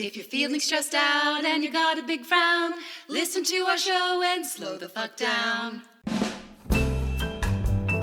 If 0.00 0.16
you're 0.16 0.24
feeling 0.24 0.60
stressed 0.60 0.94
out 0.94 1.44
and 1.44 1.64
you 1.64 1.72
got 1.72 1.98
a 1.98 2.04
big 2.04 2.24
frown, 2.24 2.72
listen 3.08 3.42
to 3.42 3.56
our 3.62 3.76
show 3.76 4.22
and 4.24 4.46
slow 4.46 4.78
the 4.78 4.88
fuck 4.88 5.16
down. 5.16 5.82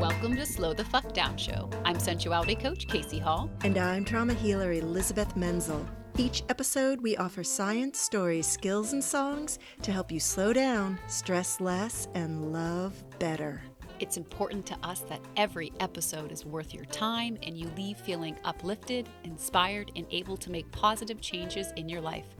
Welcome 0.02 0.36
to 0.36 0.46
Slow 0.46 0.74
the 0.74 0.84
Fuck 0.84 1.14
Down 1.14 1.38
Show. 1.38 1.70
I'm 1.86 1.98
sensuality 1.98 2.56
coach 2.56 2.88
Casey 2.88 3.18
Hall. 3.18 3.50
And 3.64 3.78
I'm 3.78 4.04
trauma 4.04 4.34
healer 4.34 4.74
Elizabeth 4.74 5.38
Menzel. 5.38 5.88
Each 6.18 6.44
episode, 6.50 7.00
we 7.00 7.16
offer 7.16 7.46
science, 7.46 7.98
stories, 7.98 8.46
skills, 8.46 8.92
and 8.92 9.02
songs 9.02 9.58
to 9.82 9.94
help 9.94 10.12
you 10.12 10.20
slow 10.20 10.52
down, 10.52 11.00
stress 11.08 11.62
less, 11.62 12.10
and 12.14 12.52
love 12.52 13.06
better. 13.20 13.62
It's 14.00 14.18
important 14.18 14.66
to 14.68 14.78
us 14.84 15.00
that 15.02 15.22
every 15.38 15.72
episode 15.80 16.32
is 16.32 16.46
worth 16.46 16.74
your 16.74 16.86
time 16.86 17.38
and 17.44 17.58
you 17.58 17.70
leave 17.78 17.98
feeling 17.98 18.36
uplifted, 18.44 19.08
inspired, 19.24 19.92
and 19.96 20.06
able 20.12 20.36
to 20.38 20.52
make 20.52 20.70
positive 20.72 21.22
changes 21.22 21.72
in 21.78 21.88
your 21.88 22.02
life. 22.02 22.36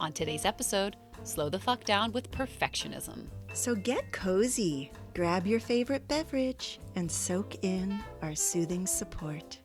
On 0.00 0.12
today's 0.12 0.46
episode, 0.46 0.96
Slow 1.22 1.50
the 1.50 1.58
Fuck 1.58 1.84
Down 1.84 2.10
with 2.12 2.30
Perfectionism. 2.30 3.26
So 3.52 3.74
get 3.74 4.12
cozy, 4.12 4.92
grab 5.14 5.46
your 5.46 5.60
favorite 5.60 6.08
beverage, 6.08 6.80
and 6.96 7.10
soak 7.10 7.62
in 7.62 8.02
our 8.22 8.34
soothing 8.34 8.86
support. 8.86 9.58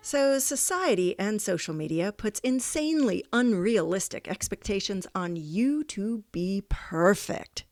So, 0.00 0.38
society 0.38 1.18
and 1.18 1.40
social 1.40 1.72
media 1.72 2.12
puts 2.12 2.38
insanely 2.40 3.24
unrealistic 3.32 4.28
expectations 4.28 5.06
on 5.14 5.34
you 5.36 5.82
to 5.84 6.24
be 6.30 6.62
perfect. 6.68 7.64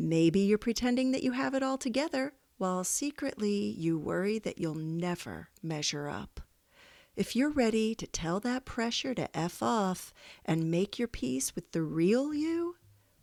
Maybe 0.00 0.38
you're 0.38 0.58
pretending 0.58 1.10
that 1.10 1.24
you 1.24 1.32
have 1.32 1.54
it 1.54 1.62
all 1.64 1.76
together, 1.76 2.32
while 2.56 2.84
secretly 2.84 3.74
you 3.76 3.98
worry 3.98 4.38
that 4.38 4.58
you'll 4.58 4.76
never 4.76 5.48
measure 5.60 6.08
up. 6.08 6.40
If 7.16 7.34
you're 7.34 7.50
ready 7.50 7.96
to 7.96 8.06
tell 8.06 8.38
that 8.40 8.64
pressure 8.64 9.12
to 9.12 9.36
F 9.36 9.60
off 9.60 10.14
and 10.44 10.70
make 10.70 11.00
your 11.00 11.08
peace 11.08 11.56
with 11.56 11.72
the 11.72 11.82
real 11.82 12.32
you, 12.32 12.76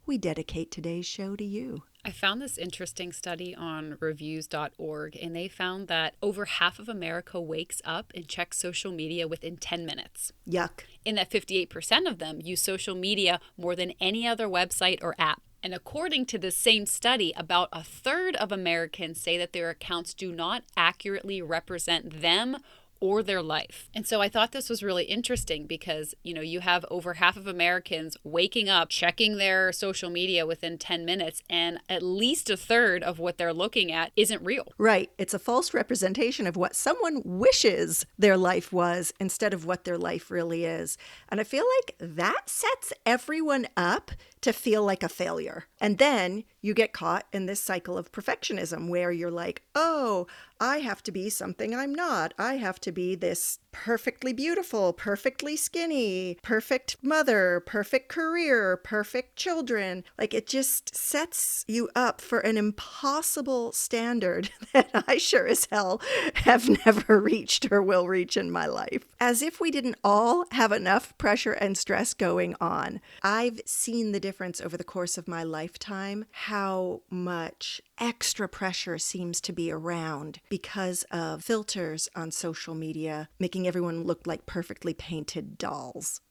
we 0.05 0.17
dedicate 0.17 0.69
today's 0.69 1.05
show 1.05 1.37
to 1.37 1.45
you. 1.45 1.83
I 2.03 2.11
found 2.11 2.41
this 2.41 2.57
interesting 2.57 3.13
study 3.13 3.55
on 3.55 3.95
reviews.org, 4.01 5.17
and 5.19 5.33
they 5.33 5.47
found 5.47 5.87
that 5.87 6.15
over 6.21 6.43
half 6.43 6.77
of 6.77 6.89
America 6.89 7.39
wakes 7.39 7.81
up 7.85 8.11
and 8.13 8.27
checks 8.27 8.57
social 8.59 8.91
media 8.91 9.29
within 9.29 9.55
10 9.55 9.85
minutes. 9.85 10.33
Yuck. 10.45 10.81
In 11.05 11.15
that 11.15 11.31
58% 11.31 12.05
of 12.05 12.19
them 12.19 12.41
use 12.43 12.61
social 12.61 12.95
media 12.95 13.39
more 13.57 13.77
than 13.77 13.93
any 14.01 14.27
other 14.27 14.49
website 14.49 14.99
or 15.01 15.15
app. 15.17 15.41
And 15.65 15.73
according 15.73 16.27
to 16.27 16.37
the 16.37 16.51
same 16.51 16.85
study, 16.85 17.33
about 17.35 17.69
a 17.73 17.83
third 17.83 18.35
of 18.35 18.51
Americans 18.51 19.19
say 19.19 19.35
that 19.39 19.51
their 19.51 19.71
accounts 19.71 20.13
do 20.13 20.31
not 20.31 20.61
accurately 20.77 21.41
represent 21.41 22.21
them 22.21 22.57
or 22.99 23.23
their 23.23 23.41
life. 23.41 23.89
And 23.93 24.07
so 24.07 24.21
I 24.21 24.29
thought 24.29 24.51
this 24.51 24.69
was 24.69 24.83
really 24.83 25.05
interesting 25.05 25.65
because, 25.65 26.13
you 26.23 26.33
know, 26.33 26.41
you 26.41 26.59
have 26.59 26.85
over 26.89 27.15
half 27.15 27.35
of 27.35 27.47
Americans 27.47 28.15
waking 28.23 28.69
up, 28.69 28.89
checking 28.89 29.37
their 29.37 29.71
social 29.71 30.09
media 30.09 30.45
within 30.45 30.77
10 30.77 31.03
minutes, 31.03 31.41
and 31.49 31.79
at 31.89 32.03
least 32.03 32.49
a 32.49 32.57
third 32.57 33.03
of 33.03 33.19
what 33.19 33.37
they're 33.37 33.53
looking 33.53 33.91
at 33.91 34.11
isn't 34.15 34.43
real. 34.43 34.71
Right. 34.77 35.11
It's 35.17 35.33
a 35.33 35.39
false 35.39 35.73
representation 35.73 36.47
of 36.47 36.55
what 36.55 36.75
someone 36.75 37.21
wishes 37.25 38.05
their 38.17 38.37
life 38.37 38.71
was 38.71 39.13
instead 39.19 39.53
of 39.53 39.65
what 39.65 39.83
their 39.83 39.97
life 39.97 40.31
really 40.31 40.65
is. 40.65 40.97
And 41.29 41.39
I 41.39 41.43
feel 41.43 41.65
like 41.79 41.95
that 41.99 42.49
sets 42.49 42.93
everyone 43.05 43.67
up 43.75 44.11
to 44.45 44.53
feel 44.53 44.83
like 44.83 45.01
a 45.01 45.09
failure. 45.09 45.65
And 45.81 45.97
then 45.97 46.43
you 46.61 46.75
get 46.75 46.93
caught 46.93 47.25
in 47.33 47.47
this 47.47 47.59
cycle 47.59 47.97
of 47.97 48.11
perfectionism 48.11 48.89
where 48.89 49.11
you're 49.11 49.31
like, 49.31 49.63
oh, 49.73 50.27
I 50.59 50.77
have 50.77 51.01
to 51.03 51.11
be 51.11 51.31
something 51.31 51.73
I'm 51.73 51.95
not. 51.95 52.35
I 52.37 52.57
have 52.57 52.79
to 52.81 52.91
be 52.91 53.15
this 53.15 53.57
perfectly 53.75 54.31
beautiful, 54.31 54.93
perfectly 54.93 55.57
skinny, 55.57 56.37
perfect 56.41 56.95
mother, 57.01 57.61
perfect 57.65 58.07
career, 58.07 58.77
perfect 58.77 59.35
children. 59.35 60.05
Like 60.17 60.33
it 60.33 60.47
just 60.47 60.95
sets 60.95 61.65
you 61.67 61.89
up 61.93 62.21
for 62.21 62.39
an 62.39 62.55
impossible 62.55 63.73
standard 63.73 64.49
that 64.73 64.89
I 65.07 65.17
sure 65.17 65.45
as 65.45 65.67
hell 65.69 66.01
have 66.35 66.69
never 66.85 67.19
reached 67.21 67.69
or 67.69 67.81
will 67.81 68.07
reach 68.07 68.37
in 68.37 68.49
my 68.49 68.65
life. 68.65 69.03
As 69.19 69.41
if 69.41 69.59
we 69.59 69.71
didn't 69.71 69.97
all 70.03 70.45
have 70.51 70.71
enough 70.71 71.15
pressure 71.17 71.53
and 71.53 71.77
stress 71.77 72.13
going 72.13 72.55
on. 72.61 73.01
I've 73.23 73.59
seen 73.65 74.13
the 74.13 74.21
difference 74.21 74.61
over 74.61 74.77
the 74.77 74.85
course 74.85 75.17
of 75.17 75.27
my 75.27 75.43
lifetime 75.43 76.25
how 76.31 77.01
much 77.09 77.81
extra 77.99 78.47
pressure 78.47 78.97
seems 78.97 79.39
to 79.41 79.53
be 79.53 79.71
around 79.71 80.39
because 80.49 81.03
of 81.11 81.43
filters 81.43 82.09
on 82.15 82.31
social 82.31 82.75
media, 82.75 83.29
making 83.39 83.64
everyone 83.67 84.03
look 84.03 84.25
like 84.25 84.45
perfectly 84.45 84.93
painted 84.93 85.57
dolls. 85.57 86.21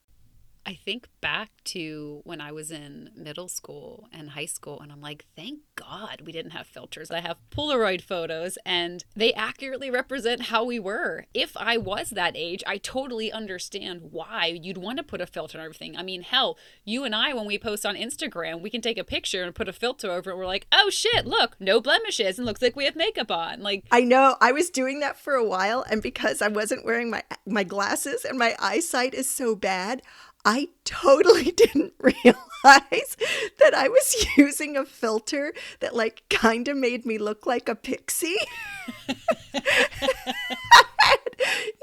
I 0.67 0.75
think 0.75 1.09
back 1.21 1.51
to 1.65 2.21
when 2.25 2.41
I 2.41 2.53
was 2.53 2.71
in 2.71 3.11
middle 3.15 3.49
school 3.49 4.09
and 4.13 4.31
high 4.31 4.47
school, 4.47 4.81
and 4.81 4.91
I'm 4.91 5.01
like, 5.01 5.27
thank 5.37 5.61
God 5.77 6.23
we 6.25 6.33
didn't 6.33 6.53
have 6.53 6.67
filters. 6.67 7.11
I 7.11 7.21
have 7.21 7.37
Polaroid 7.51 8.01
photos, 8.01 8.57
and 8.65 9.05
they 9.15 9.33
accurately 9.35 9.91
represent 9.91 10.43
how 10.43 10.65
we 10.65 10.79
were. 10.79 11.27
If 11.35 11.57
I 11.57 11.77
was 11.77 12.11
that 12.11 12.35
age, 12.35 12.63
I 12.67 12.79
totally 12.79 13.31
understand 13.31 14.09
why 14.11 14.59
you'd 14.61 14.79
want 14.79 14.99
to 14.99 15.05
put 15.05 15.21
a 15.21 15.27
filter 15.27 15.59
on 15.59 15.65
everything. 15.65 15.97
I 15.97 16.03
mean, 16.03 16.23
hell, 16.23 16.57
you 16.85 17.05
and 17.05 17.15
I, 17.15 17.35
when 17.35 17.47
we 17.47 17.59
post 17.59 17.85
on 17.85 17.97
Instagram, 17.97 18.63
we 18.63 18.71
can 18.71 18.81
take 18.81 18.99
a 18.99 19.05
picture 19.05 19.43
and 19.43 19.55
put 19.55 19.69
a 19.69 19.73
filter 19.73 20.11
over 20.11 20.31
it. 20.31 20.37
We're 20.37 20.47
like, 20.47 20.67
oh 20.73 20.89
shit, 20.91 21.27
look, 21.27 21.57
no 21.61 21.81
blemishes, 21.81 22.39
and 22.39 22.47
looks 22.47 22.63
like 22.63 22.77
we 22.77 22.87
have 22.87 22.97
makeup 22.97 23.31
on. 23.31 23.61
Like, 23.61 23.85
I 23.91 24.01
know 24.01 24.37
I 24.41 24.53
was 24.53 24.71
doing 24.71 25.01
that 25.01 25.19
for 25.19 25.35
a 25.35 25.45
while, 25.45 25.85
and 25.91 26.03
because 26.03 26.41
I 26.41 26.49
wasn't 26.49 26.85
wearing 26.85 27.11
my 27.11 27.23
my 27.47 27.65
glasses 27.65 28.25
and 28.25 28.39
my 28.39 28.57
eyesight 28.59 29.13
is 29.15 29.29
so 29.29 29.55
bad, 29.55 30.03
I 30.45 30.69
totally 30.85 31.51
didn't 31.57 31.95
realize 31.99 33.17
that 33.59 33.75
I 33.75 33.89
was 33.89 34.27
using 34.37 34.77
a 34.77 34.85
filter 34.85 35.55
that 35.81 35.95
like 35.95 36.23
kind 36.31 36.69
of 36.69 36.77
made 36.77 37.07
me 37.07 37.19
look 37.19 37.47
like 37.47 37.69
a 37.69 37.75
pixie. 37.75 38.37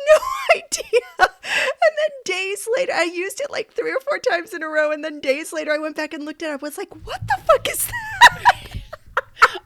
No 0.10 0.18
idea. 0.56 1.02
And 1.20 1.30
then 1.98 2.10
days 2.26 2.68
later, 2.76 2.94
I 2.94 3.04
used 3.04 3.40
it 3.40 3.52
like 3.52 3.72
three 3.72 3.92
or 3.92 4.00
four 4.00 4.18
times 4.20 4.54
in 4.54 4.64
a 4.64 4.68
row. 4.68 4.92
And 4.92 5.04
then 5.04 5.20
days 5.20 5.54
later, 5.54 5.72
I 5.72 5.78
went 5.78 5.96
back 5.96 6.14
and 6.14 6.26
looked 6.26 6.42
at 6.42 6.50
it. 6.50 6.54
I 6.54 6.56
was 6.56 6.78
like, 6.78 6.94
what 7.06 7.22
the 7.28 7.38
fuck 7.46 7.68
is 7.70 7.88
that? 7.88 8.58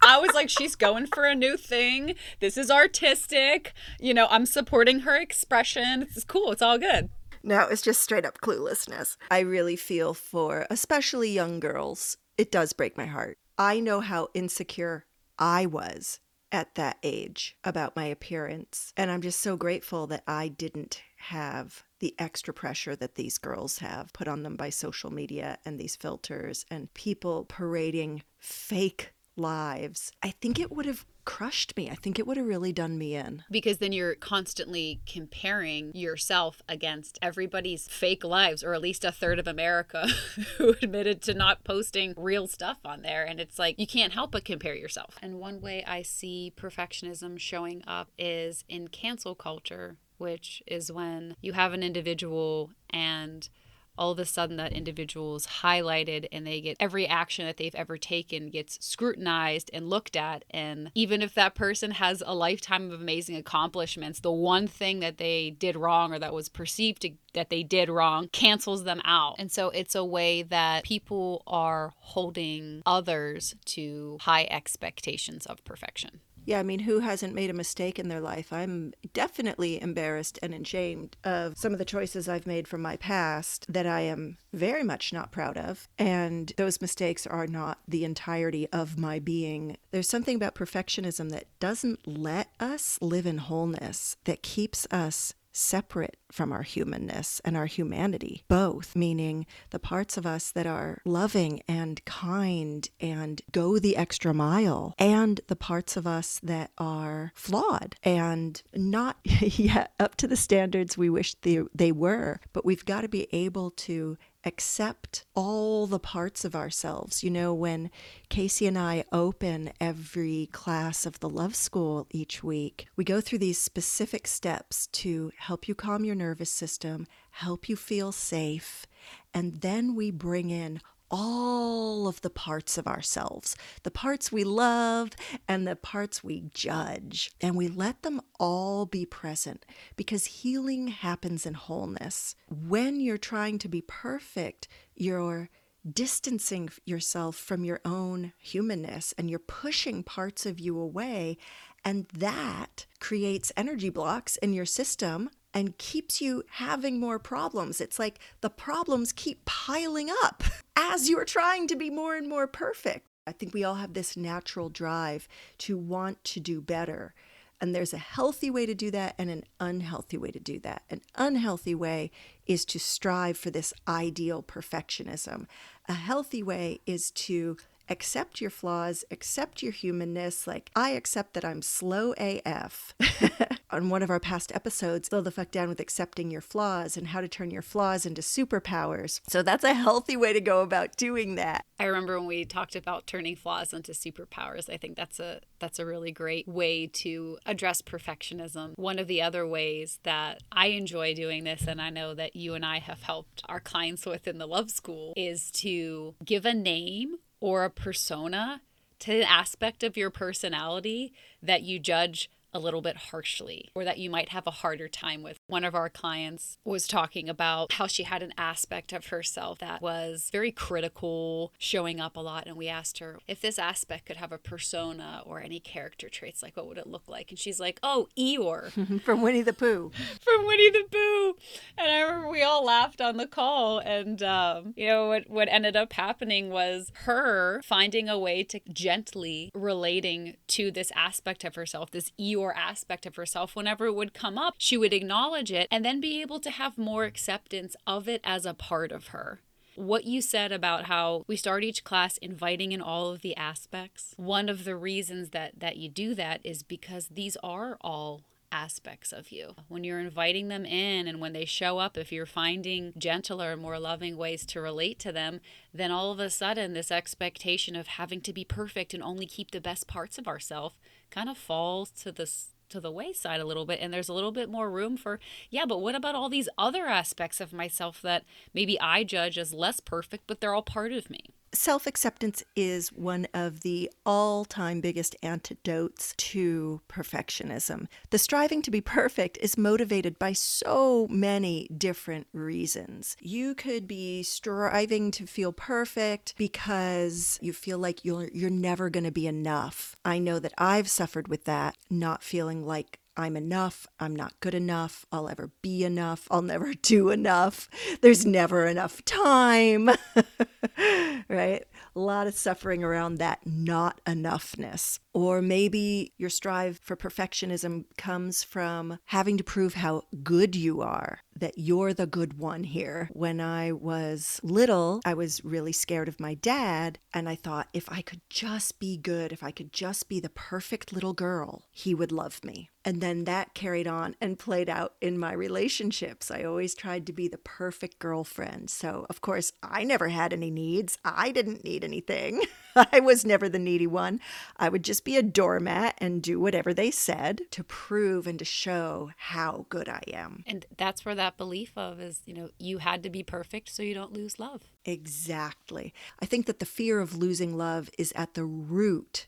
I 0.01 0.19
was 0.19 0.33
like, 0.33 0.49
she's 0.49 0.75
going 0.75 1.07
for 1.07 1.25
a 1.25 1.35
new 1.35 1.57
thing. 1.57 2.15
This 2.39 2.57
is 2.57 2.69
artistic. 2.69 3.73
You 3.99 4.13
know, 4.13 4.27
I'm 4.29 4.45
supporting 4.45 5.01
her 5.01 5.15
expression. 5.15 6.03
It's 6.03 6.23
cool. 6.23 6.51
It's 6.51 6.61
all 6.61 6.77
good. 6.77 7.09
No, 7.45 7.67
it's 7.67 7.83
just 7.83 8.01
straight 8.01 8.25
up 8.25 8.41
cluelessness. 8.41 9.17
I 9.29 9.41
really 9.41 9.75
feel 9.75 10.15
for 10.15 10.65
especially 10.71 11.29
young 11.29 11.59
girls. 11.59 12.17
It 12.39 12.51
does 12.51 12.73
break 12.73 12.97
my 12.97 13.05
heart. 13.05 13.37
I 13.55 13.79
know 13.79 13.99
how 13.99 14.29
insecure 14.33 15.05
I 15.37 15.67
was 15.67 16.19
at 16.51 16.73
that 16.73 16.97
age 17.03 17.55
about 17.63 17.95
my 17.95 18.05
appearance. 18.05 18.93
And 18.97 19.11
I'm 19.11 19.21
just 19.21 19.41
so 19.41 19.57
grateful 19.57 20.07
that 20.07 20.23
I 20.27 20.47
didn't 20.47 21.03
have 21.17 21.83
the 21.99 22.15
extra 22.17 22.51
pressure 22.51 22.95
that 22.95 23.13
these 23.13 23.37
girls 23.37 23.77
have 23.77 24.11
put 24.11 24.27
on 24.27 24.41
them 24.41 24.55
by 24.55 24.71
social 24.71 25.13
media 25.13 25.59
and 25.65 25.79
these 25.79 25.95
filters 25.95 26.65
and 26.71 26.91
people 26.95 27.45
parading 27.45 28.23
fake 28.39 29.13
lives. 29.37 30.11
I 30.23 30.31
think 30.31 30.59
it 30.59 30.71
would 30.71 30.87
have 30.87 31.05
crushed 31.25 31.75
me. 31.75 31.89
I 31.89 31.95
think 31.95 32.17
it 32.17 32.25
would 32.25 32.37
have 32.37 32.45
really 32.45 32.71
done 32.71 32.97
me 32.97 33.15
in. 33.15 33.43
Because 33.51 33.79
then 33.79 33.91
you're 33.91 34.15
constantly 34.15 35.01
comparing 35.05 35.91
yourself 35.93 36.61
against 36.69 37.19
everybody's 37.21 37.87
fake 37.87 38.23
lives, 38.23 38.63
or 38.63 38.73
at 38.73 38.81
least 38.81 39.03
a 39.03 39.11
third 39.11 39.39
of 39.39 39.47
America 39.47 40.07
who 40.57 40.75
admitted 40.81 41.21
to 41.23 41.33
not 41.33 41.63
posting 41.63 42.13
real 42.15 42.47
stuff 42.47 42.77
on 42.85 43.01
there. 43.01 43.25
And 43.25 43.39
it's 43.39 43.59
like 43.59 43.79
you 43.79 43.87
can't 43.87 44.13
help 44.13 44.31
but 44.31 44.45
compare 44.45 44.75
yourself. 44.75 45.17
And 45.21 45.39
one 45.39 45.61
way 45.61 45.83
I 45.85 46.01
see 46.03 46.53
perfectionism 46.55 47.39
showing 47.39 47.83
up 47.87 48.09
is 48.17 48.63
in 48.69 48.87
cancel 48.87 49.35
culture, 49.35 49.97
which 50.17 50.63
is 50.67 50.91
when 50.91 51.35
you 51.41 51.53
have 51.53 51.73
an 51.73 51.83
individual 51.83 52.71
and 52.89 53.49
all 53.97 54.11
of 54.11 54.19
a 54.19 54.25
sudden 54.25 54.57
that 54.57 54.73
individual 54.73 55.35
is 55.35 55.47
highlighted 55.47 56.27
and 56.31 56.45
they 56.45 56.61
get 56.61 56.77
every 56.79 57.07
action 57.07 57.45
that 57.45 57.57
they've 57.57 57.75
ever 57.75 57.97
taken 57.97 58.49
gets 58.49 58.83
scrutinized 58.85 59.69
and 59.73 59.89
looked 59.89 60.15
at. 60.15 60.45
And 60.51 60.91
even 60.95 61.21
if 61.21 61.33
that 61.35 61.55
person 61.55 61.91
has 61.91 62.23
a 62.25 62.35
lifetime 62.35 62.91
of 62.91 62.99
amazing 62.99 63.35
accomplishments 63.35 64.19
the 64.19 64.31
one 64.31 64.67
thing 64.67 64.99
that 64.99 65.17
they 65.17 65.51
did 65.51 65.75
wrong 65.75 66.13
or 66.13 66.19
that 66.19 66.33
was 66.33 66.49
perceived 66.49 67.01
to, 67.01 67.11
that 67.33 67.49
they 67.49 67.63
did 67.63 67.89
wrong 67.89 68.27
cancels 68.31 68.83
them 68.83 69.01
out. 69.05 69.35
And 69.37 69.51
so 69.51 69.69
it's 69.69 69.95
a 69.95 70.05
way 70.05 70.43
that 70.43 70.83
people 70.83 71.43
are 71.47 71.93
holding 71.97 72.81
others 72.85 73.55
to 73.65 74.17
high 74.21 74.47
expectations 74.49 75.45
of 75.45 75.63
perfection 75.63 76.21
yeah, 76.45 76.59
I 76.59 76.63
mean, 76.63 76.79
who 76.79 76.99
hasn't 76.99 77.33
made 77.33 77.49
a 77.49 77.53
mistake 77.53 77.99
in 77.99 78.07
their 78.07 78.19
life? 78.21 78.53
I'm 78.53 78.93
definitely 79.13 79.81
embarrassed 79.81 80.39
and 80.41 80.53
ashamed 80.53 81.17
of 81.23 81.57
some 81.57 81.73
of 81.73 81.79
the 81.79 81.85
choices 81.85 82.29
I've 82.29 82.47
made 82.47 82.67
from 82.67 82.81
my 82.81 82.97
past 82.97 83.65
that 83.67 83.85
I 83.85 84.01
am 84.01 84.37
very 84.53 84.83
much 84.83 85.11
not 85.11 85.31
proud 85.31 85.57
of. 85.57 85.87
And 85.97 86.53
those 86.57 86.81
mistakes 86.81 87.25
are 87.25 87.47
not 87.47 87.79
the 87.87 88.05
entirety 88.05 88.67
of 88.71 88.97
my 88.97 89.19
being. 89.19 89.77
There's 89.91 90.09
something 90.09 90.35
about 90.35 90.55
perfectionism 90.55 91.31
that 91.31 91.47
doesn't 91.59 92.07
let 92.07 92.49
us 92.59 92.97
live 93.01 93.25
in 93.25 93.39
wholeness, 93.39 94.17
that 94.25 94.43
keeps 94.43 94.87
us 94.91 95.33
separate 95.55 96.17
from 96.31 96.51
our 96.51 96.63
humanness 96.63 97.41
and 97.45 97.55
our 97.55 97.65
humanity, 97.65 98.43
both, 98.47 98.95
meaning 98.95 99.45
the 99.69 99.79
parts 99.79 100.17
of 100.17 100.25
us 100.25 100.51
that 100.51 100.67
are 100.67 101.01
loving 101.05 101.61
and 101.67 102.03
kind 102.05 102.89
and 102.99 103.41
go 103.51 103.79
the 103.79 103.95
extra 103.95 104.33
mile, 104.33 104.93
and 104.97 105.41
the 105.47 105.55
parts 105.55 105.95
of 105.95 106.05
us 106.05 106.39
that 106.43 106.71
are 106.77 107.31
flawed 107.35 107.95
and 108.03 108.61
not 108.73 109.17
yet 109.23 109.93
up 109.99 110.15
to 110.15 110.27
the 110.27 110.35
standards 110.35 110.97
we 110.97 111.09
wish 111.09 111.35
they, 111.35 111.61
they 111.73 111.91
were. 111.91 112.39
But 112.53 112.65
we've 112.65 112.85
got 112.85 113.01
to 113.01 113.07
be 113.07 113.27
able 113.31 113.71
to 113.71 114.17
accept 114.45 115.25
all 115.33 115.87
the 115.87 115.99
parts 115.99 116.45
of 116.45 116.55
ourselves. 116.55 117.23
You 117.23 117.31
know, 117.31 117.53
when 117.53 117.89
Casey 118.29 118.67
and 118.67 118.77
I 118.77 119.03
open 119.11 119.71
every 119.81 120.49
class 120.51 121.05
of 121.05 121.19
the 121.19 121.29
Love 121.29 121.55
School 121.55 122.07
each 122.11 122.43
week, 122.43 122.87
we 122.95 123.03
go 123.03 123.19
through 123.19 123.39
these 123.39 123.57
specific 123.57 124.27
steps 124.27 124.87
to 124.87 125.31
help 125.37 125.67
you 125.67 125.75
calm 125.75 126.05
your 126.05 126.15
nervous 126.15 126.51
system, 126.51 127.07
help 127.31 127.67
you 127.67 127.75
feel 127.75 128.11
safe, 128.11 128.85
and 129.33 129.61
then 129.61 129.95
we 129.95 130.11
bring 130.11 130.49
in 130.49 130.79
all 131.11 132.07
of 132.07 132.21
the 132.21 132.29
parts 132.29 132.77
of 132.77 132.87
ourselves, 132.87 133.55
the 133.83 133.91
parts 133.91 134.31
we 134.31 134.43
love 134.43 135.11
and 135.47 135.67
the 135.67 135.75
parts 135.75 136.23
we 136.23 136.45
judge, 136.53 137.31
and 137.41 137.55
we 137.55 137.67
let 137.67 138.03
them 138.03 138.21
all 138.39 138.85
be 138.85 139.05
present 139.05 139.65
because 139.95 140.25
healing 140.25 140.87
happens 140.87 141.45
in 141.45 141.53
wholeness. 141.53 142.35
When 142.49 142.99
you're 142.99 143.17
trying 143.17 143.59
to 143.59 143.67
be 143.67 143.81
perfect, 143.81 144.67
you're 144.95 145.49
distancing 145.91 146.69
yourself 146.85 147.35
from 147.35 147.63
your 147.63 147.79
own 147.85 148.33
humanness 148.39 149.13
and 149.17 149.29
you're 149.29 149.39
pushing 149.39 150.03
parts 150.03 150.45
of 150.45 150.59
you 150.59 150.79
away. 150.79 151.37
And 151.83 152.07
that 152.17 152.87
creates 152.99 153.51
energy 153.55 153.89
blocks 153.89 154.37
in 154.37 154.53
your 154.53 154.65
system 154.65 155.29
and 155.55 155.77
keeps 155.77 156.21
you 156.21 156.43
having 156.51 156.99
more 156.99 157.17
problems. 157.17 157.79
It's 157.79 157.97
like 157.97 158.19
the 158.41 158.49
problems 158.49 159.13
keep 159.13 159.45
piling 159.45 160.09
up 160.23 160.43
as 160.75 161.09
you're 161.09 161.25
trying 161.25 161.67
to 161.69 161.77
be 161.77 161.89
more 161.89 162.15
and 162.15 162.27
more 162.27 162.45
perfect. 162.45 163.07
I 163.25 163.31
think 163.31 163.53
we 163.53 163.63
all 163.63 163.75
have 163.75 163.93
this 163.93 164.17
natural 164.17 164.69
drive 164.69 165.27
to 165.59 165.77
want 165.77 166.23
to 166.25 166.39
do 166.39 166.61
better. 166.61 167.15
And 167.61 167.73
there's 167.73 167.93
a 167.93 167.97
healthy 167.97 168.51
way 168.51 168.65
to 168.65 168.75
do 168.75 168.91
that 168.91 169.15
and 169.17 169.29
an 169.29 169.43
unhealthy 169.59 170.17
way 170.17 170.29
to 170.29 170.39
do 170.39 170.59
that. 170.59 170.83
An 170.89 171.01
unhealthy 171.15 171.73
way 171.73 172.11
is 172.45 172.65
to 172.65 172.79
strive 172.79 173.37
for 173.37 173.49
this 173.49 173.73
ideal 173.87 174.43
perfectionism. 174.43 175.45
A 175.87 175.93
healthy 175.93 176.43
way 176.43 176.81
is 176.85 177.11
to 177.11 177.55
accept 177.89 178.41
your 178.41 178.49
flaws, 178.49 179.03
accept 179.11 179.61
your 179.63 179.71
humanness. 179.71 180.47
Like, 180.47 180.69
I 180.75 180.91
accept 180.91 181.33
that 181.33 181.45
I'm 181.45 181.61
slow 181.61 182.13
AF. 182.17 182.93
On 183.71 183.89
one 183.89 184.03
of 184.03 184.09
our 184.09 184.19
past 184.19 184.53
episodes, 184.55 185.09
slow 185.09 185.21
the 185.21 185.31
fuck 185.31 185.51
down 185.51 185.69
with 185.69 185.79
accepting 185.79 186.31
your 186.31 186.41
flaws 186.41 186.95
and 186.95 187.07
how 187.07 187.21
to 187.21 187.27
turn 187.27 187.51
your 187.51 187.61
flaws 187.61 188.05
into 188.05 188.21
superpowers. 188.21 189.21
So, 189.27 189.41
that's 189.41 189.63
a 189.63 189.73
healthy 189.73 190.15
way 190.15 190.33
to 190.33 190.41
go 190.41 190.61
about 190.61 190.95
doing 190.95 191.35
that. 191.35 191.65
I 191.79 191.85
remember 191.85 192.17
when 192.17 192.27
we 192.27 192.45
talked 192.45 192.75
about 192.75 193.05
turning 193.05 193.35
flaws 193.35 193.73
into 193.73 193.91
superpowers. 193.91 194.69
I 194.69 194.77
think 194.77 194.95
that's 194.95 195.19
a 195.19 195.41
that's 195.59 195.79
a 195.79 195.85
really 195.85 196.11
great 196.11 196.47
way 196.47 196.87
to 196.87 197.37
address 197.45 197.81
perfectionism. 197.81 198.73
One 198.77 198.99
of 198.99 199.07
the 199.07 199.21
other 199.21 199.45
ways 199.45 199.99
that 200.03 200.41
I 200.51 200.67
enjoy 200.67 201.13
doing 201.13 201.43
this 201.43 201.65
and 201.67 201.81
I 201.81 201.89
know 201.89 202.13
that 202.13 202.35
you 202.35 202.53
and 202.53 202.65
I 202.65 202.79
have 202.79 203.03
helped 203.03 203.41
our 203.49 203.59
clients 203.59 204.05
with 204.05 204.27
in 204.27 204.37
the 204.37 204.47
love 204.47 204.71
school 204.71 205.13
is 205.17 205.51
to 205.51 206.15
give 206.23 206.45
a 206.45 206.53
name 206.53 207.15
or 207.39 207.63
a 207.63 207.69
persona 207.69 208.61
to 208.99 209.17
an 209.17 209.23
aspect 209.23 209.83
of 209.83 209.97
your 209.97 210.09
personality 210.09 211.13
that 211.41 211.63
you 211.63 211.79
judge 211.79 212.29
a 212.55 212.59
little 212.59 212.81
bit 212.81 212.95
harshly 212.95 213.69
or 213.75 213.83
that 213.83 213.97
you 213.97 214.09
might 214.09 214.29
have 214.29 214.47
a 214.47 214.51
harder 214.51 214.87
time 214.87 215.21
with. 215.21 215.37
One 215.47 215.65
of 215.65 215.75
our 215.75 215.89
clients 215.89 216.57
was 216.63 216.87
talking 216.87 217.27
about 217.27 217.73
how 217.73 217.85
she 217.85 218.03
had 218.03 218.23
an 218.23 218.33
aspect 218.37 218.93
of 218.93 219.07
herself 219.07 219.59
that 219.59 219.81
was 219.81 220.29
very 220.31 220.51
critical, 220.51 221.51
showing 221.57 221.99
up 221.99 222.15
a 222.15 222.21
lot. 222.21 222.47
And 222.47 222.55
we 222.55 222.69
asked 222.69 222.99
her 222.99 223.19
if 223.27 223.41
this 223.41 223.59
aspect 223.59 224.05
could 224.05 224.15
have 224.15 224.31
a 224.31 224.37
persona 224.37 225.21
or 225.25 225.41
any 225.41 225.59
character 225.59 226.07
traits, 226.07 226.41
like 226.41 226.55
what 226.55 226.67
would 226.67 226.77
it 226.77 226.87
look 226.87 227.09
like? 227.09 227.29
And 227.29 227.37
she's 227.37 227.59
like, 227.59 227.77
oh, 227.83 228.07
Eeyore. 228.17 229.01
From 229.03 229.21
Winnie 229.21 229.41
the 229.41 229.53
Pooh. 229.53 229.91
From 230.21 230.45
Winnie 230.45 230.69
the 230.69 230.85
Pooh. 230.89 231.35
And 231.77 231.91
I 231.91 232.01
remember 232.03 232.29
we 232.29 232.41
all 232.41 232.63
laughed 232.63 233.01
on 233.01 233.17
the 233.17 233.27
call. 233.27 233.79
And, 233.79 234.23
um, 234.23 234.73
you 234.77 234.87
know, 234.87 235.09
what, 235.09 235.29
what 235.29 235.49
ended 235.49 235.75
up 235.75 235.91
happening 235.91 236.49
was 236.49 236.91
her 237.03 237.61
finding 237.65 238.07
a 238.07 238.17
way 238.17 238.43
to 238.45 238.61
gently 238.71 239.51
relating 239.53 240.37
to 240.47 240.71
this 240.71 240.91
aspect 240.95 241.43
of 241.43 241.55
herself, 241.55 241.91
this 241.91 242.11
Eeyore 242.17 242.44
aspect 242.53 243.05
of 243.05 243.15
herself, 243.15 243.55
whenever 243.55 243.85
it 243.85 243.95
would 243.95 244.13
come 244.13 244.37
up, 244.37 244.55
she 244.57 244.77
would 244.77 244.93
acknowledge 244.93 245.51
it 245.51 245.67
and 245.71 245.85
then 245.85 246.01
be 246.01 246.21
able 246.21 246.39
to 246.41 246.51
have 246.51 246.77
more 246.77 247.05
acceptance 247.05 247.75
of 247.87 248.07
it 248.07 248.21
as 248.23 248.45
a 248.45 248.53
part 248.53 248.91
of 248.91 249.07
her. 249.07 249.39
What 249.75 250.05
you 250.05 250.21
said 250.21 250.51
about 250.51 250.85
how 250.85 251.25
we 251.27 251.35
start 251.35 251.63
each 251.63 251.83
class 251.83 252.17
inviting 252.17 252.71
in 252.71 252.81
all 252.81 253.11
of 253.11 253.21
the 253.21 253.35
aspects, 253.35 254.13
one 254.17 254.47
of 254.47 254.63
the 254.63 254.75
reasons 254.75 255.31
that, 255.31 255.59
that 255.59 255.77
you 255.77 255.89
do 255.89 256.15
that 256.15 256.39
is 256.43 256.63
because 256.63 257.07
these 257.07 257.35
are 257.43 257.77
all 257.81 258.21
aspects 258.55 259.11
of 259.11 259.31
you. 259.31 259.53
When 259.67 259.83
you're 259.83 259.99
inviting 259.99 260.47
them 260.47 260.65
in 260.65 261.07
and 261.07 261.19
when 261.19 261.33
they 261.33 261.43
show 261.43 261.77
up, 261.77 261.97
if 261.97 262.11
you're 262.11 262.25
finding 262.25 262.93
gentler, 262.97 263.57
more 263.57 263.77
loving 263.77 264.15
ways 264.15 264.45
to 264.47 264.61
relate 264.61 264.97
to 264.99 265.11
them, 265.11 265.41
then 265.73 265.91
all 265.91 266.11
of 266.11 266.19
a 266.19 266.29
sudden 266.29 266.71
this 266.71 266.89
expectation 266.89 267.75
of 267.75 267.87
having 267.87 268.21
to 268.21 268.31
be 268.31 268.45
perfect 268.45 268.93
and 268.93 269.03
only 269.03 269.25
keep 269.25 269.51
the 269.51 269.59
best 269.59 269.87
parts 269.87 270.17
of 270.17 270.27
ourselves 270.27 270.75
kind 271.09 271.29
of 271.29 271.37
falls 271.37 271.91
to 271.91 272.11
the 272.11 272.29
to 272.67 272.79
the 272.79 272.91
wayside 272.91 273.39
a 273.39 273.45
little 273.45 273.65
bit 273.65 273.79
and 273.79 273.93
there's 273.93 274.09
a 274.09 274.13
little 274.13 274.31
bit 274.31 274.49
more 274.49 274.69
room 274.71 274.97
for 274.97 275.19
yeah 275.49 275.65
but 275.65 275.81
what 275.81 275.95
about 275.95 276.15
all 276.15 276.29
these 276.29 276.49
other 276.57 276.87
aspects 276.87 277.39
of 277.39 277.53
myself 277.53 278.01
that 278.01 278.23
maybe 278.53 278.79
I 278.79 279.03
judge 279.03 279.37
as 279.37 279.53
less 279.53 279.79
perfect 279.79 280.23
but 280.25 280.41
they're 280.41 280.53
all 280.53 280.63
part 280.63 280.91
of 280.91 281.09
me 281.09 281.29
Self 281.55 281.87
acceptance 281.87 282.43
is 282.57 282.91
one 282.91 283.27
of 283.33 283.61
the 283.61 283.89
all 284.05 284.43
time 284.43 284.81
biggest 284.81 285.15
antidotes 285.23 286.13
to 286.17 286.81
perfectionism. 286.89 287.87
The 288.09 288.17
striving 288.17 288.61
to 288.63 288.69
be 288.69 288.81
perfect 288.81 289.37
is 289.39 289.57
motivated 289.57 290.19
by 290.19 290.33
so 290.33 291.07
many 291.09 291.69
different 291.75 292.27
reasons. 292.33 293.15
You 293.21 293.55
could 293.55 293.87
be 293.87 294.21
striving 294.21 295.11
to 295.11 295.25
feel 295.25 295.53
perfect 295.53 296.33
because 296.37 297.39
you 297.41 297.53
feel 297.53 297.79
like 297.79 298.03
you're, 298.03 298.29
you're 298.33 298.49
never 298.49 298.89
going 298.89 299.05
to 299.05 299.11
be 299.11 299.25
enough. 299.25 299.95
I 300.03 300.19
know 300.19 300.39
that 300.39 300.53
I've 300.57 300.89
suffered 300.89 301.29
with 301.29 301.45
that, 301.45 301.77
not 301.89 302.21
feeling 302.21 302.65
like 302.65 302.99
I'm 303.17 303.37
enough. 303.37 303.87
I'm 303.99 304.15
not 304.15 304.39
good 304.39 304.53
enough. 304.53 305.05
I'll 305.11 305.29
ever 305.29 305.51
be 305.61 305.83
enough. 305.83 306.27
I'll 306.29 306.41
never 306.41 306.73
do 306.81 307.09
enough. 307.09 307.69
There's 308.01 308.25
never 308.25 308.65
enough 308.67 309.03
time. 309.05 309.89
right? 311.29 311.63
A 311.95 311.99
lot 311.99 312.27
of 312.27 312.35
suffering 312.35 312.83
around 312.83 313.15
that 313.15 313.39
not 313.45 314.01
enoughness. 314.05 314.99
Or 315.15 315.41
maybe 315.41 316.11
your 316.17 316.29
strive 316.29 316.77
for 316.83 316.97
perfectionism 316.97 317.85
comes 317.97 318.43
from 318.43 318.99
having 319.05 319.37
to 319.37 319.45
prove 319.45 319.75
how 319.75 320.01
good 320.23 320.57
you 320.57 320.81
are, 320.81 321.21
that 321.37 321.57
you're 321.57 321.93
the 321.93 322.05
good 322.05 322.37
one 322.37 322.65
here. 322.65 323.09
When 323.13 323.39
I 323.39 323.71
was 323.71 324.41
little, 324.43 324.99
I 325.05 325.13
was 325.13 325.41
really 325.45 325.71
scared 325.71 326.09
of 326.09 326.19
my 326.19 326.33
dad, 326.33 326.99
and 327.13 327.29
I 327.29 327.35
thought 327.35 327.69
if 327.71 327.89
I 327.89 328.01
could 328.01 328.19
just 328.29 328.77
be 328.77 328.97
good, 328.97 329.31
if 329.31 329.41
I 329.41 329.51
could 329.51 329.71
just 329.71 330.09
be 330.09 330.19
the 330.19 330.27
perfect 330.27 330.91
little 330.91 331.13
girl, 331.13 331.63
he 331.71 331.95
would 331.95 332.11
love 332.11 332.43
me. 332.43 332.69
And 332.83 332.99
then 332.99 333.23
that 333.23 333.53
carried 333.53 333.87
on 333.87 334.17
and 334.19 334.37
played 334.37 334.69
out 334.69 334.95
in 334.99 335.17
my 335.17 335.31
relationships. 335.31 336.29
I 336.29 336.43
always 336.43 336.75
tried 336.75 337.07
to 337.07 337.13
be 337.13 337.29
the 337.29 337.37
perfect 337.37 337.99
girlfriend. 337.99 338.69
So, 338.69 339.05
of 339.09 339.21
course, 339.21 339.53
I 339.63 339.85
never 339.85 340.09
had 340.09 340.33
any 340.33 340.51
needs. 340.51 340.97
I 341.05 341.31
didn't 341.31 341.63
need 341.63 341.85
anything. 341.85 342.41
I 342.91 342.99
was 342.99 343.25
never 343.25 343.47
the 343.47 343.59
needy 343.59 343.87
one. 343.87 344.19
I 344.57 344.69
would 344.69 344.83
just 344.83 345.05
be 345.05 345.17
a 345.17 345.23
doormat 345.23 345.95
and 345.99 346.21
do 346.21 346.39
whatever 346.39 346.73
they 346.73 346.91
said 346.91 347.41
to 347.51 347.63
prove 347.63 348.27
and 348.27 348.37
to 348.39 348.45
show 348.45 349.11
how 349.17 349.65
good 349.69 349.87
I 349.87 350.01
am. 350.13 350.43
And 350.45 350.65
that's 350.77 351.05
where 351.05 351.15
that 351.15 351.37
belief 351.37 351.71
of 351.77 351.99
is, 351.99 352.21
you 352.25 352.33
know, 352.33 352.49
you 352.59 352.79
had 352.79 353.03
to 353.03 353.09
be 353.09 353.23
perfect 353.23 353.69
so 353.69 353.83
you 353.83 353.93
don't 353.93 354.13
lose 354.13 354.39
love. 354.39 354.61
Exactly. 354.83 355.93
I 356.19 356.25
think 356.25 356.45
that 356.47 356.59
the 356.59 356.65
fear 356.65 356.99
of 356.99 357.17
losing 357.17 357.57
love 357.57 357.89
is 357.97 358.11
at 358.15 358.33
the 358.33 358.45
root 358.45 359.27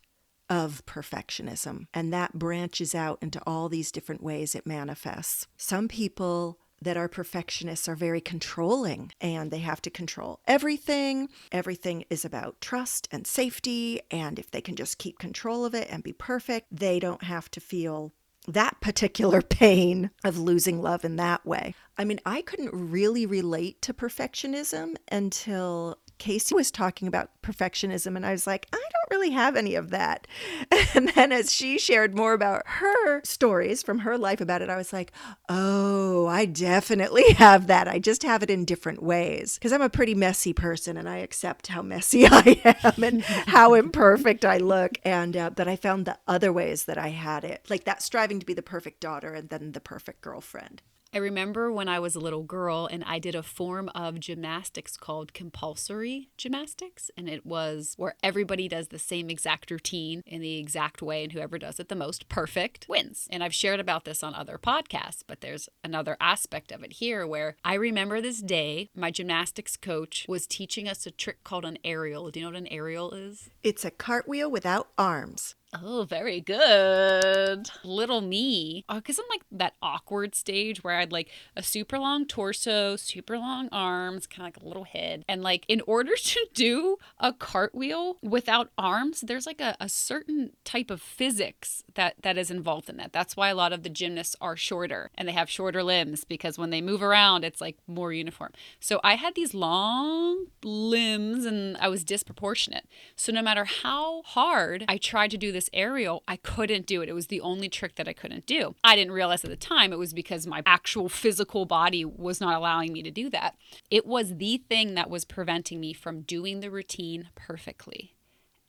of 0.50 0.86
perfectionism, 0.86 1.88
and 1.94 2.14
that 2.14 2.40
branches 2.40 2.96
out 2.96 3.20
into 3.22 3.42
all 3.46 3.68
these 3.68 3.92
different 3.92 4.24
ways 4.24 4.56
it 4.56 4.66
manifests. 4.66 5.48
Some 5.58 5.88
people 5.88 6.58
that 6.82 6.98
are 6.98 7.08
perfectionists 7.08 7.88
are 7.88 7.96
very 7.96 8.22
controlling 8.22 9.12
and 9.20 9.52
they 9.52 9.60
have 9.60 9.82
to 9.82 9.90
control 9.90 10.40
everything. 10.48 11.30
Everything 11.52 12.06
is 12.10 12.24
about 12.24 12.60
trust 12.62 13.08
and 13.12 13.26
safety. 13.26 14.02
And 14.12 14.40
if 14.40 14.52
they 14.52 14.62
can 14.62 14.76
just 14.76 14.98
keep 14.98 15.20
control 15.20 15.66
of 15.66 15.74
it 15.74 15.88
and 15.90 16.04
be 16.04 16.14
perfect, 16.14 16.68
they 16.72 17.00
don't 17.00 17.24
have 17.24 17.50
to 17.52 17.60
feel 17.60 18.14
that 18.48 18.80
particular 18.80 19.42
pain 19.62 20.12
of 20.24 20.38
losing 20.38 20.82
love 20.82 21.04
in 21.04 21.18
that 21.18 21.46
way. 21.46 21.76
I 21.98 22.06
mean, 22.06 22.20
I 22.26 22.42
couldn't 22.42 22.72
really 22.74 23.26
relate 23.26 23.82
to 23.84 23.94
perfectionism 23.94 24.96
until 25.12 25.98
Casey 26.18 26.56
was 26.56 26.72
talking 26.72 27.08
about 27.08 27.30
perfectionism, 27.42 28.16
and 28.16 28.26
I 28.26 28.32
was 28.32 28.48
like, 28.48 28.68
I 28.74 28.78
don't 28.78 29.18
really 29.18 29.32
have 29.32 29.56
any 29.56 29.76
of 29.76 29.90
that. 29.92 30.28
And 30.96 31.10
then 31.10 31.32
as 31.32 31.54
she 31.54 31.78
shared 31.78 32.16
more 32.16 32.34
about 32.34 32.64
her 32.66 33.22
stories 33.24 33.84
from 33.84 34.00
her 34.00 34.18
life 34.18 34.42
about 34.42 34.62
it, 34.62 34.70
I 34.70 34.78
was 34.78 34.92
like, 34.92 35.12
oh, 35.48 36.26
I 36.26 36.46
definitely 36.46 37.34
have 37.34 37.68
that. 37.68 37.88
I 37.88 38.00
just 38.00 38.24
have 38.24 38.42
it 38.42 38.50
in 38.50 38.66
different 38.66 39.04
ways 39.04 39.56
because 39.56 39.72
I'm 39.72 39.82
a 39.82 39.90
pretty 39.90 40.16
messy 40.16 40.54
person 40.54 40.98
and 40.98 41.08
I 41.08 41.18
accept 41.18 41.68
how 41.68 41.82
messy 41.84 42.26
I 42.32 42.62
am 42.84 43.04
and 43.04 43.24
how 43.24 43.76
imperfect 43.76 44.44
I 44.44 44.58
look. 44.58 44.94
And 45.04 45.38
uh, 45.38 45.52
I 45.58 45.76
found 45.76 46.06
the 46.06 46.18
other 46.28 46.52
ways 46.52 46.86
that 46.86 46.98
I 46.98 47.10
had 47.10 47.44
it, 47.44 47.66
like 47.70 47.84
that 47.84 48.02
striving 48.02 48.40
to 48.40 48.46
be 48.46 48.54
the 48.54 48.62
perfect 48.64 49.00
daughter 49.00 49.34
and 49.34 49.50
then 49.50 49.74
the 49.74 49.82
perfect 49.82 50.22
girlfriend. 50.22 50.82
I 51.14 51.20
remember 51.20 51.72
when 51.72 51.88
I 51.88 52.00
was 52.00 52.16
a 52.16 52.20
little 52.20 52.44
girl 52.44 52.88
and 52.92 53.04
I 53.04 53.20
did 53.20 53.36
a 53.36 53.44
form 53.44 53.90
of 53.96 54.20
gymnastics 54.20 54.98
called 54.98 55.34
compulsory 55.34 56.30
gymnastics. 56.38 57.10
And 57.18 57.30
it 57.30 57.46
was 57.46 57.94
where 57.98 58.16
everybody 58.22 58.68
does 58.68 58.90
the 58.90 59.00
same 59.00 59.30
exact 59.30 59.72
routine 59.72 60.22
in 60.26 60.42
the 60.42 60.58
exact 60.58 61.02
way, 61.02 61.24
and 61.24 61.32
whoever 61.32 61.58
does 61.58 61.80
it 61.80 61.90
the 61.90 61.96
most 61.96 62.30
perfect 62.30 62.88
wins. 62.90 63.28
And 63.32 63.44
I've 63.44 63.54
shared 63.54 63.80
about 63.80 64.06
this 64.06 64.24
on 64.24 64.36
other 64.36 64.58
podcasts, 64.58 65.24
but 65.26 65.42
there's 65.42 65.70
another 65.84 66.18
aspect 66.20 66.72
of 66.72 66.84
it 66.84 66.94
here 66.94 67.26
where 67.26 67.56
I 67.64 67.76
remember 67.76 68.22
this 68.22 68.42
day, 68.42 68.90
my 68.96 69.12
gymnastics 69.12 69.78
coach 69.78 70.26
was 70.28 70.48
teaching 70.48 70.88
us 70.88 71.06
a 71.06 71.12
trick 71.12 71.44
called 71.44 71.66
an 71.66 71.78
aerial. 71.84 72.30
Do 72.30 72.40
you 72.40 72.46
know 72.46 72.52
what 72.52 72.60
an 72.60 72.68
aerial 72.68 73.12
is? 73.14 73.50
It's 73.64 73.86
a 73.86 73.92
cartwheel 73.92 74.52
without 74.52 74.90
arms. 74.98 75.56
Oh, 75.84 76.06
very 76.06 76.42
good. 76.42 77.70
Little 77.84 78.22
me. 78.22 78.86
Oh, 78.90 78.96
because 78.96 79.20
I'm 79.20 79.26
like 79.30 79.44
that 79.52 79.74
awkward 79.82 80.36
stage 80.36 80.84
where 80.84 80.96
I'd 80.96 81.12
like 81.12 81.30
a 81.56 81.64
super 81.64 82.00
long 82.00 82.26
torso, 82.26 82.96
super 82.96 83.38
long 83.38 83.70
arms, 83.72 84.28
kind 84.28 84.48
of 84.48 84.56
like 84.56 84.64
a 84.64 84.68
little 84.68 84.86
head. 84.86 85.24
And 85.28 85.44
like 85.44 85.66
in 85.68 85.82
order 85.88 86.16
to 86.16 86.48
do 86.54 86.98
a 87.20 87.34
cartwheel 87.34 88.18
without 88.22 88.72
arms, 88.78 89.22
there's 89.22 89.46
like 89.46 89.62
a, 89.62 89.76
a 89.80 89.90
certain 89.90 90.52
type 90.64 90.90
of 90.90 91.02
physics 91.02 91.84
that, 91.96 92.16
that 92.22 92.38
is 92.38 92.52
involved 92.52 92.90
in 92.90 92.98
that. 92.98 93.14
That's 93.14 93.36
why 93.36 93.50
a 93.50 93.56
lot 93.56 93.74
of 93.74 93.84
the 93.84 93.90
gymnasts 93.90 94.36
are 94.42 94.58
shorter 94.58 95.12
and 95.16 95.28
they 95.28 95.34
have 95.34 95.50
shorter 95.50 95.84
limbs 95.84 96.24
because 96.24 96.58
when 96.58 96.70
they 96.70 96.82
move 96.82 97.04
around, 97.04 97.44
it's 97.44 97.62
like 97.62 97.78
more 97.88 98.14
uniform. 98.14 98.52
So 98.80 99.00
I 99.04 99.16
had 99.16 99.36
these 99.36 99.54
long 99.54 100.48
limbs 100.64 101.46
and 101.46 101.78
I 101.78 101.88
was 101.88 102.04
disproportionate. 102.04 102.88
So 103.16 103.32
no 103.32 103.42
matter 103.42 103.66
how 103.66 104.22
hard 104.24 104.86
I 104.88 104.98
tried 104.98 105.32
to 105.32 105.38
do 105.38 105.52
this 105.52 105.67
aerial, 105.74 106.24
I 106.28 106.38
couldn't 106.38 106.86
do 106.86 107.02
it. 107.02 107.10
It 107.10 107.14
was 107.14 107.28
the 107.28 107.42
only 107.42 107.70
trick 107.70 107.96
that 107.96 108.08
I 108.08 108.14
couldn't 108.14 108.46
do. 108.46 108.76
I 108.84 108.96
didn't 108.96 109.14
realize 109.14 109.44
at 109.44 109.50
the 109.50 109.56
time 109.56 109.94
it 109.94 110.00
was 110.00 110.14
because 110.14 110.48
my 110.48 110.62
actual 110.66 111.10
physical 111.10 111.66
body 111.66 112.06
was 112.06 112.42
not 112.42 112.56
allowing 112.56 112.94
me 112.94 113.02
to 113.04 113.12
do 113.12 113.30
that. 113.32 113.56
It 113.90 114.06
was 114.06 114.38
the 114.38 114.58
thing 114.70 114.96
that 114.96 115.10
was 115.10 115.26
preventing 115.26 115.80
me 115.80 115.94
from 115.94 116.22
doing 116.22 116.60
the 116.60 116.72
routine 116.72 117.30
perfectly. 117.36 118.14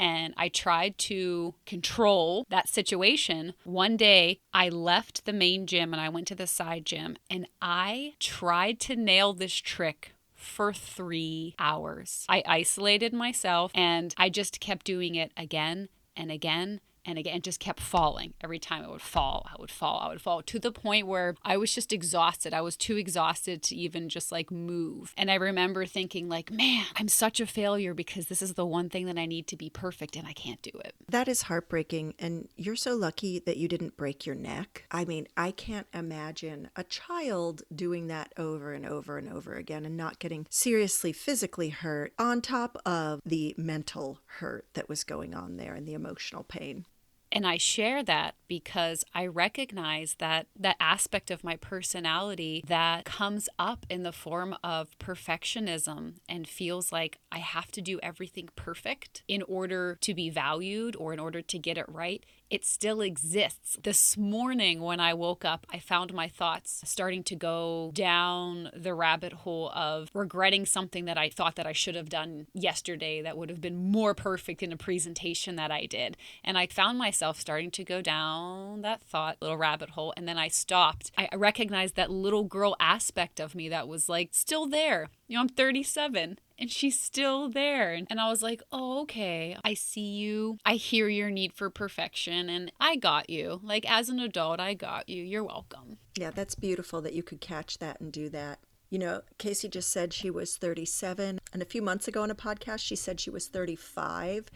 And 0.00 0.32
I 0.36 0.48
tried 0.48 0.96
to 0.98 1.54
control 1.66 2.46
that 2.50 2.68
situation. 2.68 3.54
One 3.64 3.96
day, 3.96 4.38
I 4.54 4.68
left 4.68 5.24
the 5.24 5.32
main 5.32 5.66
gym 5.66 5.92
and 5.92 6.00
I 6.00 6.08
went 6.08 6.28
to 6.28 6.36
the 6.36 6.46
side 6.46 6.86
gym 6.86 7.16
and 7.28 7.48
I 7.60 8.14
tried 8.20 8.78
to 8.80 8.94
nail 8.94 9.32
this 9.32 9.54
trick 9.54 10.14
for 10.38 10.72
three 10.72 11.56
hours. 11.58 12.24
I 12.28 12.44
isolated 12.46 13.12
myself 13.12 13.72
and 13.74 14.14
I 14.16 14.28
just 14.28 14.60
kept 14.60 14.86
doing 14.86 15.16
it 15.16 15.32
again 15.36 15.88
and 16.16 16.30
again 16.30 16.80
and 17.08 17.18
again, 17.18 17.40
just 17.40 17.58
kept 17.58 17.80
falling. 17.80 18.34
Every 18.42 18.58
time 18.58 18.84
it 18.84 18.90
would 18.90 19.00
fall, 19.00 19.48
I 19.50 19.56
would 19.58 19.70
fall, 19.70 19.98
I 20.00 20.08
would 20.08 20.20
fall 20.20 20.42
to 20.42 20.58
the 20.58 20.70
point 20.70 21.06
where 21.06 21.34
I 21.42 21.56
was 21.56 21.74
just 21.74 21.90
exhausted. 21.90 22.52
I 22.52 22.60
was 22.60 22.76
too 22.76 22.96
exhausted 22.96 23.62
to 23.64 23.76
even 23.76 24.10
just 24.10 24.30
like 24.30 24.50
move. 24.50 25.14
And 25.16 25.30
I 25.30 25.36
remember 25.36 25.86
thinking, 25.86 26.28
like, 26.28 26.50
man, 26.50 26.84
I'm 26.96 27.08
such 27.08 27.40
a 27.40 27.46
failure 27.46 27.94
because 27.94 28.26
this 28.26 28.42
is 28.42 28.54
the 28.54 28.66
one 28.66 28.90
thing 28.90 29.06
that 29.06 29.16
I 29.16 29.24
need 29.24 29.46
to 29.48 29.56
be 29.56 29.70
perfect 29.70 30.16
and 30.16 30.28
I 30.28 30.32
can't 30.34 30.60
do 30.60 30.72
it. 30.84 30.94
That 31.08 31.28
is 31.28 31.42
heartbreaking. 31.42 32.14
And 32.18 32.48
you're 32.56 32.76
so 32.76 32.94
lucky 32.94 33.38
that 33.38 33.56
you 33.56 33.68
didn't 33.68 33.96
break 33.96 34.26
your 34.26 34.34
neck. 34.34 34.84
I 34.90 35.06
mean, 35.06 35.28
I 35.34 35.50
can't 35.50 35.86
imagine 35.94 36.68
a 36.76 36.84
child 36.84 37.62
doing 37.74 38.08
that 38.08 38.34
over 38.36 38.74
and 38.74 38.84
over 38.84 39.16
and 39.16 39.32
over 39.32 39.54
again 39.54 39.86
and 39.86 39.96
not 39.96 40.18
getting 40.18 40.46
seriously 40.50 41.14
physically 41.14 41.70
hurt 41.70 42.12
on 42.18 42.42
top 42.42 42.76
of 42.84 43.22
the 43.24 43.54
mental 43.56 44.18
hurt 44.26 44.66
that 44.74 44.90
was 44.90 45.04
going 45.04 45.34
on 45.34 45.56
there 45.56 45.72
and 45.72 45.88
the 45.88 45.94
emotional 45.94 46.44
pain. 46.44 46.84
And 47.30 47.47
I 47.47 47.58
share 47.58 48.02
that 48.04 48.35
because 48.49 49.04
I 49.14 49.26
recognize 49.26 50.16
that 50.18 50.47
that 50.58 50.76
aspect 50.80 51.30
of 51.30 51.44
my 51.44 51.56
personality 51.56 52.64
that 52.66 53.04
comes 53.04 53.49
up 53.58 53.85
in 53.90 54.02
the 54.02 54.12
form 54.12 54.56
of 54.64 54.99
perfectionism 54.99 56.14
and 56.28 56.49
feels 56.49 56.90
like 56.90 57.18
I 57.30 57.38
have 57.38 57.70
to 57.73 57.82
do 57.82 58.00
everything 58.02 58.49
perfect 58.56 59.23
in 59.28 59.42
order 59.42 59.99
to 60.00 60.14
be 60.14 60.30
valued 60.30 60.97
or 60.97 61.12
in 61.12 61.20
order 61.20 61.42
to 61.42 61.58
get 61.58 61.76
it 61.76 61.87
right 61.88 62.25
it 62.50 62.64
still 62.64 63.00
exists. 63.00 63.78
This 63.82 64.16
morning, 64.16 64.80
when 64.80 65.00
I 65.00 65.12
woke 65.14 65.44
up, 65.44 65.66
I 65.70 65.78
found 65.78 66.14
my 66.14 66.28
thoughts 66.28 66.82
starting 66.84 67.22
to 67.24 67.36
go 67.36 67.90
down 67.94 68.70
the 68.74 68.94
rabbit 68.94 69.32
hole 69.32 69.70
of 69.74 70.08
regretting 70.14 70.64
something 70.64 71.04
that 71.04 71.18
I 71.18 71.28
thought 71.28 71.56
that 71.56 71.66
I 71.66 71.72
should 71.72 71.94
have 71.94 72.08
done 72.08 72.46
yesterday 72.54 73.20
that 73.22 73.36
would 73.36 73.50
have 73.50 73.60
been 73.60 73.90
more 73.90 74.14
perfect 74.14 74.62
in 74.62 74.72
a 74.72 74.76
presentation 74.76 75.56
that 75.56 75.70
I 75.70 75.86
did. 75.86 76.16
And 76.42 76.56
I 76.56 76.66
found 76.66 76.98
myself 76.98 77.38
starting 77.38 77.70
to 77.72 77.84
go 77.84 78.00
down 78.00 78.80
that 78.82 79.02
thought 79.02 79.36
little 79.40 79.56
rabbit 79.56 79.90
hole. 79.90 80.14
And 80.16 80.26
then 80.26 80.38
I 80.38 80.48
stopped. 80.48 81.10
I 81.18 81.28
recognized 81.36 81.96
that 81.96 82.10
little 82.10 82.44
girl 82.44 82.76
aspect 82.80 83.40
of 83.40 83.54
me 83.54 83.68
that 83.68 83.88
was 83.88 84.08
like 84.08 84.30
still 84.32 84.66
there. 84.66 85.08
You 85.28 85.37
know, 85.37 85.42
I'm 85.42 85.49
37 85.50 86.38
and 86.58 86.70
she's 86.70 86.99
still 86.99 87.50
there. 87.50 87.92
And 87.92 88.18
I 88.18 88.30
was 88.30 88.42
like, 88.42 88.62
oh, 88.73 89.02
okay, 89.02 89.56
I 89.62 89.75
see 89.75 90.00
you. 90.16 90.56
I 90.64 90.75
hear 90.75 91.06
your 91.08 91.30
need 91.30 91.52
for 91.52 91.70
perfection, 91.70 92.49
and 92.49 92.73
I 92.80 92.97
got 92.97 93.30
you. 93.30 93.61
Like, 93.62 93.88
as 93.88 94.08
an 94.08 94.18
adult, 94.18 94.58
I 94.58 94.75
got 94.75 95.08
you. 95.08 95.23
You're 95.23 95.44
welcome. 95.44 95.99
Yeah, 96.16 96.30
that's 96.30 96.54
beautiful 96.54 97.00
that 97.02 97.12
you 97.12 97.23
could 97.23 97.40
catch 97.40 97.78
that 97.78 98.00
and 98.00 98.11
do 98.11 98.28
that. 98.30 98.58
You 98.90 98.99
know, 98.99 99.20
Casey 99.37 99.68
just 99.68 99.92
said 99.92 100.12
she 100.12 100.30
was 100.30 100.56
37, 100.56 101.38
and 101.52 101.62
a 101.62 101.66
few 101.66 101.82
months 101.82 102.08
ago 102.08 102.23
on 102.23 102.30
a 102.30 102.35
podcast, 102.35 102.80
she 102.80 102.97
said 102.97 103.20
she 103.20 103.30
was 103.30 103.47
35. 103.47 104.50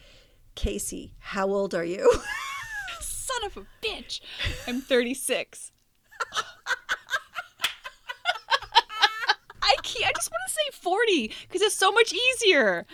Casey, 0.55 1.13
how 1.19 1.47
old 1.47 1.73
are 1.73 1.85
you? 1.85 2.11
Son 2.99 3.45
of 3.45 3.57
a 3.57 3.65
bitch. 3.85 4.19
I'm 4.67 4.81
36. 4.81 5.71
I 10.05 10.11
just 10.15 10.31
want 10.31 10.41
to 10.47 10.53
say 10.53 10.72
40 10.83 11.31
because 11.47 11.61
it's 11.61 11.75
so 11.75 11.91
much 11.91 12.13
easier. 12.13 12.85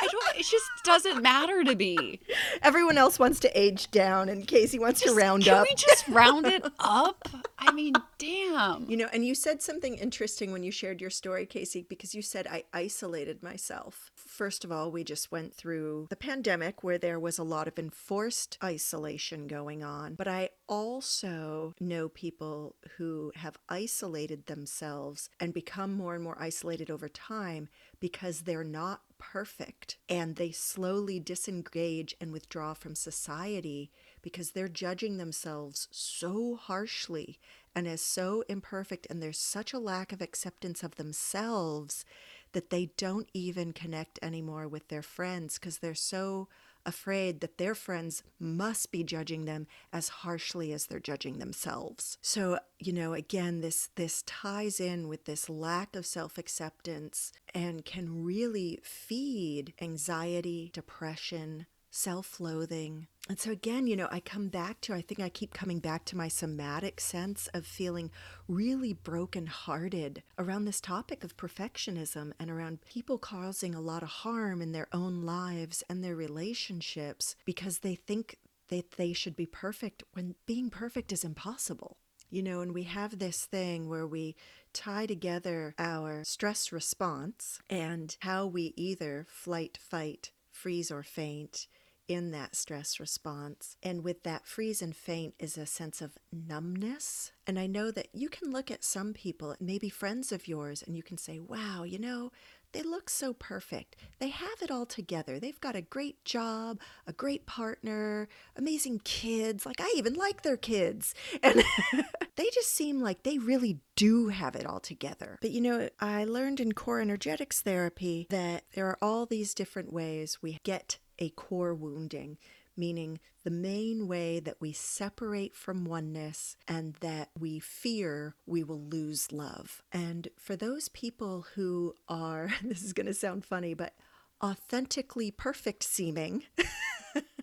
I 0.00 0.08
don't, 0.10 0.36
it 0.36 0.46
just 0.46 0.66
doesn't 0.84 1.22
matter 1.22 1.64
to 1.64 1.74
me. 1.74 2.20
Everyone 2.62 2.98
else 2.98 3.18
wants 3.18 3.40
to 3.40 3.60
age 3.60 3.90
down 3.90 4.28
and 4.28 4.46
Casey 4.46 4.78
wants 4.78 5.00
just, 5.00 5.14
to 5.14 5.20
round 5.20 5.44
can 5.44 5.54
up. 5.54 5.66
Can 5.66 5.72
we 5.72 5.76
just 5.76 6.08
round 6.08 6.46
it 6.46 6.64
up? 6.78 7.28
I 7.58 7.72
mean, 7.72 7.94
damn. 8.18 8.88
You 8.88 8.96
know, 8.96 9.08
and 9.12 9.24
you 9.24 9.34
said 9.34 9.62
something 9.62 9.96
interesting 9.96 10.52
when 10.52 10.62
you 10.62 10.70
shared 10.70 11.00
your 11.00 11.10
story, 11.10 11.46
Casey, 11.46 11.86
because 11.88 12.14
you 12.14 12.22
said 12.22 12.46
I 12.46 12.64
isolated 12.72 13.42
myself. 13.42 14.10
First 14.14 14.64
of 14.64 14.72
all, 14.72 14.90
we 14.90 15.04
just 15.04 15.32
went 15.32 15.54
through 15.54 16.06
the 16.10 16.16
pandemic 16.16 16.84
where 16.84 16.98
there 16.98 17.18
was 17.18 17.38
a 17.38 17.44
lot 17.44 17.68
of 17.68 17.78
enforced 17.78 18.58
isolation 18.62 19.46
going 19.46 19.82
on. 19.82 20.14
But 20.14 20.28
I 20.28 20.50
also 20.68 21.74
know 21.80 22.08
people 22.08 22.76
who 22.96 23.32
have 23.36 23.56
isolated 23.68 24.46
themselves 24.46 25.30
and 25.40 25.54
become 25.54 25.92
more 25.92 26.14
and 26.14 26.22
more 26.22 26.36
isolated 26.40 26.90
over 26.90 27.08
time 27.08 27.68
because 28.00 28.42
they're 28.42 28.64
not 28.64 29.00
perfect 29.18 29.96
and 30.08 30.36
they 30.36 30.50
slowly 30.50 31.18
disengage 31.18 32.14
and 32.20 32.32
withdraw 32.32 32.74
from 32.74 32.94
society 32.94 33.90
because 34.22 34.50
they're 34.50 34.68
judging 34.68 35.16
themselves 35.16 35.88
so 35.90 36.56
harshly 36.56 37.38
and 37.74 37.86
as 37.86 38.00
so 38.00 38.42
imperfect 38.48 39.06
and 39.08 39.22
there's 39.22 39.38
such 39.38 39.72
a 39.72 39.78
lack 39.78 40.12
of 40.12 40.22
acceptance 40.22 40.82
of 40.82 40.96
themselves 40.96 42.04
that 42.52 42.70
they 42.70 42.90
don't 42.96 43.28
even 43.34 43.72
connect 43.72 44.18
anymore 44.22 44.66
with 44.66 44.88
their 44.88 45.02
friends 45.02 45.58
because 45.58 45.78
they're 45.78 45.94
so 45.94 46.48
afraid 46.86 47.40
that 47.40 47.58
their 47.58 47.74
friends 47.74 48.22
must 48.38 48.90
be 48.90 49.04
judging 49.04 49.44
them 49.44 49.66
as 49.92 50.08
harshly 50.08 50.72
as 50.72 50.86
they're 50.86 51.00
judging 51.00 51.38
themselves. 51.38 52.16
So, 52.22 52.58
you 52.78 52.92
know, 52.92 53.12
again, 53.12 53.60
this 53.60 53.90
this 53.96 54.22
ties 54.22 54.80
in 54.80 55.08
with 55.08 55.24
this 55.24 55.50
lack 55.50 55.96
of 55.96 56.06
self-acceptance 56.06 57.32
and 57.54 57.84
can 57.84 58.24
really 58.24 58.78
feed 58.82 59.74
anxiety, 59.80 60.70
depression, 60.72 61.66
self 61.96 62.38
loathing. 62.38 63.06
And 63.28 63.40
so, 63.40 63.50
again, 63.50 63.86
you 63.86 63.96
know, 63.96 64.08
I 64.10 64.20
come 64.20 64.48
back 64.48 64.80
to, 64.82 64.94
I 64.94 65.00
think 65.00 65.18
I 65.18 65.28
keep 65.28 65.52
coming 65.52 65.80
back 65.80 66.04
to 66.06 66.16
my 66.16 66.28
somatic 66.28 67.00
sense 67.00 67.48
of 67.54 67.66
feeling 67.66 68.10
really 68.46 68.92
brokenhearted 68.92 70.22
around 70.38 70.66
this 70.66 70.80
topic 70.80 71.24
of 71.24 71.36
perfectionism 71.36 72.32
and 72.38 72.50
around 72.50 72.84
people 72.84 73.18
causing 73.18 73.74
a 73.74 73.80
lot 73.80 74.02
of 74.02 74.10
harm 74.10 74.60
in 74.62 74.72
their 74.72 74.88
own 74.92 75.22
lives 75.22 75.82
and 75.88 76.04
their 76.04 76.14
relationships 76.14 77.34
because 77.44 77.78
they 77.78 77.94
think 77.94 78.36
that 78.68 78.92
they 78.92 79.12
should 79.12 79.34
be 79.34 79.46
perfect 79.46 80.04
when 80.12 80.34
being 80.44 80.70
perfect 80.70 81.12
is 81.12 81.24
impossible. 81.24 81.96
You 82.28 82.42
know, 82.42 82.60
and 82.60 82.74
we 82.74 82.82
have 82.82 83.18
this 83.18 83.46
thing 83.46 83.88
where 83.88 84.06
we 84.06 84.36
tie 84.72 85.06
together 85.06 85.74
our 85.78 86.24
stress 86.24 86.70
response 86.72 87.60
and 87.70 88.16
how 88.20 88.46
we 88.46 88.74
either 88.76 89.26
flight, 89.30 89.78
fight, 89.80 90.32
freeze, 90.50 90.90
or 90.90 91.02
faint 91.02 91.66
in 92.08 92.30
that 92.30 92.56
stress 92.56 93.00
response. 93.00 93.76
And 93.82 94.04
with 94.04 94.22
that 94.22 94.46
freeze 94.46 94.82
and 94.82 94.94
faint 94.94 95.34
is 95.38 95.58
a 95.58 95.66
sense 95.66 96.00
of 96.00 96.18
numbness. 96.32 97.32
And 97.46 97.58
I 97.58 97.66
know 97.66 97.90
that 97.90 98.08
you 98.12 98.28
can 98.28 98.50
look 98.50 98.70
at 98.70 98.84
some 98.84 99.12
people, 99.12 99.54
maybe 99.60 99.88
friends 99.88 100.32
of 100.32 100.48
yours, 100.48 100.82
and 100.86 100.96
you 100.96 101.02
can 101.02 101.18
say, 101.18 101.40
wow, 101.40 101.82
you 101.84 101.98
know, 101.98 102.30
they 102.72 102.82
look 102.82 103.08
so 103.08 103.32
perfect. 103.32 103.96
They 104.18 104.28
have 104.28 104.60
it 104.60 104.70
all 104.70 104.84
together. 104.84 105.38
They've 105.38 105.60
got 105.60 105.76
a 105.76 105.80
great 105.80 106.24
job, 106.24 106.78
a 107.06 107.12
great 107.12 107.46
partner, 107.46 108.28
amazing 108.54 109.00
kids. 109.04 109.64
Like, 109.64 109.80
I 109.80 109.92
even 109.96 110.14
like 110.14 110.42
their 110.42 110.56
kids. 110.56 111.14
And 111.42 111.62
they 112.36 112.50
just 112.52 112.74
seem 112.74 113.00
like 113.00 113.22
they 113.22 113.38
really 113.38 113.78
do 113.94 114.28
have 114.28 114.56
it 114.56 114.66
all 114.66 114.80
together. 114.80 115.38
But 115.40 115.50
you 115.50 115.60
know, 115.60 115.88
I 116.00 116.24
learned 116.24 116.60
in 116.60 116.72
core 116.72 117.00
energetics 117.00 117.60
therapy 117.60 118.26
that 118.30 118.64
there 118.74 118.86
are 118.86 118.98
all 119.00 119.26
these 119.26 119.54
different 119.54 119.92
ways 119.92 120.38
we 120.42 120.58
get 120.64 120.98
a 121.18 121.30
core 121.30 121.74
wounding 121.74 122.38
meaning 122.76 123.18
the 123.44 123.50
main 123.50 124.06
way 124.06 124.40
that 124.40 124.60
we 124.60 124.72
separate 124.72 125.54
from 125.54 125.84
oneness 125.84 126.56
and 126.68 126.94
that 126.94 127.30
we 127.38 127.58
fear 127.58 128.34
we 128.46 128.62
will 128.62 128.80
lose 128.80 129.32
love. 129.32 129.82
And 129.92 130.28
for 130.36 130.56
those 130.56 130.88
people 130.88 131.46
who 131.54 131.94
are, 132.08 132.50
this 132.62 132.82
is 132.82 132.92
going 132.92 133.06
to 133.06 133.14
sound 133.14 133.44
funny, 133.44 133.74
but 133.74 133.94
authentically 134.42 135.30
perfect 135.30 135.84
seeming, 135.84 136.44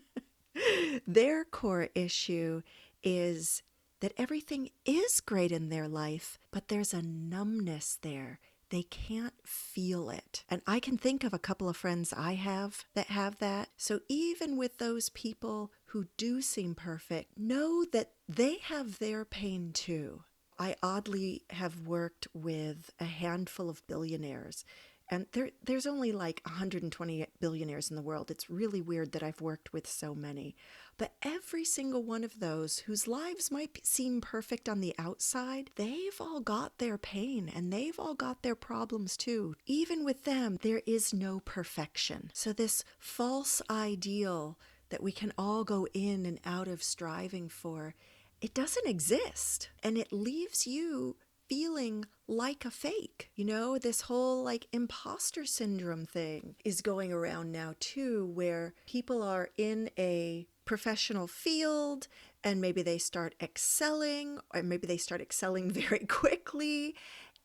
their 1.08 1.44
core 1.44 1.89
issue 1.96 2.62
is 3.03 3.63
that 4.01 4.13
everything 4.18 4.70
is 4.86 5.22
great 5.22 5.51
in 5.51 5.70
their 5.70 5.88
life, 5.88 6.38
but 6.51 6.68
there's 6.68 6.94
a 6.94 7.01
numbness 7.01 7.98
there 8.01 8.39
they 8.74 8.82
can't 8.82 9.36
feel 9.46 10.10
it. 10.10 10.44
And 10.50 10.63
I 10.65 10.80
can 10.80 10.98
think 10.98 11.24
of 11.24 11.32
a 11.32 11.38
couple 11.38 11.70
of 11.70 11.77
friends 11.77 12.12
I 12.12 12.34
have 12.34 12.86
that 12.96 13.06
have 13.06 13.38
that. 13.38 13.70
So 13.77 14.00
even 14.10 14.58
with 14.58 14.80
those 14.80 15.10
people 15.10 15.72
who 15.86 16.08
do 16.18 16.42
seem 16.42 16.74
perfect, 16.74 17.38
know 17.38 17.86
that 17.94 18.13
they 18.27 18.58
have 18.63 18.98
their 18.98 19.25
pain 19.25 19.74
too. 19.74 20.24
I 20.58 20.75
oddly 20.82 21.44
have 21.51 21.86
worked 21.86 22.27
with 22.34 22.89
a 23.00 23.06
handful 23.06 23.70
of 23.70 23.86
billionaires 23.86 24.65
and 25.10 25.27
there, 25.34 25.51
there's 25.63 25.86
only 25.86 26.12
like 26.12 26.42
120 26.46 27.27
billionaires 27.39 27.89
in 27.89 27.96
the 27.96 28.01
world. 28.01 28.32
It's 28.32 28.50
really 28.50 28.82
weird 28.82 29.12
that 29.12 29.24
I've 29.24 29.42
worked 29.42 29.74
with 29.74 29.86
so 29.86 30.15
many. 30.15 30.56
But 30.98 31.14
every 31.24 31.66
single 31.66 32.04
one 32.04 32.24
of 32.24 32.40
those 32.40 32.80
whose 32.80 33.08
lives 33.08 33.52
might 33.52 33.86
seem 33.86 34.22
perfect 34.22 34.70
on 34.70 34.80
the 34.80 34.96
outside, 34.98 35.72
they've 35.76 36.20
all 36.20 36.40
got 36.40 36.78
their 36.78 36.98
pain 36.98 37.52
and 37.54 37.72
they've 37.72 38.00
all 38.00 38.14
got 38.14 38.44
their 38.44 38.56
problems 38.56 39.18
too. 39.18 39.56
Even 39.66 40.04
with 40.04 40.24
them, 40.24 40.58
there 40.62 40.82
is 40.86 41.14
no 41.14 41.42
perfection. 41.44 42.32
So, 42.34 42.54
this 42.54 42.84
false 43.00 43.62
ideal 43.70 44.58
that 44.90 45.04
we 45.04 45.12
can 45.12 45.34
all 45.38 45.64
go 45.64 45.88
in 45.94 46.26
and 46.26 46.40
out 46.46 46.68
of 46.68 46.84
striving 46.84 47.50
for, 47.50 47.96
it 48.42 48.54
doesn't 48.54 48.88
exist. 48.88 49.70
And 49.82 49.98
it 49.98 50.14
leaves 50.14 50.68
you 50.68 51.16
feeling 51.48 52.06
like 52.28 52.66
a 52.66 52.72
fake. 52.72 53.30
You 53.36 53.46
know, 53.46 53.78
this 53.78 54.02
whole 54.02 54.44
like 54.44 54.68
imposter 54.72 55.46
syndrome 55.46 56.06
thing 56.06 56.56
is 56.64 56.82
going 56.82 57.12
around 57.12 57.52
now 57.52 57.74
too, 57.80 58.32
where 58.34 58.74
people 58.86 59.24
are 59.24 59.50
in 59.58 59.90
a 59.98 60.48
professional 60.65 61.27
field 61.27 62.08
and 62.43 62.60
maybe 62.60 62.82
they 62.82 62.98
start 62.98 63.36
excelling, 63.41 64.39
or 64.53 64.63
maybe 64.63 64.88
they 64.88 64.98
start 64.98 65.22
excelling 65.22 65.72
very 65.72 66.05
quickly. 66.05 66.96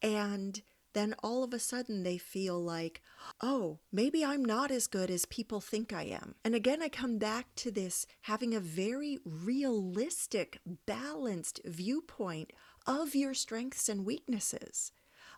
And 0.03 0.61
then 0.95 1.15
all 1.23 1.45
of 1.45 1.53
a 1.53 1.59
sudden 1.59 2.03
they 2.03 2.19
feel 2.19 2.63
like, 2.63 3.03
oh, 3.43 3.79
maybe 3.93 4.25
I'm 4.25 4.45
not 4.45 4.71
as 4.71 4.87
good 4.87 5.11
as 5.11 5.27
people 5.27 5.61
think 5.61 5.93
I 5.93 6.05
am. 6.05 6.35
And 6.45 6.55
again, 6.55 6.83
I 6.83 6.89
come 6.89 7.19
back 7.19 7.47
to 7.57 7.71
this 7.71 8.07
having 8.23 8.55
a 8.55 8.61
very 8.61 9.19
realistic, 9.25 10.61
balanced 10.87 11.61
viewpoint 11.65 12.53
of 12.87 13.15
your 13.15 13.35
strengths 13.35 13.89
and 13.89 14.05
weaknesses. 14.05 14.93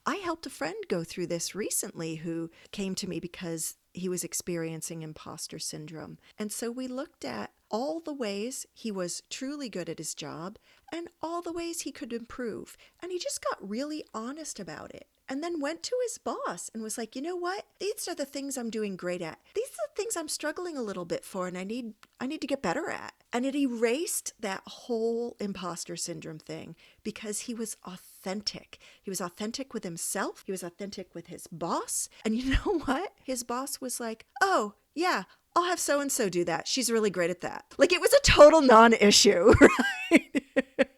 I 0.06 0.16
helped 0.16 0.46
a 0.46 0.50
friend 0.50 0.76
go 0.88 1.04
through 1.04 1.26
this 1.26 1.54
recently 1.54 2.16
who 2.16 2.50
came 2.72 2.94
to 2.94 3.08
me 3.08 3.20
because 3.20 3.76
he 3.92 4.08
was 4.08 4.24
experiencing 4.24 5.02
imposter 5.02 5.58
syndrome. 5.58 6.18
And 6.38 6.52
so 6.52 6.70
we 6.70 6.88
looked 6.88 7.24
at 7.24 7.52
all 7.70 8.00
the 8.00 8.14
ways 8.14 8.66
he 8.72 8.90
was 8.90 9.22
truly 9.30 9.68
good 9.68 9.88
at 9.88 9.98
his 9.98 10.14
job 10.14 10.58
and 10.92 11.08
all 11.22 11.42
the 11.42 11.52
ways 11.52 11.82
he 11.82 11.92
could 11.92 12.12
improve. 12.12 12.76
And 13.00 13.12
he 13.12 13.18
just 13.18 13.44
got 13.44 13.68
really 13.68 14.04
honest 14.12 14.58
about 14.58 14.94
it 14.94 15.06
and 15.30 15.44
then 15.44 15.60
went 15.60 15.82
to 15.84 15.96
his 16.02 16.18
boss 16.18 16.70
and 16.74 16.82
was 16.82 16.98
like, 16.98 17.14
"You 17.14 17.22
know 17.22 17.36
what? 17.36 17.64
These 17.78 18.08
are 18.08 18.14
the 18.16 18.26
things 18.26 18.58
I'm 18.58 18.68
doing 18.68 18.96
great 18.96 19.22
at. 19.22 19.38
These 19.54 19.68
are 19.68 19.88
the 19.88 20.02
things 20.02 20.16
I'm 20.16 20.28
struggling 20.28 20.76
a 20.76 20.82
little 20.82 21.04
bit 21.04 21.24
for 21.24 21.46
and 21.46 21.56
I 21.56 21.64
need 21.64 21.94
I 22.20 22.26
need 22.26 22.40
to 22.40 22.46
get 22.48 22.60
better 22.60 22.90
at." 22.90 23.14
And 23.32 23.46
it 23.46 23.54
erased 23.54 24.32
that 24.40 24.62
whole 24.66 25.36
imposter 25.38 25.96
syndrome 25.96 26.40
thing 26.40 26.74
because 27.04 27.40
he 27.40 27.54
was 27.54 27.76
authentic. 27.84 28.78
He 29.00 29.10
was 29.10 29.20
authentic 29.20 29.72
with 29.72 29.84
himself, 29.84 30.42
he 30.44 30.52
was 30.52 30.64
authentic 30.64 31.14
with 31.14 31.28
his 31.28 31.46
boss. 31.46 32.08
And 32.24 32.34
you 32.38 32.50
know 32.50 32.80
what? 32.84 33.14
His 33.22 33.44
boss 33.44 33.80
was 33.80 34.00
like, 34.00 34.26
"Oh, 34.42 34.74
yeah, 34.94 35.24
I'll 35.54 35.64
have 35.64 35.80
so 35.80 36.00
and 36.00 36.10
so 36.10 36.28
do 36.28 36.44
that. 36.44 36.66
She's 36.66 36.90
really 36.90 37.10
great 37.10 37.30
at 37.30 37.40
that." 37.42 37.66
Like 37.78 37.92
it 37.92 38.00
was 38.00 38.12
a 38.12 38.20
total 38.22 38.62
non-issue, 38.62 39.54
right? 40.10 40.89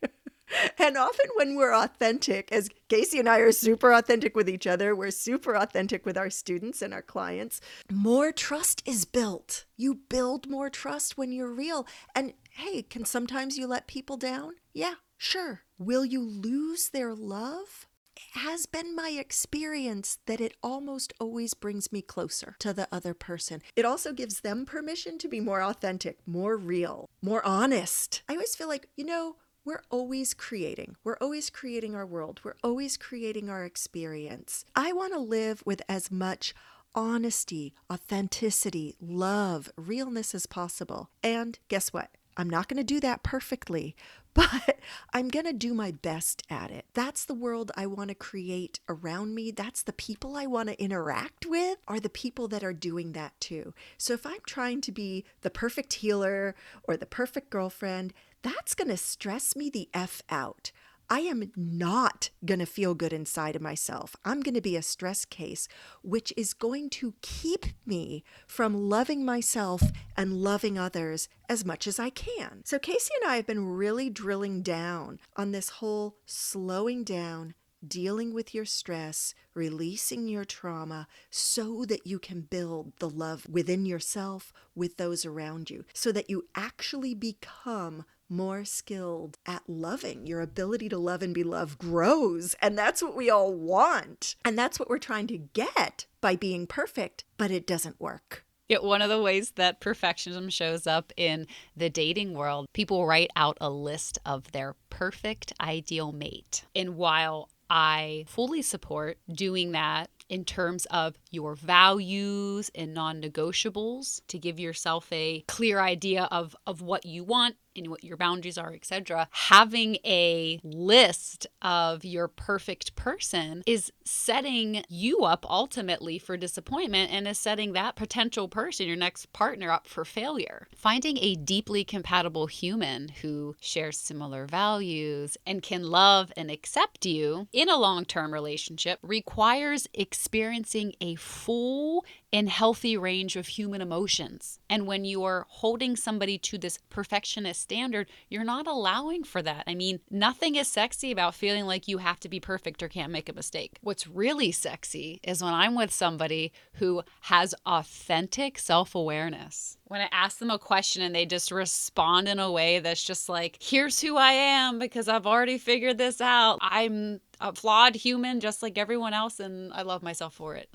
And 0.83 0.97
often 0.97 1.27
when 1.37 1.55
we're 1.55 1.75
authentic, 1.75 2.51
as 2.53 2.69
Casey 2.89 3.19
and 3.19 3.29
I 3.29 3.39
are 3.39 3.53
super 3.53 3.93
authentic 3.93 4.35
with 4.35 4.49
each 4.49 4.67
other, 4.67 4.95
we're 4.95 5.11
super 5.11 5.55
authentic 5.55 6.05
with 6.05 6.19
our 6.19 6.29
students 6.29 6.83
and 6.83 6.93
our 6.93 7.03
clients, 7.03 7.61
more 7.91 8.33
trust 8.33 8.83
is 8.85 9.05
built. 9.05 9.65
You 9.77 9.95
build 9.95 10.51
more 10.51 10.69
trust 10.69 11.17
when 11.17 11.33
you're 11.33 11.53
real. 11.53 11.87
And 12.15 12.35
hey, 12.51 12.83
can 12.83 13.05
sometimes 13.05 13.57
you 13.57 13.67
let 13.67 13.87
people 13.87 14.17
down? 14.17 14.55
Yeah, 14.75 14.95
sure. 15.17 15.63
Will 15.79 16.05
you 16.05 16.21
lose 16.21 16.89
their 16.89 17.15
love? 17.15 17.87
It 18.17 18.41
has 18.41 18.67
been 18.67 18.95
my 18.95 19.11
experience 19.11 20.19
that 20.27 20.41
it 20.41 20.55
almost 20.63 21.13
always 21.19 21.55
brings 21.55 21.91
me 21.93 22.03
closer 22.03 22.57
to 22.59 22.73
the 22.73 22.89
other 22.93 23.15
person. 23.15 23.63
It 23.75 23.85
also 23.85 24.13
gives 24.13 24.41
them 24.41 24.67
permission 24.67 25.17
to 25.19 25.29
be 25.29 25.41
more 25.41 25.63
authentic, 25.63 26.19
more 26.27 26.57
real, 26.57 27.09
more 27.23 27.45
honest. 27.45 28.23
I 28.29 28.35
always 28.35 28.55
feel 28.55 28.69
like, 28.69 28.89
you 28.97 29.05
know, 29.05 29.37
we're 29.65 29.83
always 29.91 30.35
creating. 30.35 30.97
We're 31.05 31.19
always 31.21 31.51
creating 31.51 31.95
our 31.95 32.07
world. 32.07 32.41
We're 32.43 32.57
always 32.65 32.97
creating 32.97 33.49
our 33.49 33.65
experience. 33.65 34.65
I 34.75 34.93
want 34.93 35.13
to 35.13 35.19
live 35.19 35.63
with 35.65 35.83
as 35.89 36.11
much 36.11 36.55
honesty, 36.95 37.73
authenticity, 37.91 38.97
love, 39.01 39.71
realness 39.77 40.35
as 40.35 40.47
possible. 40.47 41.11
And 41.23 41.59
guess 41.69 41.93
what? 41.93 42.11
I'm 42.37 42.49
not 42.49 42.69
going 42.69 42.79
to 42.79 42.85
do 42.85 42.99
that 43.01 43.23
perfectly, 43.23 43.95
but 44.35 44.79
I'm 45.13 45.29
going 45.29 45.45
to 45.45 45.53
do 45.53 45.75
my 45.75 45.91
best 45.91 46.43
at 46.49 46.71
it. 46.71 46.87
That's 46.95 47.25
the 47.27 47.35
world 47.35 47.71
I 47.77 47.87
want 47.87 48.09
to 48.09 48.15
create 48.15 48.81
around 48.89 49.35
me. 49.35 49.51
That's 49.51 49.83
the 49.83 49.93
people 49.93 50.37
I 50.37 50.47
want 50.47 50.71
to 50.71 50.83
interact 50.83 51.45
with, 51.45 51.77
are 51.87 52.01
the 52.01 52.09
people 52.09 52.49
that 52.49 52.65
are 52.65 52.73
doing 52.73 53.13
that 53.13 53.39
too. 53.41 53.75
So 53.99 54.15
if 54.15 54.25
I'm 54.25 54.41
trying 54.47 54.81
to 54.83 54.93
be 54.93 55.27
the 55.43 55.51
perfect 55.51 55.93
healer 55.95 56.55
or 56.85 56.97
the 56.97 57.07
perfect 57.07 57.51
girlfriend, 57.51 58.15
that's 58.43 58.75
going 58.75 58.89
to 58.89 58.97
stress 58.97 59.57
me 59.57 59.71
the 59.71 59.89
F 59.95 60.23
out. 60.29 60.73
I 61.13 61.21
am 61.21 61.53
not 61.55 62.31
going 62.43 62.61
to 62.61 62.67
feel 62.67 62.95
good 62.95 63.13
inside 63.13 63.55
of 63.55 63.61
myself. 63.61 64.17
I'm 64.25 64.41
going 64.41 64.55
to 64.55 64.63
be 64.63 64.77
a 64.77 64.83
stress 64.83 65.27
case, 65.27 65.69
which 66.03 66.33
is 66.39 66.55
going 66.55 66.89
to 66.91 67.13
keep 67.21 67.67
me 67.85 68.25
from 68.47 68.89
loving 68.89 69.23
myself 69.23 69.83
and 70.17 70.33
loving 70.43 70.79
others 70.79 71.29
as 71.51 71.67
much 71.67 71.87
as 71.87 71.99
I 71.99 72.09
can. 72.09 72.63
So, 72.65 72.79
Casey 72.79 73.13
and 73.21 73.31
I 73.31 73.37
have 73.37 73.47
been 73.47 73.69
really 73.69 74.09
drilling 74.09 74.63
down 74.63 75.21
on 75.37 75.53
this 75.53 75.69
whole 75.69 76.17
slowing 76.25 77.05
down, 77.05 77.55
dealing 77.87 78.33
with 78.33 78.55
your 78.55 78.65
stress, 78.65 79.35
releasing 79.53 80.29
your 80.29 80.47
trauma 80.47 81.09
so 81.29 81.85
that 81.85 82.07
you 82.07 82.19
can 82.19 82.43
build 82.43 82.93
the 83.01 83.11
love 83.11 83.47
within 83.51 83.85
yourself, 83.85 84.51
with 84.75 84.97
those 84.97 85.27
around 85.27 85.69
you, 85.69 85.85
so 85.93 86.11
that 86.11 86.31
you 86.31 86.47
actually 86.55 87.15
become 87.15 88.07
more 88.29 88.65
skilled 88.65 89.39
at 89.47 89.63
loving. 89.67 90.27
Your 90.27 90.41
ability 90.41 90.89
to 90.89 90.99
love 90.99 91.23
and 91.23 91.35
be 91.35 91.45
loved 91.45 91.79
grows. 91.79 92.55
And 92.61 92.77
that's 92.77 93.03
what 93.03 93.17
we 93.17 93.31
all 93.31 93.53
want. 93.53 94.37
And 94.45 94.59
that's 94.59 94.79
what 94.79 94.89
we're 94.89 94.99
trying 94.99 95.27
to 95.29 95.39
get 95.39 96.07
by 96.21 96.37
being 96.37 96.67
perfect, 96.67 97.25
but 97.37 97.51
it 97.51 97.67
doesn't 97.67 98.01
work. 98.01 98.45
Yeah, 98.69 98.79
one 98.79 99.03
of 99.03 99.11
the 99.11 99.21
ways 99.21 99.51
that 99.57 99.81
perfectionism 99.81 100.51
shows 100.51 100.87
up 100.87 101.13
in 101.17 101.47
the 101.77 101.91
dating 101.91 102.33
world, 102.33 102.69
people 102.73 103.07
write 103.07 103.31
out 103.37 103.59
a 103.61 103.69
list 103.69 104.19
of 104.25 104.51
their 104.53 104.77
perfect 104.89 105.53
ideal 105.61 106.13
mate. 106.13 106.65
And 106.75 106.97
while 106.97 107.51
I 107.69 108.25
fully 108.29 108.63
support 108.63 109.19
doing 109.31 109.73
that 109.73 110.11
in 110.29 110.45
terms 110.45 110.87
of 110.87 111.17
your 111.31 111.55
values 111.55 112.71
and 112.75 112.95
non 112.95 113.21
negotiables 113.21 114.21
to 114.29 114.39
give 114.39 114.59
yourself 114.59 115.07
a 115.13 115.43
clear 115.49 115.81
idea 115.81 116.29
of, 116.31 116.57
of 116.67 116.81
what 116.81 117.05
you 117.05 117.25
want 117.25 117.57
and 117.77 117.89
what 117.89 118.05
your 118.05 118.17
boundaries 118.17 118.59
are, 118.59 118.73
etc. 118.73 119.29
Having 119.31 119.97
a 120.05 120.61
list 120.63 121.47
of 121.61 122.05
your 122.05 122.29
perfect 122.29 122.95
person 122.97 123.63
is 123.67 123.93
setting 124.05 124.85
you 124.89 125.21
up 125.21 125.47
ultimately 125.49 126.19
for 126.19 126.37
disappointment 126.37 127.13
and 127.13 127.27
is 127.29 127.39
setting 127.39 127.73
that 127.73 127.97
potential 127.97 128.49
person, 128.49 128.87
your 128.87 128.97
next 128.97 129.33
partner, 129.33 129.71
up 129.71 129.87
for 129.87 130.05
failure. 130.05 130.69
Finding 130.75 131.19
a 131.19 131.35
deeply 131.35 131.85
compatible 131.85 132.47
human 132.47 133.09
who 133.23 133.57
shares 133.61 133.99
similar 133.99 134.47
values 134.47 135.37
and 135.47 135.63
can 135.63 135.85
love 135.85 136.33
and 136.37 136.51
accept 136.51 137.07
you 137.07 137.49
in 137.53 137.69
a 137.69 137.79
long 137.79 138.05
term 138.05 138.33
relationship 138.33 138.99
requires 139.03 139.87
experiencing 139.95 140.95
a 141.01 141.15
full 141.17 142.05
and 142.33 142.49
healthy 142.49 142.97
range 142.97 143.37
of 143.37 143.47
human 143.47 143.83
emotions. 143.83 144.59
And 144.71 144.87
when 144.87 145.05
you 145.05 145.23
are 145.23 145.47
holding 145.49 145.97
somebody 145.97 146.39
to 146.39 146.57
this 146.57 146.79
perfectionist 146.89 147.61
standard, 147.61 148.09
you're 148.31 148.43
not 148.43 148.67
allowing 148.67 149.23
for 149.23 149.43
that. 149.43 149.65
I 149.67 149.75
mean, 149.75 150.01
nothing 150.11 150.55
is 150.55 150.67
sexy 150.67 151.13
about 151.13 151.35
feeling 151.35 151.67
like 151.67 151.89
you 151.89 151.99
have 151.99 152.19
to 152.21 152.31
be 152.31 152.41
perfect 152.41 152.83
or 152.83 152.89
can't 152.89 153.13
make 153.13 153.29
a 153.29 153.35
mistake. 153.35 153.79
What's 153.83 154.07
really 154.07 154.51
sexy 154.51 155.21
is 155.23 155.43
when 155.43 155.53
I'm 155.53 155.75
with 155.75 155.93
somebody 155.93 156.53
who 156.75 157.03
has 157.23 157.55
authentic 157.67 158.59
self 158.59 158.95
awareness. 158.95 159.77
When 159.89 160.01
I 160.01 160.09
ask 160.11 160.39
them 160.39 160.51
a 160.51 160.59
question 160.59 161.03
and 161.03 161.15
they 161.15 161.27
just 161.27 161.51
respond 161.51 162.27
in 162.29 162.39
a 162.39 162.51
way 162.51 162.79
that's 162.79 163.05
just 163.05 163.29
like, 163.29 163.59
here's 163.61 164.01
who 164.01 164.17
I 164.17 164.33
am 164.33 164.79
because 164.79 165.07
I've 165.07 165.27
already 165.27 165.59
figured 165.59 165.99
this 165.99 166.23
out. 166.23 166.59
I'm 166.63 167.21
a 167.43 167.53
flawed 167.55 167.95
human 167.95 168.41
just 168.41 168.63
like 168.63 168.79
everyone 168.79 169.13
else, 169.13 169.39
and 169.39 169.71
I 169.75 169.83
love 169.83 170.03
myself 170.03 170.33
for 170.33 170.57
it. 170.57 170.71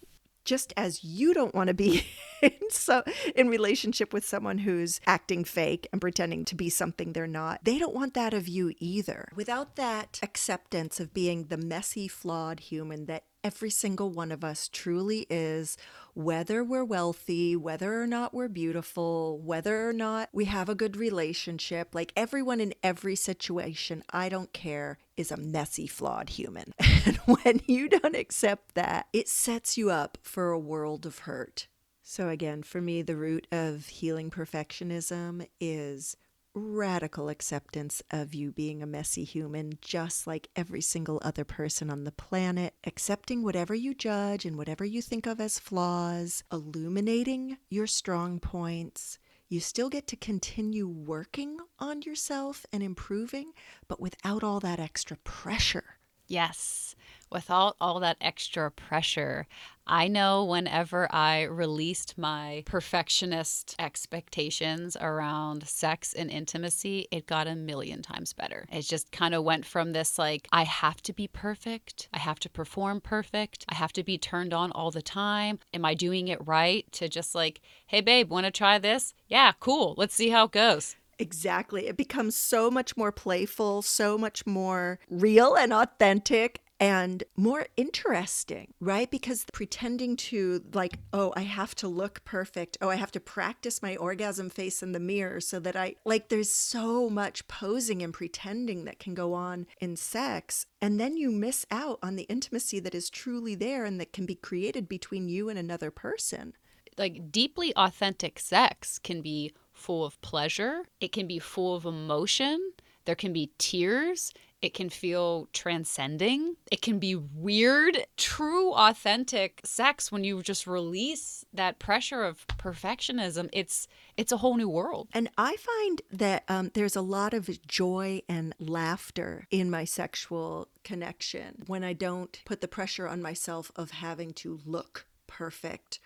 just 0.48 0.74
as 0.78 1.04
you 1.04 1.34
don't 1.34 1.54
want 1.54 1.68
to 1.68 1.74
be 1.76 2.04
in 2.42 2.52
so 2.70 3.04
in 3.36 3.48
relationship 3.50 4.14
with 4.14 4.26
someone 4.26 4.60
who's 4.60 5.00
acting 5.06 5.44
fake 5.44 5.88
and 5.92 6.02
pretending 6.02 6.46
to 6.46 6.56
be 6.56 6.70
something 6.70 7.14
they're 7.14 7.28
not 7.28 7.64
they 7.64 7.80
don't 7.80 7.96
want 7.96 8.14
that 8.14 8.34
of 8.34 8.48
you 8.48 8.74
either 8.80 9.30
without 9.36 9.76
that 9.76 10.20
acceptance 10.22 11.00
of 11.00 11.14
being 11.14 11.46
the 11.46 11.58
messy 11.58 12.08
flawed 12.08 12.60
human 12.60 13.06
that 13.06 13.24
every 13.48 13.70
single 13.70 14.10
one 14.10 14.30
of 14.30 14.44
us 14.44 14.68
truly 14.68 15.26
is, 15.30 15.78
whether 16.14 16.66
we're 16.66 16.84
wealthy, 16.84 17.56
whether 17.56 18.02
or 18.02 18.06
not 18.06 18.34
we're 18.34 18.50
beautiful, 18.50 19.40
whether 19.40 19.88
or 19.88 19.94
not 19.94 20.28
we 20.34 20.44
have 20.44 20.68
a 20.68 20.76
good 20.76 20.98
relationship. 20.98 21.96
Like 21.96 22.12
everyone 22.18 22.60
in 22.60 22.74
every 22.84 23.16
situation, 23.16 24.04
I 24.10 24.28
don't 24.28 24.52
care, 24.52 24.98
is 25.16 25.32
a 25.32 25.38
messy, 25.38 25.88
flawed 25.88 26.30
human. 26.30 26.74
And 27.08 27.18
when 27.20 27.62
you 27.68 27.88
don't 27.88 28.18
accept 28.18 28.76
that, 28.76 29.08
it 29.14 29.30
sets 29.30 29.78
you 29.78 29.90
up 29.90 30.18
for 30.22 30.52
a 30.52 30.60
world 30.60 31.06
of 31.06 31.20
hurt. 31.20 31.68
So, 32.10 32.30
again, 32.30 32.64
for 32.64 32.80
me, 32.80 33.02
the 33.02 33.18
root 33.18 33.48
of 33.52 33.88
healing 33.88 34.30
perfectionism 34.30 35.46
is 35.60 36.16
radical 36.54 37.28
acceptance 37.28 38.02
of 38.10 38.34
you 38.34 38.54
being 38.54 38.82
a 38.82 38.88
messy 38.88 39.26
human, 39.26 39.78
just 39.82 40.26
like 40.26 40.48
every 40.56 40.80
single 40.80 41.20
other 41.22 41.44
person 41.44 41.90
on 41.90 42.06
the 42.06 42.14
planet, 42.14 42.76
accepting 42.86 43.44
whatever 43.44 43.76
you 43.76 43.94
judge 43.94 44.46
and 44.46 44.58
whatever 44.58 44.86
you 44.86 45.02
think 45.02 45.28
of 45.28 45.42
as 45.42 45.60
flaws, 45.60 46.46
illuminating 46.50 47.58
your 47.70 47.88
strong 47.88 48.40
points. 48.40 49.20
You 49.50 49.60
still 49.60 49.90
get 49.90 50.08
to 50.08 50.16
continue 50.16 50.88
working 50.88 51.58
on 51.78 52.04
yourself 52.04 52.66
and 52.72 52.82
improving, 52.82 53.52
but 53.90 54.00
without 54.00 54.46
all 54.46 54.62
that 54.62 54.80
extra 54.80 55.18
pressure. 55.26 55.97
Yes 56.28 56.96
without 57.32 57.76
all 57.80 58.00
that 58.00 58.18
extra 58.22 58.72
pressure. 58.72 59.48
I 59.90 60.10
know 60.10 60.44
whenever 60.44 61.08
I 61.14 61.44
released 61.44 62.18
my 62.18 62.64
perfectionist 62.66 63.76
expectations 63.80 64.98
around 65.00 65.66
sex 65.66 66.14
and 66.14 66.30
intimacy, 66.30 67.08
it 67.10 67.26
got 67.26 67.48
a 67.48 67.56
million 67.56 68.02
times 68.02 68.34
better. 68.34 68.66
It 68.70 68.82
just 68.82 69.12
kind 69.14 69.34
of 69.34 69.46
went 69.46 69.66
from 69.66 69.94
this 69.94 70.20
like, 70.20 70.48
I 70.52 70.64
have 70.64 71.02
to 71.04 71.14
be 71.14 71.30
perfect, 71.30 72.10
I 72.14 72.20
have 72.20 72.40
to 72.40 72.50
perform 72.50 73.00
perfect, 73.00 73.66
I 73.70 73.76
have 73.76 73.94
to 73.94 74.04
be 74.04 74.18
turned 74.18 74.54
on 74.54 74.74
all 74.74 74.92
the 74.92 75.02
time. 75.02 75.60
Am 75.74 75.86
I 75.86 75.94
doing 75.94 76.28
it 76.28 76.46
right? 76.46 76.86
to 76.94 77.08
just 77.08 77.34
like, 77.34 77.62
hey, 77.88 78.02
babe, 78.02 78.30
want 78.30 78.46
to 78.46 78.52
try 78.52 78.78
this? 78.78 79.14
Yeah, 79.28 79.54
cool. 79.60 79.96
Let's 79.98 80.16
see 80.16 80.30
how 80.30 80.46
it 80.46 80.52
goes. 80.52 80.97
Exactly. 81.20 81.88
It 81.88 81.98
becomes 81.98 82.36
so 82.36 82.70
much 82.70 82.96
more 82.96 83.12
playful, 83.12 83.82
so 83.82 84.18
much 84.18 84.46
more 84.46 85.00
real 85.10 85.56
and 85.56 85.74
authentic 85.74 86.62
and 86.80 87.24
more 87.36 87.66
interesting, 87.76 88.74
right? 88.80 89.10
Because 89.10 89.46
pretending 89.52 90.16
to, 90.16 90.62
like, 90.74 91.00
oh, 91.12 91.34
I 91.36 91.42
have 91.42 91.74
to 91.76 91.88
look 91.88 92.24
perfect. 92.24 92.78
Oh, 92.82 92.90
I 92.90 92.98
have 92.98 93.12
to 93.14 93.20
practice 93.20 93.82
my 93.82 93.96
orgasm 93.96 94.52
face 94.52 94.84
in 94.84 94.92
the 94.92 95.00
mirror 95.00 95.42
so 95.42 95.60
that 95.60 95.76
I, 95.76 95.96
like, 96.06 96.30
there's 96.30 96.52
so 96.52 97.10
much 97.10 97.48
posing 97.48 98.04
and 98.04 98.14
pretending 98.14 98.86
that 98.86 99.00
can 99.00 99.16
go 99.16 99.34
on 99.34 99.66
in 99.82 99.96
sex. 99.96 100.68
And 100.80 101.00
then 101.00 101.18
you 101.18 101.32
miss 101.32 101.66
out 101.72 101.98
on 102.04 102.16
the 102.16 102.24
intimacy 102.24 102.80
that 102.82 102.94
is 102.94 103.10
truly 103.10 103.56
there 103.56 103.84
and 103.84 104.00
that 104.00 104.14
can 104.14 104.28
be 104.28 104.36
created 104.36 104.88
between 104.88 105.30
you 105.30 105.50
and 105.50 105.58
another 105.58 105.90
person. 105.90 106.54
Like, 106.96 107.32
deeply 107.32 107.74
authentic 107.76 108.40
sex 108.40 109.00
can 109.00 109.22
be 109.22 109.54
full 109.78 110.04
of 110.04 110.20
pleasure, 110.22 110.84
it 111.00 111.12
can 111.12 111.28
be 111.28 111.40
full 111.40 111.76
of 111.76 111.86
emotion. 111.86 112.74
There 113.06 113.16
can 113.16 113.32
be 113.32 113.52
tears. 113.58 114.34
It 114.62 114.74
can 114.74 114.90
feel 114.90 115.48
transcending. 115.54 116.56
It 116.72 116.82
can 116.82 116.98
be 116.98 117.16
weird, 117.16 118.06
true, 118.18 118.74
authentic 118.74 119.62
sex 119.64 120.12
when 120.12 120.24
you 120.24 120.42
just 120.42 120.66
release 120.66 121.46
that 121.54 121.78
pressure 121.78 122.24
of 122.24 122.46
perfectionism. 122.48 123.50
It's 123.54 123.88
it's 124.18 124.32
a 124.32 124.38
whole 124.38 124.58
new 124.58 124.68
world. 124.68 125.10
And 125.14 125.30
I 125.38 125.58
find 125.58 126.02
that 126.12 126.44
um, 126.48 126.72
there's 126.74 126.96
a 126.96 127.02
lot 127.02 127.36
of 127.36 127.50
joy 127.68 128.24
and 128.28 128.56
laughter 128.60 129.48
in 129.52 129.70
my 129.70 129.86
sexual 129.86 130.70
connection 130.84 131.64
when 131.68 131.84
I 131.84 131.94
don't 131.94 132.42
put 132.44 132.62
the 132.62 132.68
pressure 132.68 133.08
on 133.08 133.22
myself 133.22 133.72
of 133.76 133.92
having 133.92 134.34
to 134.34 134.60
look 134.66 135.06
perfect 135.28 136.00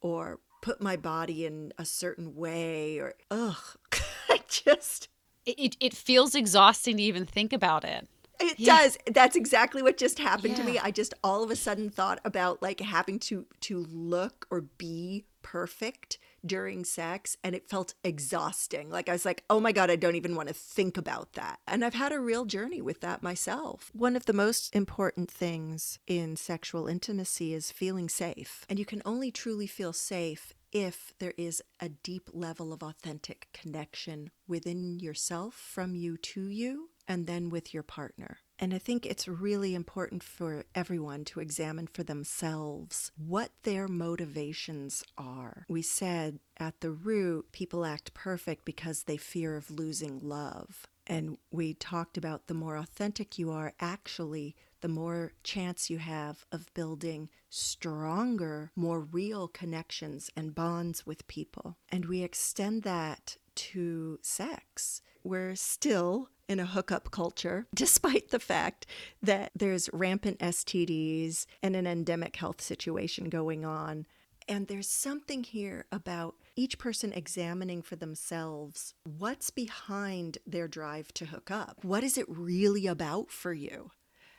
or 0.00 0.38
put 0.66 0.80
my 0.80 0.96
body 0.96 1.46
in 1.46 1.72
a 1.78 1.84
certain 1.84 2.34
way 2.34 2.98
or 2.98 3.14
ugh. 3.30 3.76
I 4.28 4.40
just 4.48 5.08
it, 5.46 5.76
it 5.78 5.94
feels 5.94 6.34
exhausting 6.34 6.96
to 6.96 7.02
even 7.04 7.24
think 7.24 7.52
about 7.52 7.84
it. 7.84 8.08
It 8.40 8.58
yeah. 8.58 8.78
does. 8.78 8.98
That's 9.06 9.36
exactly 9.36 9.80
what 9.80 9.96
just 9.96 10.18
happened 10.18 10.58
yeah. 10.58 10.64
to 10.64 10.70
me. 10.72 10.78
I 10.80 10.90
just 10.90 11.14
all 11.22 11.44
of 11.44 11.52
a 11.52 11.56
sudden 11.56 11.88
thought 11.88 12.18
about 12.24 12.62
like 12.62 12.80
having 12.80 13.20
to 13.20 13.46
to 13.60 13.78
look 13.78 14.48
or 14.50 14.62
be 14.62 15.24
perfect 15.42 16.18
during 16.46 16.84
sex 16.84 17.36
and 17.42 17.54
it 17.54 17.68
felt 17.68 17.94
exhausting. 18.04 18.90
Like 18.90 19.08
I 19.08 19.12
was 19.12 19.24
like, 19.24 19.44
"Oh 19.50 19.60
my 19.60 19.72
god, 19.72 19.90
I 19.90 19.96
don't 19.96 20.16
even 20.16 20.34
want 20.34 20.48
to 20.48 20.54
think 20.54 20.96
about 20.96 21.32
that." 21.34 21.60
And 21.66 21.84
I've 21.84 21.94
had 21.94 22.12
a 22.12 22.20
real 22.20 22.44
journey 22.44 22.80
with 22.80 23.00
that 23.00 23.22
myself. 23.22 23.90
One 23.92 24.16
of 24.16 24.26
the 24.26 24.32
most 24.32 24.74
important 24.74 25.30
things 25.30 25.98
in 26.06 26.36
sexual 26.36 26.86
intimacy 26.86 27.52
is 27.54 27.72
feeling 27.72 28.08
safe. 28.08 28.64
And 28.68 28.78
you 28.78 28.84
can 28.84 29.02
only 29.04 29.30
truly 29.30 29.66
feel 29.66 29.92
safe 29.92 30.54
if 30.72 31.14
there 31.18 31.34
is 31.38 31.62
a 31.80 31.88
deep 31.88 32.28
level 32.32 32.72
of 32.72 32.82
authentic 32.82 33.48
connection 33.52 34.30
within 34.46 34.98
yourself, 34.98 35.54
from 35.54 35.94
you 35.94 36.16
to 36.18 36.48
you, 36.48 36.90
and 37.08 37.26
then 37.26 37.48
with 37.48 37.72
your 37.72 37.82
partner. 37.82 38.38
And 38.58 38.72
I 38.72 38.78
think 38.78 39.04
it's 39.04 39.28
really 39.28 39.74
important 39.74 40.22
for 40.22 40.64
everyone 40.74 41.24
to 41.26 41.40
examine 41.40 41.86
for 41.86 42.02
themselves 42.02 43.12
what 43.16 43.50
their 43.64 43.86
motivations 43.86 45.04
are. 45.18 45.66
We 45.68 45.82
said 45.82 46.38
at 46.56 46.80
the 46.80 46.90
root, 46.90 47.52
people 47.52 47.84
act 47.84 48.14
perfect 48.14 48.64
because 48.64 49.02
they 49.02 49.18
fear 49.18 49.56
of 49.56 49.70
losing 49.70 50.20
love. 50.20 50.86
And 51.06 51.38
we 51.52 51.74
talked 51.74 52.16
about 52.16 52.46
the 52.46 52.54
more 52.54 52.76
authentic 52.76 53.38
you 53.38 53.50
are, 53.52 53.74
actually, 53.78 54.56
the 54.80 54.88
more 54.88 55.32
chance 55.44 55.88
you 55.88 55.98
have 55.98 56.44
of 56.50 56.72
building 56.74 57.28
stronger, 57.48 58.72
more 58.74 59.00
real 59.00 59.46
connections 59.48 60.30
and 60.36 60.54
bonds 60.54 61.06
with 61.06 61.28
people. 61.28 61.76
And 61.90 62.06
we 62.06 62.22
extend 62.22 62.82
that 62.82 63.36
to 63.54 64.18
sex. 64.22 65.00
We're 65.22 65.54
still 65.54 66.28
in 66.48 66.60
a 66.60 66.66
hookup 66.66 67.10
culture, 67.10 67.66
despite 67.74 68.30
the 68.30 68.38
fact 68.38 68.86
that 69.22 69.52
there's 69.54 69.90
rampant 69.92 70.38
STDs 70.38 71.46
and 71.62 71.76
an 71.76 71.86
endemic 71.86 72.36
health 72.36 72.60
situation 72.60 73.28
going 73.28 73.64
on. 73.64 74.06
And 74.48 74.68
there's 74.68 74.88
something 74.88 75.42
here 75.42 75.86
about 75.90 76.36
each 76.54 76.78
person 76.78 77.12
examining 77.12 77.82
for 77.82 77.96
themselves 77.96 78.94
what's 79.02 79.50
behind 79.50 80.38
their 80.46 80.68
drive 80.68 81.12
to 81.14 81.26
hook 81.26 81.50
up. 81.50 81.78
What 81.82 82.04
is 82.04 82.16
it 82.16 82.26
really 82.28 82.86
about 82.86 83.30
for 83.30 83.52
you? 83.52 83.90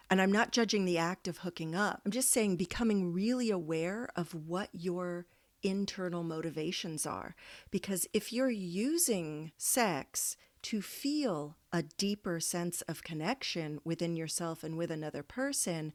And 0.10 0.22
I'm 0.22 0.32
not 0.32 0.54
judging 0.54 0.86
the 0.86 0.98
act 0.98 1.28
of 1.28 1.40
hooking 1.40 1.76
up. 1.76 2.02
I'm 2.06 2.12
just 2.12 2.30
saying 2.30 2.56
becoming 2.56 3.12
really 3.12 3.50
aware 3.52 4.08
of 4.16 4.34
what 4.34 4.70
your 4.72 5.26
internal 5.62 6.24
motivations 6.24 7.06
are. 7.06 7.36
Because 7.72 8.08
if 8.14 8.32
you're 8.32 8.50
using 8.50 9.52
sex 9.58 10.38
to 10.64 10.82
feel 10.82 11.58
a 11.72 11.84
deeper 11.84 12.40
sense 12.40 12.82
of 12.84 13.04
connection 13.04 13.80
within 13.84 14.16
yourself 14.16 14.64
and 14.64 14.78
with 14.78 14.92
another 14.92 15.24
person, 15.24 15.94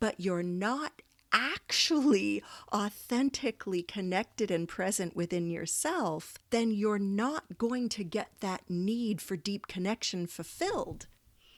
but 0.00 0.20
you're 0.20 0.42
not 0.42 1.02
actually 1.32 2.42
authentically 2.72 3.82
connected 3.82 4.50
and 4.50 4.68
present 4.68 5.16
within 5.16 5.50
yourself, 5.50 6.38
then 6.50 6.70
you're 6.70 6.98
not 6.98 7.58
going 7.58 7.88
to 7.88 8.04
get 8.04 8.30
that 8.40 8.62
need 8.68 9.20
for 9.20 9.36
deep 9.36 9.66
connection 9.66 10.26
fulfilled. 10.26 11.08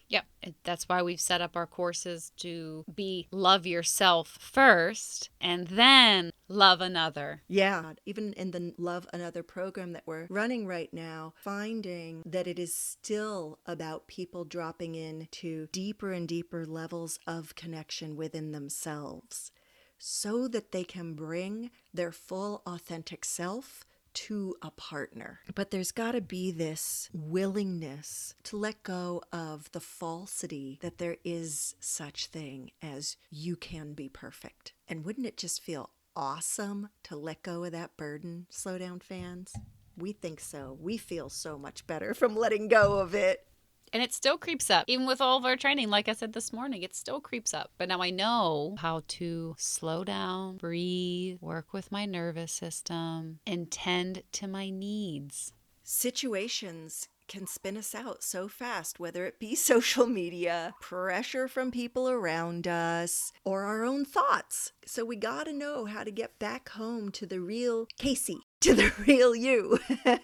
Yep. 0.08 0.24
That's 0.64 0.88
why 0.88 1.02
we've 1.02 1.20
set 1.20 1.40
up 1.40 1.56
our 1.56 1.66
courses 1.66 2.32
to 2.38 2.84
be 2.92 3.26
love 3.30 3.66
yourself 3.66 4.38
first 4.40 5.30
and 5.40 5.66
then 5.68 6.30
love 6.48 6.80
another. 6.80 7.42
Yeah. 7.48 7.94
Even 8.04 8.32
in 8.34 8.52
the 8.52 8.74
Love 8.78 9.06
Another 9.12 9.42
program 9.42 9.92
that 9.92 10.04
we're 10.06 10.26
running 10.30 10.66
right 10.66 10.92
now, 10.92 11.34
finding 11.36 12.22
that 12.24 12.46
it 12.46 12.58
is 12.58 12.74
still 12.74 13.58
about 13.66 14.06
people 14.06 14.44
dropping 14.44 14.94
into 14.94 15.68
deeper 15.72 16.12
and 16.12 16.28
deeper 16.28 16.64
levels 16.64 17.18
of 17.26 17.54
connection 17.54 18.16
within 18.16 18.52
themselves 18.52 19.50
so 19.98 20.46
that 20.48 20.72
they 20.72 20.84
can 20.84 21.14
bring 21.14 21.70
their 21.92 22.12
full 22.12 22.62
authentic 22.66 23.24
self 23.24 23.84
to 24.16 24.54
a 24.62 24.70
partner. 24.70 25.40
But 25.54 25.70
there's 25.70 25.92
got 25.92 26.12
to 26.12 26.20
be 26.20 26.50
this 26.50 27.10
willingness 27.12 28.34
to 28.44 28.56
let 28.56 28.82
go 28.82 29.22
of 29.32 29.70
the 29.72 29.80
falsity 29.80 30.78
that 30.80 30.98
there 30.98 31.18
is 31.22 31.74
such 31.80 32.26
thing 32.26 32.70
as 32.82 33.16
you 33.30 33.56
can 33.56 33.92
be 33.92 34.08
perfect. 34.08 34.72
And 34.88 35.04
wouldn't 35.04 35.26
it 35.26 35.36
just 35.36 35.62
feel 35.62 35.90
awesome 36.16 36.88
to 37.04 37.16
let 37.16 37.42
go 37.42 37.64
of 37.64 37.72
that 37.72 37.96
burden, 37.98 38.46
slow 38.48 38.78
down 38.78 39.00
fans? 39.00 39.52
We 39.98 40.12
think 40.12 40.40
so. 40.40 40.78
We 40.80 40.96
feel 40.96 41.28
so 41.28 41.58
much 41.58 41.86
better 41.86 42.14
from 42.14 42.36
letting 42.36 42.68
go 42.68 42.98
of 42.98 43.14
it. 43.14 43.46
And 43.92 44.02
it 44.02 44.12
still 44.12 44.36
creeps 44.36 44.70
up. 44.70 44.84
Even 44.86 45.06
with 45.06 45.20
all 45.20 45.38
of 45.38 45.44
our 45.44 45.56
training, 45.56 45.90
like 45.90 46.08
I 46.08 46.12
said 46.12 46.32
this 46.32 46.52
morning, 46.52 46.82
it 46.82 46.94
still 46.94 47.20
creeps 47.20 47.54
up. 47.54 47.70
But 47.78 47.88
now 47.88 48.02
I 48.02 48.10
know 48.10 48.76
how 48.78 49.02
to 49.08 49.54
slow 49.58 50.04
down, 50.04 50.56
breathe, 50.56 51.38
work 51.40 51.72
with 51.72 51.92
my 51.92 52.04
nervous 52.04 52.52
system, 52.52 53.40
and 53.46 53.70
tend 53.70 54.22
to 54.32 54.48
my 54.48 54.70
needs. 54.70 55.52
Situations 55.82 57.08
can 57.28 57.46
spin 57.46 57.76
us 57.76 57.94
out 57.94 58.22
so 58.22 58.48
fast, 58.48 59.00
whether 59.00 59.26
it 59.26 59.38
be 59.38 59.54
social 59.54 60.06
media, 60.06 60.74
pressure 60.80 61.48
from 61.48 61.70
people 61.70 62.08
around 62.08 62.66
us, 62.66 63.32
or 63.44 63.64
our 63.64 63.84
own 63.84 64.04
thoughts. 64.04 64.72
So 64.84 65.04
we 65.04 65.16
got 65.16 65.44
to 65.44 65.52
know 65.52 65.86
how 65.86 66.04
to 66.04 66.10
get 66.10 66.38
back 66.38 66.70
home 66.70 67.10
to 67.12 67.26
the 67.26 67.40
real 67.40 67.86
Casey, 67.98 68.38
to 68.60 68.74
the 68.74 68.92
real 69.06 69.34
you. 69.34 69.78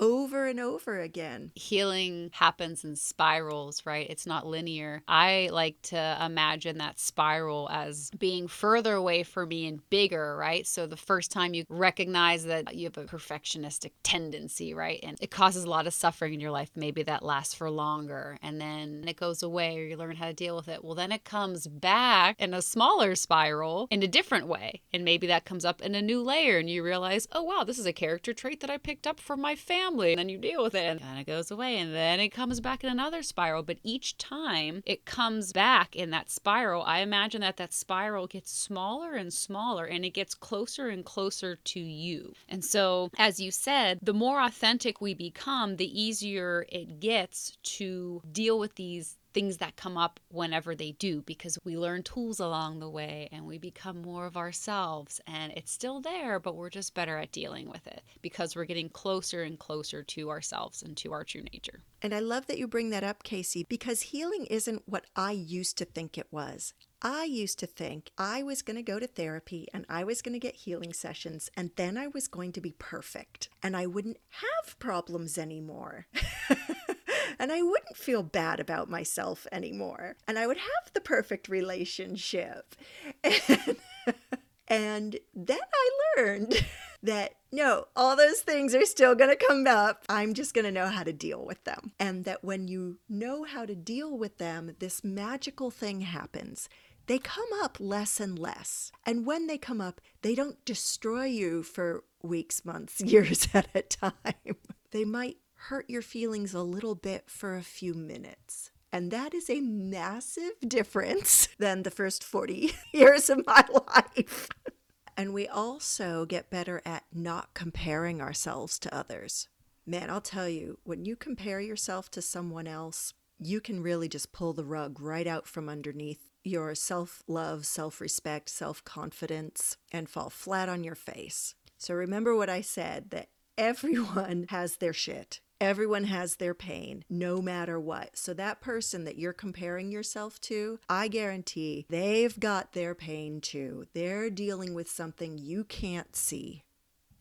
over 0.00 0.46
and 0.46 0.58
over 0.58 0.98
again. 0.98 1.52
Healing 1.54 2.30
happens 2.32 2.84
in 2.84 2.96
spirals, 2.96 3.84
right? 3.84 4.08
It's 4.08 4.26
not 4.26 4.46
linear. 4.46 5.02
I 5.06 5.50
like 5.52 5.80
to 5.82 6.18
imagine 6.24 6.78
that 6.78 6.98
spiral 6.98 7.68
as 7.70 8.10
being 8.18 8.48
further 8.48 8.94
away 8.94 9.22
from 9.22 9.50
me 9.50 9.66
and 9.66 9.88
bigger, 9.90 10.36
right? 10.36 10.66
So 10.66 10.86
the 10.86 10.96
first 10.96 11.30
time 11.30 11.54
you 11.54 11.64
recognize 11.68 12.44
that 12.44 12.74
you 12.74 12.84
have 12.84 12.96
a 12.96 13.04
perfectionistic 13.04 13.92
tendency, 14.02 14.72
right? 14.72 15.00
And 15.02 15.18
it 15.20 15.30
causes 15.30 15.64
a 15.64 15.70
lot 15.70 15.86
of 15.86 15.92
suffering 15.92 16.34
in 16.34 16.40
your 16.40 16.50
life, 16.50 16.70
maybe 16.74 17.02
that 17.02 17.22
lasts 17.22 17.54
for 17.54 17.70
longer 17.70 18.38
and 18.42 18.60
then 18.60 19.04
it 19.06 19.16
goes 19.16 19.42
away 19.42 19.78
or 19.78 19.82
you 19.82 19.96
learn 19.96 20.16
how 20.16 20.26
to 20.26 20.32
deal 20.32 20.56
with 20.56 20.68
it. 20.68 20.82
Well, 20.82 20.94
then 20.94 21.12
it 21.12 21.24
comes 21.24 21.66
back 21.66 22.36
in 22.38 22.54
a 22.54 22.62
smaller 22.62 23.14
spiral 23.14 23.86
in 23.90 24.02
a 24.02 24.08
different 24.08 24.46
way. 24.46 24.80
And 24.92 25.04
maybe 25.04 25.26
that 25.26 25.44
comes 25.44 25.64
up 25.64 25.82
in 25.82 25.94
a 25.94 26.02
new 26.02 26.22
layer 26.22 26.58
and 26.58 26.70
you 26.70 26.82
realize, 26.82 27.28
oh, 27.32 27.42
wow, 27.42 27.64
this 27.64 27.78
is 27.78 27.86
a 27.86 27.92
character 27.92 28.32
trait 28.32 28.60
that 28.60 28.70
I 28.70 28.78
picked 28.78 29.06
up 29.06 29.20
from 29.20 29.40
my 29.40 29.54
family 29.54 29.89
family. 29.90 30.12
And 30.12 30.18
then 30.18 30.28
you 30.28 30.38
deal 30.38 30.62
with 30.62 30.74
it 30.74 30.84
and 30.84 31.00
kind 31.00 31.20
of 31.20 31.26
goes 31.26 31.50
away. 31.50 31.78
And 31.78 31.94
then 31.94 32.20
it 32.20 32.30
comes 32.30 32.60
back 32.60 32.84
in 32.84 32.90
another 32.90 33.22
spiral. 33.22 33.62
But 33.62 33.78
each 33.82 34.18
time 34.18 34.82
it 34.86 35.04
comes 35.04 35.52
back 35.52 35.96
in 35.96 36.10
that 36.10 36.30
spiral, 36.30 36.82
I 36.82 37.00
imagine 37.00 37.40
that 37.40 37.56
that 37.58 37.72
spiral 37.72 38.26
gets 38.26 38.50
smaller 38.50 39.14
and 39.14 39.32
smaller 39.32 39.84
and 39.84 40.04
it 40.04 40.10
gets 40.10 40.34
closer 40.34 40.88
and 40.88 41.04
closer 41.04 41.56
to 41.56 41.80
you. 41.80 42.34
And 42.48 42.64
so, 42.64 43.10
as 43.18 43.40
you 43.40 43.50
said, 43.50 43.98
the 44.02 44.14
more 44.14 44.40
authentic 44.42 45.00
we 45.00 45.14
become, 45.14 45.76
the 45.76 46.00
easier 46.00 46.66
it 46.68 47.00
gets 47.00 47.56
to 47.62 48.22
deal 48.32 48.58
with 48.58 48.74
these 48.74 49.16
things 49.32 49.58
that 49.58 49.76
come 49.76 49.96
up 49.96 50.20
whenever 50.28 50.74
they 50.74 50.92
do 50.92 51.22
because 51.22 51.58
we 51.64 51.76
learn 51.76 52.02
tools 52.02 52.40
along 52.40 52.80
the 52.80 52.88
way 52.88 53.28
and 53.32 53.46
we 53.46 53.58
become 53.58 54.02
more 54.02 54.26
of 54.26 54.36
ourselves 54.36 55.20
and 55.26 55.52
it's 55.52 55.72
still 55.72 56.00
there 56.00 56.38
but 56.40 56.56
we're 56.56 56.70
just 56.70 56.94
better 56.94 57.18
at 57.18 57.32
dealing 57.32 57.68
with 57.68 57.86
it 57.86 58.02
because 58.22 58.54
we're 58.54 58.64
getting 58.64 58.88
closer 58.88 59.42
and 59.42 59.58
closer 59.58 60.02
to 60.02 60.30
ourselves 60.30 60.82
and 60.82 60.96
to 60.96 61.12
our 61.12 61.24
true 61.24 61.42
nature. 61.52 61.82
And 62.02 62.14
I 62.14 62.20
love 62.20 62.46
that 62.46 62.58
you 62.58 62.66
bring 62.66 62.90
that 62.90 63.04
up 63.04 63.22
Casey 63.22 63.64
because 63.68 64.02
healing 64.02 64.46
isn't 64.46 64.82
what 64.86 65.04
I 65.14 65.32
used 65.32 65.76
to 65.78 65.84
think 65.84 66.16
it 66.16 66.28
was. 66.30 66.72
I 67.02 67.24
used 67.24 67.58
to 67.60 67.66
think 67.66 68.10
I 68.18 68.42
was 68.42 68.60
going 68.60 68.76
to 68.76 68.82
go 68.82 68.98
to 68.98 69.06
therapy 69.06 69.66
and 69.72 69.86
I 69.88 70.04
was 70.04 70.20
going 70.20 70.34
to 70.34 70.38
get 70.38 70.54
healing 70.54 70.92
sessions 70.92 71.50
and 71.56 71.70
then 71.76 71.96
I 71.96 72.08
was 72.08 72.28
going 72.28 72.52
to 72.52 72.60
be 72.60 72.74
perfect 72.78 73.48
and 73.62 73.74
I 73.74 73.86
wouldn't 73.86 74.18
have 74.28 74.78
problems 74.78 75.38
anymore. 75.38 76.06
and 77.40 77.50
I 77.50 77.62
wouldn't 77.62 77.96
feel 77.96 78.22
bad 78.22 78.60
about 78.60 78.90
myself 78.90 79.46
anymore. 79.50 80.16
And 80.28 80.38
I 80.38 80.46
would 80.46 80.58
have 80.58 80.92
the 80.92 81.00
perfect 81.00 81.48
relationship. 81.48 82.76
And, 83.24 83.76
and 84.68 85.18
then 85.34 85.58
I 85.58 85.90
learned 86.16 86.66
that 87.02 87.36
no, 87.50 87.86
all 87.96 88.14
those 88.14 88.40
things 88.40 88.74
are 88.74 88.84
still 88.84 89.14
going 89.14 89.30
to 89.30 89.46
come 89.46 89.66
up. 89.66 90.04
I'm 90.08 90.34
just 90.34 90.54
going 90.54 90.66
to 90.66 90.70
know 90.70 90.88
how 90.88 91.02
to 91.02 91.12
deal 91.12 91.44
with 91.44 91.64
them. 91.64 91.92
And 91.98 92.24
that 92.26 92.44
when 92.44 92.68
you 92.68 92.98
know 93.08 93.44
how 93.44 93.64
to 93.64 93.74
deal 93.74 94.16
with 94.16 94.38
them, 94.38 94.76
this 94.78 95.02
magical 95.02 95.70
thing 95.70 96.02
happens 96.02 96.68
they 97.06 97.18
come 97.18 97.48
up 97.60 97.78
less 97.80 98.20
and 98.20 98.38
less. 98.38 98.92
And 99.04 99.26
when 99.26 99.48
they 99.48 99.58
come 99.58 99.80
up, 99.80 100.00
they 100.22 100.36
don't 100.36 100.64
destroy 100.64 101.24
you 101.24 101.64
for 101.64 102.04
weeks, 102.22 102.64
months, 102.64 103.00
years 103.04 103.48
at 103.52 103.66
a 103.74 103.82
time. 103.82 104.54
They 104.92 105.04
might 105.04 105.38
hurt 105.68 105.90
your 105.90 106.02
feelings 106.02 106.54
a 106.54 106.62
little 106.62 106.94
bit 106.94 107.24
for 107.28 107.54
a 107.54 107.62
few 107.62 107.92
minutes. 107.94 108.70
And 108.92 109.10
that 109.10 109.34
is 109.34 109.48
a 109.48 109.60
massive 109.60 110.52
difference 110.66 111.48
than 111.58 111.82
the 111.82 111.90
first 111.90 112.24
40 112.24 112.72
years 112.92 113.28
of 113.28 113.46
my 113.46 113.64
life. 113.88 114.48
and 115.16 115.32
we 115.32 115.46
also 115.46 116.24
get 116.24 116.50
better 116.50 116.80
at 116.84 117.04
not 117.12 117.54
comparing 117.54 118.20
ourselves 118.20 118.78
to 118.80 118.94
others. 118.94 119.48
Man, 119.86 120.10
I'll 120.10 120.20
tell 120.20 120.48
you, 120.48 120.78
when 120.84 121.04
you 121.04 121.14
compare 121.14 121.60
yourself 121.60 122.10
to 122.12 122.22
someone 122.22 122.66
else, 122.66 123.12
you 123.38 123.60
can 123.60 123.82
really 123.82 124.08
just 124.08 124.32
pull 124.32 124.52
the 124.52 124.64
rug 124.64 125.00
right 125.00 125.26
out 125.26 125.46
from 125.46 125.68
underneath 125.68 126.30
your 126.42 126.74
self 126.74 127.22
love, 127.26 127.66
self 127.66 128.00
respect, 128.00 128.48
self 128.48 128.84
confidence, 128.84 129.76
and 129.92 130.08
fall 130.08 130.30
flat 130.30 130.68
on 130.68 130.84
your 130.84 130.94
face. 130.94 131.54
So 131.78 131.94
remember 131.94 132.36
what 132.36 132.50
I 132.50 132.60
said 132.60 133.10
that 133.10 133.28
everyone 133.58 134.46
has 134.48 134.76
their 134.76 134.92
shit. 134.92 135.40
Everyone 135.60 136.04
has 136.04 136.36
their 136.36 136.54
pain, 136.54 137.04
no 137.10 137.42
matter 137.42 137.78
what. 137.78 138.16
So, 138.16 138.32
that 138.32 138.62
person 138.62 139.04
that 139.04 139.18
you're 139.18 139.34
comparing 139.34 139.92
yourself 139.92 140.40
to, 140.42 140.78
I 140.88 141.08
guarantee 141.08 141.84
they've 141.90 142.38
got 142.40 142.72
their 142.72 142.94
pain 142.94 143.42
too. 143.42 143.84
They're 143.92 144.30
dealing 144.30 144.72
with 144.72 144.90
something 144.90 145.36
you 145.36 145.64
can't 145.64 146.16
see. 146.16 146.64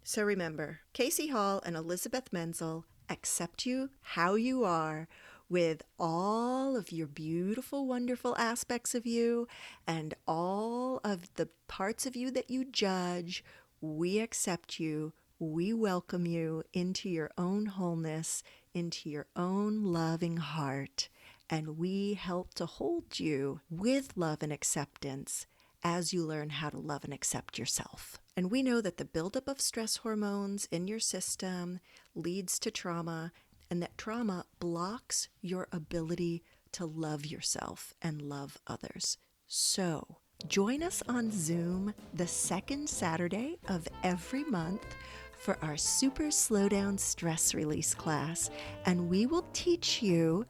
So, 0.05 0.23
remember, 0.23 0.79
Casey 0.93 1.27
Hall 1.27 1.61
and 1.65 1.75
Elizabeth 1.75 2.31
Menzel 2.31 2.85
accept 3.09 3.65
you 3.65 3.89
how 4.01 4.35
you 4.35 4.63
are 4.63 5.09
with 5.49 5.81
all 5.99 6.77
of 6.77 6.93
your 6.93 7.07
beautiful, 7.07 7.87
wonderful 7.87 8.37
aspects 8.37 8.95
of 8.95 9.05
you 9.05 9.49
and 9.85 10.13
all 10.25 11.01
of 11.03 11.33
the 11.35 11.49
parts 11.67 12.05
of 12.05 12.15
you 12.15 12.31
that 12.31 12.49
you 12.49 12.63
judge. 12.63 13.43
We 13.81 14.19
accept 14.19 14.79
you 14.79 15.11
we 15.39 15.71
welcome 15.71 16.25
you 16.25 16.63
into 16.73 17.09
your 17.09 17.31
own 17.37 17.65
wholeness, 17.65 18.43
into 18.73 19.09
your 19.09 19.25
own 19.37 19.83
loving 19.85 20.35
heart, 20.35 21.07
and 21.49 21.77
we 21.77 22.15
help 22.15 22.53
to 22.55 22.65
hold 22.65 23.21
you 23.21 23.61
with 23.69 24.11
love 24.17 24.39
and 24.43 24.51
acceptance 24.51 25.47
as 25.81 26.11
you 26.11 26.25
learn 26.25 26.49
how 26.49 26.69
to 26.69 26.77
love 26.77 27.05
and 27.05 27.13
accept 27.13 27.57
yourself. 27.57 28.19
And 28.35 28.51
we 28.51 28.61
know 28.61 28.81
that 28.81 28.97
the 28.97 29.05
buildup 29.05 29.47
of 29.47 29.61
stress 29.61 29.97
hormones 29.97 30.67
in 30.71 30.89
your 30.89 30.99
system 30.99 31.79
leads 32.13 32.59
to 32.59 32.69
trauma, 32.69 33.31
and 33.71 33.81
that 33.81 33.97
trauma 33.97 34.45
blocks 34.59 35.29
your 35.41 35.69
ability 35.71 36.43
to 36.73 36.85
love 36.85 37.25
yourself 37.25 37.93
and 38.01 38.21
love 38.21 38.57
others. 38.67 39.17
So, 39.47 40.17
join 40.47 40.83
us 40.83 41.01
on 41.07 41.31
Zoom 41.31 41.93
the 42.13 42.27
second 42.27 42.89
Saturday 42.89 43.57
of 43.69 43.87
every 44.03 44.43
month 44.43 44.83
for 45.39 45.57
our 45.61 45.77
Super 45.77 46.25
Slowdown 46.25 46.99
Stress 46.99 47.55
Release 47.55 47.95
class, 47.95 48.49
and 48.85 49.09
we 49.09 49.25
will 49.25 49.45
teach 49.53 50.03
you 50.03 50.45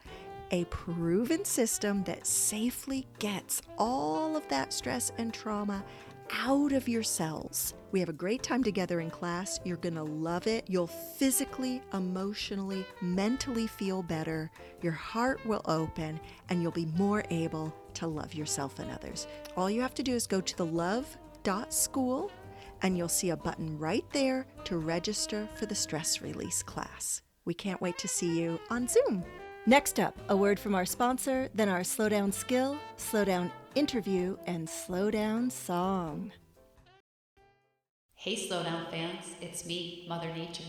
a 0.52 0.66
proven 0.66 1.46
system 1.46 2.04
that 2.04 2.26
safely 2.26 3.08
gets 3.20 3.62
all 3.78 4.36
of 4.36 4.48
that 4.50 4.74
stress 4.74 5.12
and 5.20 5.34
trauma 5.34 5.84
out 6.32 6.72
of 6.72 6.88
your 6.88 7.04
cells. 7.04 7.74
We 7.92 8.00
have 8.00 8.10
a 8.10 8.14
great 8.14 8.44
time 8.44 8.64
together 8.64 9.00
in 9.00 9.10
class. 9.10 9.60
You're 9.64 9.78
going 9.78 9.96
to 9.96 10.04
love 10.04 10.48
it. 10.48 10.66
You'll 10.68 10.88
physically, 10.88 11.82
emotionally, 11.94 12.86
mentally 13.02 13.68
feel 13.68 14.04
better. 14.04 14.52
Your 14.82 14.92
heart 14.94 15.44
will 15.46 15.62
open, 15.66 16.20
and 16.50 16.62
you'll 16.62 16.72
be 16.72 16.86
more 16.98 17.24
able 17.30 17.74
to 17.96 18.08
love 18.08 18.34
yourself 18.34 18.80
and 18.80 18.92
others. 18.92 19.28
All 19.56 19.70
you 19.70 19.82
have 19.82 19.96
to 19.96 20.04
do 20.04 20.14
is 20.14 20.28
go 20.28 20.42
to 20.42 20.58
the 20.58 20.66
love.school 20.66 22.32
and 22.82 22.98
you'll 22.98 23.08
see 23.08 23.30
a 23.30 23.38
button 23.38 23.78
right 23.78 24.06
there 24.12 24.46
to 24.66 24.78
register 24.78 25.48
for 25.56 25.66
the 25.66 25.76
stress 25.76 26.22
release 26.22 26.64
class. 26.64 27.22
We 27.46 27.54
can't 27.54 27.82
wait 27.82 27.98
to 28.00 28.08
see 28.08 28.40
you 28.40 28.60
on 28.70 28.88
Zoom. 28.88 29.24
Next 29.66 30.00
up, 30.00 30.18
a 30.30 30.36
word 30.36 30.60
from 30.60 30.76
our 30.76 30.86
sponsor, 30.86 31.50
then 31.54 31.70
our 31.70 31.84
slow 31.84 32.10
down 32.10 32.32
skill, 32.32 32.78
slow 32.96 33.26
down 33.26 33.52
interview, 33.76 34.38
and 34.48 34.70
slow 34.70 35.12
down 35.12 35.50
song. 35.50 36.32
Hey, 38.16 38.36
Slowdown 38.36 38.90
fans, 38.92 39.34
it's 39.40 39.66
me, 39.66 40.06
Mother 40.10 40.34
Nature. 40.34 40.66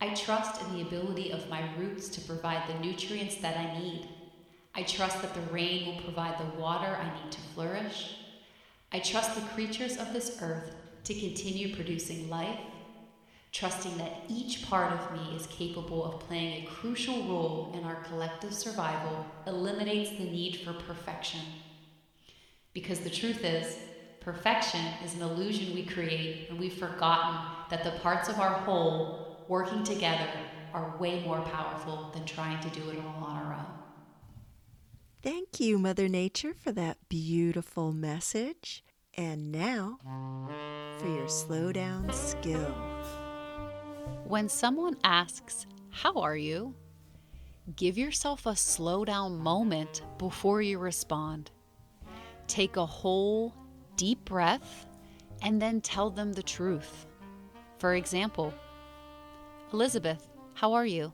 I 0.00 0.14
trust 0.14 0.60
in 0.62 0.72
the 0.74 0.82
ability 0.82 1.30
of 1.30 1.48
my 1.48 1.62
roots 1.76 2.08
to 2.08 2.20
provide 2.22 2.68
the 2.68 2.80
nutrients 2.80 3.36
that 3.36 3.56
I 3.56 3.78
need. 3.78 4.08
I 4.74 4.82
trust 4.82 5.22
that 5.22 5.32
the 5.32 5.52
rain 5.52 5.86
will 5.86 6.02
provide 6.02 6.40
the 6.40 6.60
water 6.60 6.96
I 6.96 7.22
need 7.22 7.30
to 7.30 7.40
flourish. 7.54 8.16
I 8.90 8.98
trust 8.98 9.36
the 9.36 9.48
creatures 9.52 9.96
of 9.96 10.12
this 10.12 10.38
earth 10.42 10.74
to 11.04 11.14
continue 11.14 11.74
producing 11.74 12.30
life, 12.30 12.58
trusting 13.50 13.98
that 13.98 14.22
each 14.28 14.68
part 14.68 14.92
of 14.92 15.12
me 15.12 15.36
is 15.36 15.46
capable 15.48 16.04
of 16.04 16.20
playing 16.20 16.62
a 16.62 16.66
crucial 16.66 17.22
role 17.24 17.72
in 17.74 17.84
our 17.84 18.02
collective 18.04 18.54
survival, 18.54 19.26
eliminates 19.46 20.10
the 20.10 20.24
need 20.24 20.56
for 20.56 20.72
perfection. 20.72 21.40
Because 22.72 23.00
the 23.00 23.10
truth 23.10 23.44
is, 23.44 23.76
perfection 24.20 24.80
is 25.04 25.14
an 25.14 25.22
illusion 25.22 25.74
we 25.74 25.84
create 25.84 26.48
when 26.48 26.58
we've 26.58 26.72
forgotten 26.72 27.36
that 27.70 27.84
the 27.84 27.98
parts 28.00 28.28
of 28.28 28.38
our 28.38 28.52
whole 28.52 29.44
working 29.48 29.84
together 29.84 30.28
are 30.72 30.96
way 30.98 31.22
more 31.24 31.40
powerful 31.40 32.10
than 32.14 32.24
trying 32.24 32.60
to 32.60 32.70
do 32.70 32.88
it 32.90 32.98
all 32.98 33.24
on 33.24 33.36
our 33.36 33.54
own. 33.54 33.66
Thank 35.22 35.60
you, 35.60 35.78
Mother 35.78 36.08
Nature, 36.08 36.54
for 36.54 36.72
that 36.72 36.96
beautiful 37.08 37.92
message. 37.92 38.82
And 39.14 39.52
now 39.52 39.98
for 40.98 41.06
your 41.06 41.28
slow 41.28 41.72
down 41.72 42.12
skill. 42.12 42.74
When 44.24 44.48
someone 44.48 44.96
asks, 45.04 45.66
How 45.90 46.14
are 46.14 46.36
you? 46.36 46.74
give 47.76 47.96
yourself 47.96 48.46
a 48.46 48.56
slow 48.56 49.04
down 49.04 49.38
moment 49.38 50.02
before 50.18 50.62
you 50.62 50.78
respond. 50.78 51.50
Take 52.48 52.76
a 52.76 52.86
whole 52.86 53.54
deep 53.96 54.24
breath 54.24 54.86
and 55.42 55.60
then 55.60 55.80
tell 55.80 56.10
them 56.10 56.32
the 56.32 56.42
truth. 56.42 57.06
For 57.78 57.94
example, 57.94 58.52
Elizabeth, 59.72 60.28
how 60.54 60.72
are 60.72 60.86
you? 60.86 61.12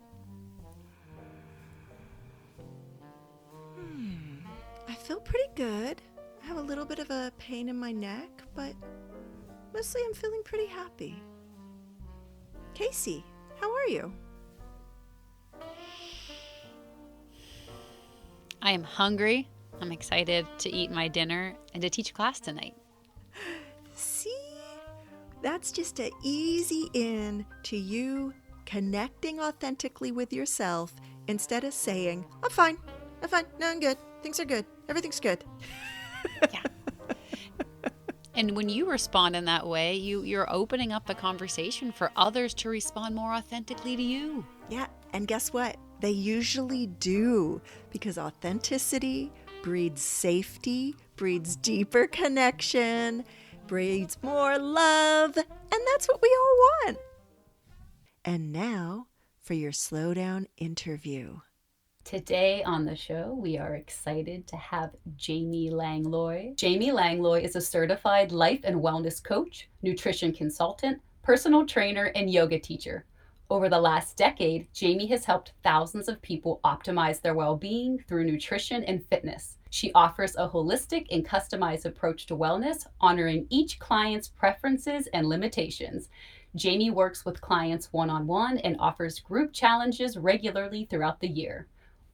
Hmm, 3.76 4.38
I 4.88 4.94
feel 4.94 5.20
pretty 5.20 5.50
good. 5.54 6.02
I 6.48 6.50
have 6.52 6.64
a 6.64 6.66
little 6.66 6.87
bit 6.87 6.98
of 6.98 7.11
a 7.11 7.30
pain 7.37 7.68
in 7.68 7.76
my 7.76 7.92
neck, 7.92 8.30
but 8.54 8.72
mostly 9.74 10.00
I'm 10.06 10.14
feeling 10.14 10.40
pretty 10.46 10.64
happy. 10.64 11.22
Casey, 12.72 13.22
how 13.61 13.70
are 13.70 13.87
you? 13.87 14.11
I 18.62 18.72
am 18.72 18.82
hungry. 18.82 19.46
I'm 19.82 19.92
excited 19.92 20.46
to 20.61 20.70
eat 20.70 20.90
my 20.90 21.06
dinner 21.06 21.54
and 21.74 21.82
to 21.82 21.90
teach 21.90 22.14
class 22.14 22.40
tonight. 22.40 22.74
See? 23.94 24.34
That's 25.42 25.70
just 25.70 26.00
an 26.00 26.12
easy 26.22 26.88
in 26.94 27.44
to 27.64 27.76
you 27.76 28.32
connecting 28.64 29.38
authentically 29.38 30.12
with 30.12 30.32
yourself 30.32 30.94
instead 31.26 31.64
of 31.64 31.74
saying, 31.74 32.24
I'm 32.42 32.48
fine, 32.48 32.78
I'm 33.22 33.28
fine, 33.28 33.44
no, 33.61 33.68
I'm 33.68 33.80
good, 33.80 33.98
things 34.22 34.40
are 34.40 34.46
good, 34.46 34.64
everything's 34.88 35.20
good. 35.20 35.44
And 38.38 38.52
when 38.52 38.68
you 38.68 38.88
respond 38.88 39.35
in 39.35 39.46
that 39.46 39.66
way, 39.66 39.96
you, 39.96 40.22
you're 40.22 40.48
opening 40.48 40.92
up 40.92 41.07
the 41.07 41.14
conversation 41.14 41.90
for 41.90 42.12
others 42.14 42.54
to 42.54 42.68
respond 42.68 43.16
more 43.16 43.35
authentically 43.35 43.96
to 43.96 44.02
you. 44.02 44.46
Yeah, 44.68 44.87
and 45.12 45.26
guess 45.26 45.52
what? 45.52 45.76
They 45.98 46.12
usually 46.12 46.87
do 46.87 47.61
because 47.90 48.16
authenticity 48.16 49.33
breeds 49.64 50.02
safety, 50.02 50.94
breeds 51.16 51.57
deeper 51.57 52.07
connection, 52.07 53.24
breeds 53.66 54.16
more 54.22 54.57
love, 54.57 55.37
and 55.37 55.81
that's 55.92 56.07
what 56.07 56.22
we 56.22 56.28
all 56.40 56.87
want. 56.87 56.98
And 58.24 58.52
now 58.52 59.09
for 59.42 59.54
your 59.54 59.72
slow 59.72 60.14
down 60.14 60.46
interview. 60.57 61.40
Today 62.08 62.62
on 62.62 62.86
the 62.86 62.96
show, 62.96 63.36
we 63.38 63.58
are 63.58 63.74
excited 63.74 64.46
to 64.46 64.56
have 64.56 64.92
Jamie 65.18 65.68
Langlois. 65.68 66.54
Jamie 66.56 66.90
Langlois 66.90 67.42
is 67.42 67.54
a 67.54 67.60
certified 67.60 68.32
life 68.32 68.60
and 68.64 68.76
wellness 68.76 69.22
coach, 69.22 69.68
nutrition 69.82 70.32
consultant, 70.32 71.02
personal 71.22 71.66
trainer, 71.66 72.04
and 72.14 72.32
yoga 72.32 72.58
teacher. 72.58 73.04
Over 73.50 73.68
the 73.68 73.78
last 73.78 74.16
decade, 74.16 74.72
Jamie 74.72 75.08
has 75.08 75.26
helped 75.26 75.52
thousands 75.62 76.08
of 76.08 76.22
people 76.22 76.60
optimize 76.64 77.20
their 77.20 77.34
well 77.34 77.56
being 77.56 77.98
through 78.08 78.24
nutrition 78.24 78.84
and 78.84 79.04
fitness. 79.08 79.58
She 79.68 79.92
offers 79.92 80.34
a 80.36 80.48
holistic 80.48 81.08
and 81.10 81.28
customized 81.28 81.84
approach 81.84 82.24
to 82.28 82.36
wellness, 82.36 82.86
honoring 83.02 83.46
each 83.50 83.78
client's 83.80 84.28
preferences 84.28 85.08
and 85.08 85.28
limitations. 85.28 86.08
Jamie 86.56 86.88
works 86.88 87.26
with 87.26 87.42
clients 87.42 87.92
one 87.92 88.08
on 88.08 88.26
one 88.26 88.56
and 88.56 88.76
offers 88.78 89.20
group 89.20 89.52
challenges 89.52 90.16
regularly 90.16 90.86
throughout 90.86 91.20
the 91.20 91.28
year. 91.28 91.66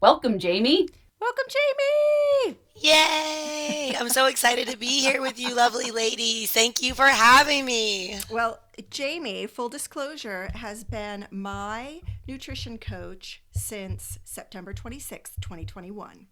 Welcome, 0.05 0.38
Jamie. 0.38 0.87
Welcome, 1.19 1.45
Jamie! 1.49 2.59
Yay! 2.75 3.97
I'm 3.99 4.11
so 4.11 4.27
excited 4.27 4.69
to 4.69 4.77
be 4.77 5.01
here 5.01 5.23
with 5.23 5.40
you, 5.40 5.55
lovely 5.55 5.90
ladies. 5.90 6.53
Thank 6.53 6.83
you 6.83 6.93
for 6.93 7.07
having 7.07 7.64
me. 7.64 8.19
Well, 8.31 8.61
Jamie, 8.90 9.47
full 9.47 9.71
disclosure, 9.71 10.51
has 10.57 10.85
been 10.85 11.27
my 11.31 12.03
nutrition 12.29 12.77
coach 12.77 13.43
since 13.53 14.19
September 14.25 14.75
26th, 14.75 15.40
2021. 15.40 16.27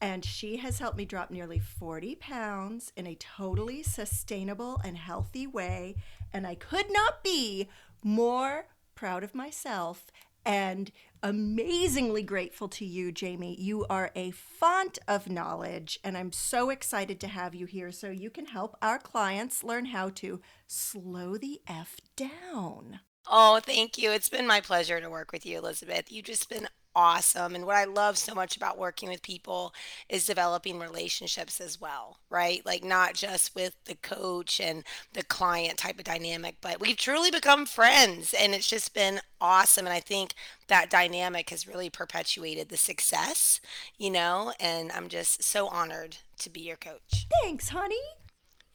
And 0.00 0.24
she 0.24 0.58
has 0.58 0.78
helped 0.78 0.96
me 0.96 1.04
drop 1.04 1.32
nearly 1.32 1.58
40 1.58 2.14
pounds 2.14 2.92
in 2.96 3.08
a 3.08 3.16
totally 3.16 3.82
sustainable 3.82 4.80
and 4.84 4.96
healthy 4.96 5.48
way. 5.48 5.96
And 6.32 6.46
I 6.46 6.54
could 6.54 6.92
not 6.92 7.24
be 7.24 7.66
more 8.04 8.68
proud 8.94 9.24
of 9.24 9.34
myself 9.34 10.06
and 10.46 10.92
amazingly 11.26 12.22
grateful 12.22 12.68
to 12.68 12.84
you, 12.84 13.10
Jamie. 13.10 13.60
You 13.60 13.84
are 13.90 14.12
a 14.14 14.30
font 14.30 15.00
of 15.08 15.28
knowledge, 15.28 15.98
and 16.04 16.16
I'm 16.16 16.30
so 16.30 16.70
excited 16.70 17.18
to 17.18 17.26
have 17.26 17.52
you 17.52 17.66
here 17.66 17.90
so 17.90 18.10
you 18.10 18.30
can 18.30 18.46
help 18.46 18.76
our 18.80 19.00
clients 19.00 19.64
learn 19.64 19.86
how 19.86 20.10
to 20.10 20.40
slow 20.68 21.36
the 21.36 21.60
F 21.66 21.96
down. 22.14 23.00
Oh, 23.28 23.58
thank 23.58 23.98
you. 23.98 24.12
It's 24.12 24.28
been 24.28 24.46
my 24.46 24.60
pleasure 24.60 25.00
to 25.00 25.10
work 25.10 25.32
with 25.32 25.44
you, 25.44 25.58
Elizabeth. 25.58 26.12
You've 26.12 26.26
just 26.26 26.48
been 26.48 26.68
awesome. 26.96 27.54
And 27.54 27.66
what 27.66 27.76
I 27.76 27.84
love 27.84 28.16
so 28.16 28.34
much 28.34 28.56
about 28.56 28.78
working 28.78 29.10
with 29.10 29.22
people 29.22 29.74
is 30.08 30.26
developing 30.26 30.80
relationships 30.80 31.60
as 31.60 31.78
well, 31.78 32.16
right? 32.30 32.64
Like 32.64 32.82
not 32.82 33.14
just 33.14 33.54
with 33.54 33.74
the 33.84 33.94
coach 33.96 34.58
and 34.58 34.82
the 35.12 35.22
client 35.22 35.76
type 35.76 35.98
of 35.98 36.06
dynamic, 36.06 36.56
but 36.62 36.80
we've 36.80 36.96
truly 36.96 37.30
become 37.30 37.66
friends 37.66 38.34
and 38.34 38.54
it's 38.54 38.68
just 38.68 38.94
been 38.94 39.20
awesome. 39.40 39.86
And 39.86 39.94
I 39.94 40.00
think 40.00 40.34
that 40.68 40.90
dynamic 40.90 41.50
has 41.50 41.68
really 41.68 41.90
perpetuated 41.90 42.70
the 42.70 42.78
success, 42.78 43.60
you 43.98 44.10
know, 44.10 44.54
and 44.58 44.90
I'm 44.90 45.08
just 45.08 45.42
so 45.44 45.68
honored 45.68 46.16
to 46.38 46.50
be 46.50 46.60
your 46.60 46.76
coach. 46.76 47.26
Thanks, 47.42 47.68
honey. 47.68 48.00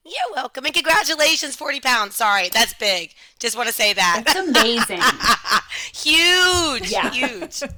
You're 0.03 0.33
welcome. 0.33 0.65
And 0.65 0.73
congratulations, 0.73 1.55
40 1.55 1.79
pounds. 1.79 2.15
Sorry, 2.15 2.49
that's 2.49 2.73
big. 2.73 3.13
Just 3.39 3.55
want 3.55 3.67
to 3.67 3.73
say 3.73 3.93
that. 3.93 4.23
That's 4.25 4.39
amazing. 4.39 4.99
huge. 5.93 6.91
Yeah. 6.91 7.11
Huge. 7.11 7.61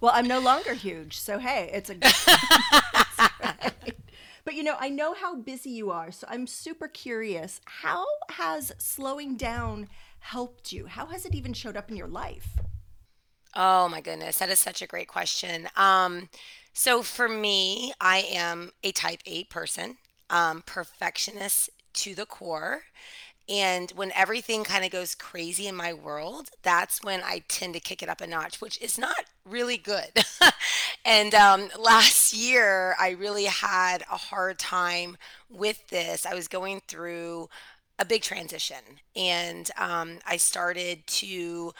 Well, 0.00 0.12
I'm 0.14 0.28
no 0.28 0.38
longer 0.38 0.74
huge, 0.74 1.18
so 1.18 1.38
hey, 1.38 1.70
it's 1.72 1.88
a. 1.88 1.94
Right. 1.94 3.94
But 4.44 4.54
you 4.54 4.62
know, 4.62 4.76
I 4.78 4.90
know 4.90 5.14
how 5.14 5.36
busy 5.36 5.70
you 5.70 5.90
are, 5.90 6.12
so 6.12 6.26
I'm 6.28 6.46
super 6.46 6.86
curious. 6.86 7.62
How 7.64 8.04
has 8.32 8.72
slowing 8.76 9.36
down 9.36 9.88
helped 10.18 10.70
you? 10.70 10.84
How 10.84 11.06
has 11.06 11.24
it 11.24 11.34
even 11.34 11.54
showed 11.54 11.78
up 11.78 11.90
in 11.90 11.96
your 11.96 12.08
life? 12.08 12.58
Oh 13.56 13.88
my 13.88 14.02
goodness, 14.02 14.36
that 14.38 14.50
is 14.50 14.58
such 14.58 14.82
a 14.82 14.86
great 14.86 15.08
question. 15.08 15.68
Um, 15.76 16.28
so 16.74 17.02
for 17.02 17.26
me, 17.26 17.94
I 18.02 18.18
am 18.18 18.72
a 18.82 18.92
type 18.92 19.20
A 19.24 19.44
person, 19.44 19.96
um, 20.30 20.62
perfectionist 20.66 21.70
to 21.94 22.14
the 22.14 22.26
core. 22.26 22.82
And 23.48 23.90
when 23.90 24.10
everything 24.12 24.64
kind 24.64 24.84
of 24.84 24.90
goes 24.90 25.14
crazy 25.14 25.66
in 25.66 25.76
my 25.76 25.92
world, 25.92 26.50
that's 26.62 27.02
when 27.02 27.20
I 27.22 27.42
tend 27.46 27.74
to 27.74 27.80
kick 27.80 28.02
it 28.02 28.08
up 28.08 28.22
a 28.22 28.26
notch, 28.26 28.60
which 28.60 28.80
is 28.80 28.98
not 28.98 29.26
really 29.44 29.76
good. 29.76 30.24
and 31.04 31.34
um, 31.34 31.68
last 31.78 32.32
year, 32.32 32.96
I 32.98 33.10
really 33.10 33.44
had 33.44 34.02
a 34.10 34.16
hard 34.16 34.58
time 34.58 35.18
with 35.50 35.86
this. 35.88 36.24
I 36.24 36.34
was 36.34 36.48
going 36.48 36.80
through 36.88 37.50
a 37.98 38.06
big 38.06 38.22
transition, 38.22 38.82
and 39.14 39.70
um, 39.76 40.18
I 40.26 40.38
started 40.38 41.06
to 41.06 41.72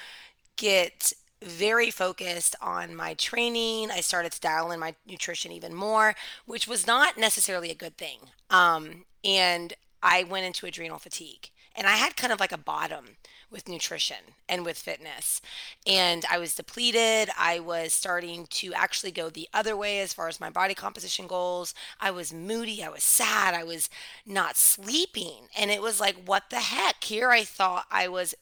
get 0.57 1.14
very 1.42 1.90
focused 1.90 2.57
on 2.61 2.95
my 2.95 3.14
training. 3.14 3.90
I 3.90 4.01
started 4.01 4.32
to 4.32 4.40
dial 4.40 4.70
in 4.70 4.80
my 4.80 4.95
nutrition 5.07 5.51
even 5.51 5.74
more, 5.74 6.14
which 6.47 6.68
was 6.68 6.86
not 6.86 7.16
necessarily 7.18 7.70
a 7.70 7.74
good 7.74 7.97
thing. 7.97 8.18
Um, 8.51 9.05
and 9.24 9.74
I 10.03 10.24
went 10.24 10.47
into 10.47 10.66
adrenal 10.66 10.99
fatigue. 10.99 11.51
And 11.76 11.88
I 11.88 11.97
had 11.97 12.16
kind 12.16 12.32
of 12.32 12.38
like 12.38 12.53
a 12.53 12.59
bottom 12.59 13.16
with 13.51 13.68
nutrition 13.68 14.34
and 14.49 14.64
with 14.64 14.78
fitness. 14.78 15.40
And 15.86 16.24
I 16.30 16.38
was 16.38 16.55
depleted. 16.55 17.30
I 17.36 17.59
was 17.59 17.92
starting 17.92 18.47
to 18.51 18.72
actually 18.74 19.11
go 19.11 19.28
the 19.28 19.49
other 19.53 19.76
way 19.76 20.01
as 20.01 20.12
far 20.14 20.28
as 20.28 20.38
my 20.38 20.51
body 20.51 20.74
composition 20.74 21.26
goals. 21.26 21.74
I 22.01 22.12
was 22.12 22.32
moody. 22.32 22.82
I 22.82 22.90
was 22.90 23.03
sad. 23.03 23.55
I 23.55 23.64
was 23.64 23.90
not 24.24 24.57
sleeping. 24.57 25.49
And 25.59 25.70
it 25.70 25.82
was 25.82 25.99
like, 25.99 26.16
what 26.24 26.51
the 26.51 26.61
heck? 26.61 27.03
Here 27.03 27.30
I 27.30 27.42
thought 27.42 27.86
I 27.90 28.07
was 28.09 28.34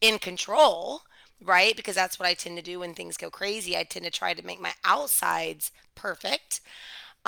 in 0.00 0.18
control 0.18 1.02
right? 1.40 1.76
Because 1.76 1.94
that's 1.94 2.18
what 2.18 2.28
I 2.28 2.34
tend 2.34 2.56
to 2.56 2.62
do 2.62 2.80
when 2.80 2.94
things 2.94 3.16
go 3.16 3.30
crazy. 3.30 3.76
I 3.76 3.84
tend 3.84 4.04
to 4.04 4.10
try 4.10 4.34
to 4.34 4.44
make 4.44 4.60
my 4.60 4.72
outsides 4.84 5.70
perfect. 5.94 6.60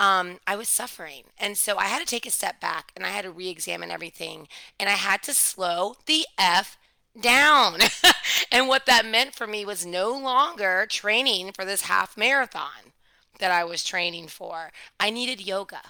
Um, 0.01 0.39
I 0.47 0.55
was 0.55 0.67
suffering. 0.67 1.25
And 1.37 1.55
so 1.55 1.77
I 1.77 1.85
had 1.85 1.99
to 1.99 2.07
take 2.07 2.25
a 2.25 2.31
step 2.31 2.59
back 2.59 2.91
and 2.95 3.05
I 3.05 3.09
had 3.09 3.21
to 3.21 3.29
re 3.29 3.49
examine 3.49 3.91
everything 3.91 4.47
and 4.79 4.89
I 4.89 4.93
had 4.93 5.21
to 5.23 5.33
slow 5.33 5.95
the 6.07 6.25
F 6.39 6.79
down. 7.19 7.81
and 8.51 8.67
what 8.67 8.87
that 8.87 9.05
meant 9.05 9.35
for 9.35 9.45
me 9.45 9.63
was 9.63 9.85
no 9.85 10.11
longer 10.11 10.87
training 10.89 11.51
for 11.51 11.65
this 11.65 11.83
half 11.83 12.17
marathon 12.17 12.93
that 13.37 13.51
I 13.51 13.63
was 13.63 13.83
training 13.83 14.27
for. 14.27 14.71
I 14.99 15.11
needed 15.11 15.45
yoga, 15.45 15.81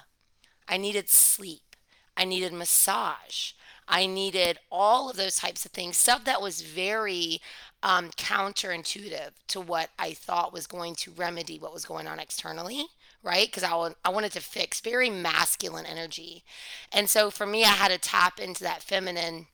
I 0.68 0.76
needed 0.76 1.08
sleep, 1.08 1.78
I 2.18 2.26
needed 2.26 2.52
massage. 2.52 3.54
I 3.88 4.06
needed 4.06 4.58
all 4.72 5.10
of 5.10 5.18
those 5.18 5.36
types 5.36 5.66
of 5.66 5.72
things, 5.72 5.98
stuff 5.98 6.24
that 6.24 6.42
was 6.42 6.62
very 6.62 7.42
um, 7.84 8.10
counterintuitive 8.12 9.32
to 9.50 9.60
what 9.60 9.90
I 10.00 10.14
thought 10.14 10.54
was 10.54 10.66
going 10.66 10.96
to 10.96 11.12
remedy 11.12 11.60
what 11.60 11.74
was 11.74 11.84
going 11.84 12.08
on 12.08 12.18
externally, 12.18 12.86
right? 13.24 13.48
Because 13.48 13.64
I, 13.64 13.94
I 14.04 14.10
wanted 14.10 14.32
to 14.34 14.42
fix 14.42 14.80
very 14.80 15.10
masculine 15.10 15.86
energy. 15.86 16.44
And 16.92 17.10
so 17.10 17.30
for 17.30 17.46
me, 17.46 17.64
I 17.64 17.70
had 17.70 17.92
to 17.92 17.98
tap 17.98 18.40
into 18.40 18.64
that 18.64 18.84
feminine 18.84 19.48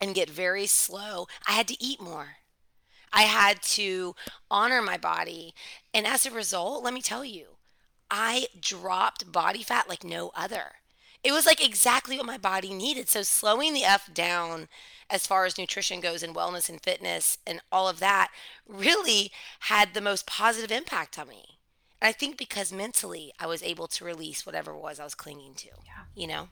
and 0.00 0.14
get 0.14 0.28
very 0.28 0.66
slow. 0.66 1.26
I 1.48 1.52
had 1.52 1.68
to 1.68 1.82
eat 1.82 2.00
more. 2.00 2.36
I 3.12 3.22
had 3.22 3.62
to 3.62 4.14
honor 4.50 4.82
my 4.82 4.98
body. 4.98 5.54
And 5.94 6.06
as 6.06 6.26
a 6.26 6.30
result, 6.30 6.84
let 6.84 6.92
me 6.92 7.00
tell 7.00 7.24
you, 7.24 7.46
I 8.10 8.48
dropped 8.60 9.32
body 9.32 9.62
fat 9.62 9.88
like 9.88 10.04
no 10.04 10.30
other. 10.34 10.76
It 11.24 11.32
was 11.32 11.46
like 11.46 11.64
exactly 11.64 12.16
what 12.18 12.26
my 12.26 12.38
body 12.38 12.72
needed. 12.72 13.08
So 13.08 13.22
slowing 13.22 13.72
the 13.74 13.84
F 13.84 14.12
down 14.12 14.68
as 15.08 15.26
far 15.26 15.44
as 15.44 15.58
nutrition 15.58 16.00
goes 16.00 16.22
and 16.22 16.34
wellness 16.34 16.68
and 16.68 16.80
fitness 16.80 17.38
and 17.46 17.60
all 17.72 17.88
of 17.88 18.00
that 18.00 18.30
really 18.68 19.32
had 19.60 19.94
the 19.94 20.00
most 20.00 20.26
positive 20.26 20.70
impact 20.70 21.18
on 21.18 21.28
me. 21.28 21.55
And 22.00 22.08
I 22.08 22.12
think 22.12 22.36
because 22.36 22.72
mentally 22.72 23.32
I 23.38 23.46
was 23.46 23.62
able 23.62 23.86
to 23.88 24.04
release 24.04 24.44
whatever 24.44 24.72
it 24.72 24.80
was 24.80 25.00
I 25.00 25.04
was 25.04 25.14
clinging 25.14 25.54
to. 25.54 25.68
Yeah. 25.84 26.02
You 26.14 26.26
know? 26.26 26.48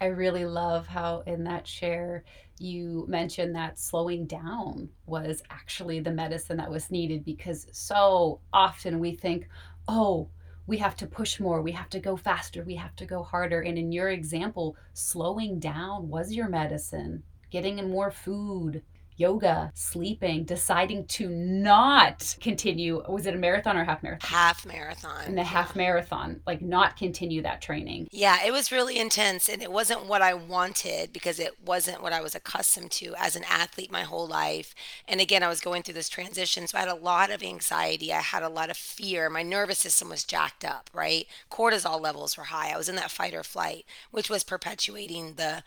I 0.00 0.06
really 0.06 0.46
love 0.46 0.86
how 0.86 1.22
in 1.26 1.44
that 1.44 1.66
share 1.66 2.24
you 2.58 3.04
mentioned 3.08 3.54
that 3.54 3.78
slowing 3.78 4.26
down 4.26 4.88
was 5.06 5.42
actually 5.50 6.00
the 6.00 6.10
medicine 6.10 6.56
that 6.56 6.70
was 6.70 6.90
needed 6.90 7.24
because 7.24 7.66
so 7.72 8.40
often 8.52 8.98
we 8.98 9.14
think, 9.14 9.48
oh, 9.86 10.28
we 10.66 10.78
have 10.78 10.96
to 10.96 11.06
push 11.06 11.40
more, 11.40 11.60
we 11.60 11.72
have 11.72 11.88
to 11.90 12.00
go 12.00 12.16
faster, 12.16 12.64
we 12.64 12.76
have 12.76 12.96
to 12.96 13.04
go 13.04 13.22
harder. 13.22 13.60
And 13.60 13.76
in 13.76 13.92
your 13.92 14.08
example, 14.08 14.76
slowing 14.92 15.58
down 15.58 16.08
was 16.08 16.32
your 16.32 16.48
medicine 16.48 17.22
getting 17.50 17.78
in 17.78 17.90
more 17.90 18.10
food, 18.10 18.82
yoga, 19.16 19.70
sleeping, 19.74 20.44
deciding 20.44 21.06
to 21.06 21.28
not 21.28 22.36
continue. 22.40 23.02
Was 23.08 23.26
it 23.26 23.34
a 23.34 23.38
marathon 23.38 23.76
or 23.76 23.84
half 23.84 24.02
marathon? 24.02 24.28
Half 24.28 24.66
marathon. 24.66 25.26
In 25.26 25.34
the 25.34 25.44
half 25.44 25.76
marathon, 25.76 26.40
like 26.46 26.62
not 26.62 26.96
continue 26.96 27.42
that 27.42 27.60
training. 27.60 28.08
Yeah, 28.10 28.38
it 28.44 28.52
was 28.52 28.72
really 28.72 28.98
intense 28.98 29.48
and 29.48 29.62
it 29.62 29.70
wasn't 29.70 30.06
what 30.06 30.22
I 30.22 30.34
wanted 30.34 31.12
because 31.12 31.38
it 31.38 31.52
wasn't 31.64 32.02
what 32.02 32.12
I 32.12 32.20
was 32.20 32.34
accustomed 32.34 32.90
to 32.92 33.14
as 33.18 33.36
an 33.36 33.44
athlete 33.48 33.92
my 33.92 34.02
whole 34.02 34.26
life. 34.26 34.74
And 35.06 35.20
again, 35.20 35.42
I 35.42 35.48
was 35.48 35.60
going 35.60 35.82
through 35.82 35.94
this 35.94 36.08
transition. 36.08 36.66
So 36.66 36.78
I 36.78 36.80
had 36.80 36.88
a 36.88 36.94
lot 36.94 37.30
of 37.30 37.42
anxiety. 37.42 38.12
I 38.12 38.20
had 38.20 38.42
a 38.42 38.48
lot 38.48 38.70
of 38.70 38.76
fear. 38.76 39.28
My 39.30 39.42
nervous 39.42 39.78
system 39.78 40.08
was 40.08 40.24
jacked 40.24 40.64
up, 40.64 40.90
right? 40.92 41.26
Cortisol 41.50 42.00
levels 42.00 42.36
were 42.36 42.44
high. 42.44 42.72
I 42.72 42.76
was 42.76 42.88
in 42.88 42.96
that 42.96 43.10
fight 43.10 43.34
or 43.34 43.42
flight, 43.42 43.84
which 44.10 44.30
was 44.30 44.44
perpetuating 44.44 45.34
the 45.34 45.62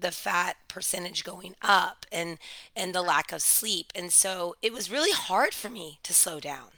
the 0.00 0.10
fat 0.10 0.56
percentage 0.68 1.24
going 1.24 1.54
up 1.62 2.06
and 2.12 2.38
and 2.76 2.94
the 2.94 3.02
lack 3.02 3.32
of 3.32 3.42
sleep. 3.42 3.92
And 3.94 4.12
so 4.12 4.56
it 4.62 4.72
was 4.72 4.90
really 4.90 5.12
hard 5.12 5.54
for 5.54 5.68
me 5.70 5.98
to 6.02 6.14
slow 6.14 6.40
down. 6.40 6.70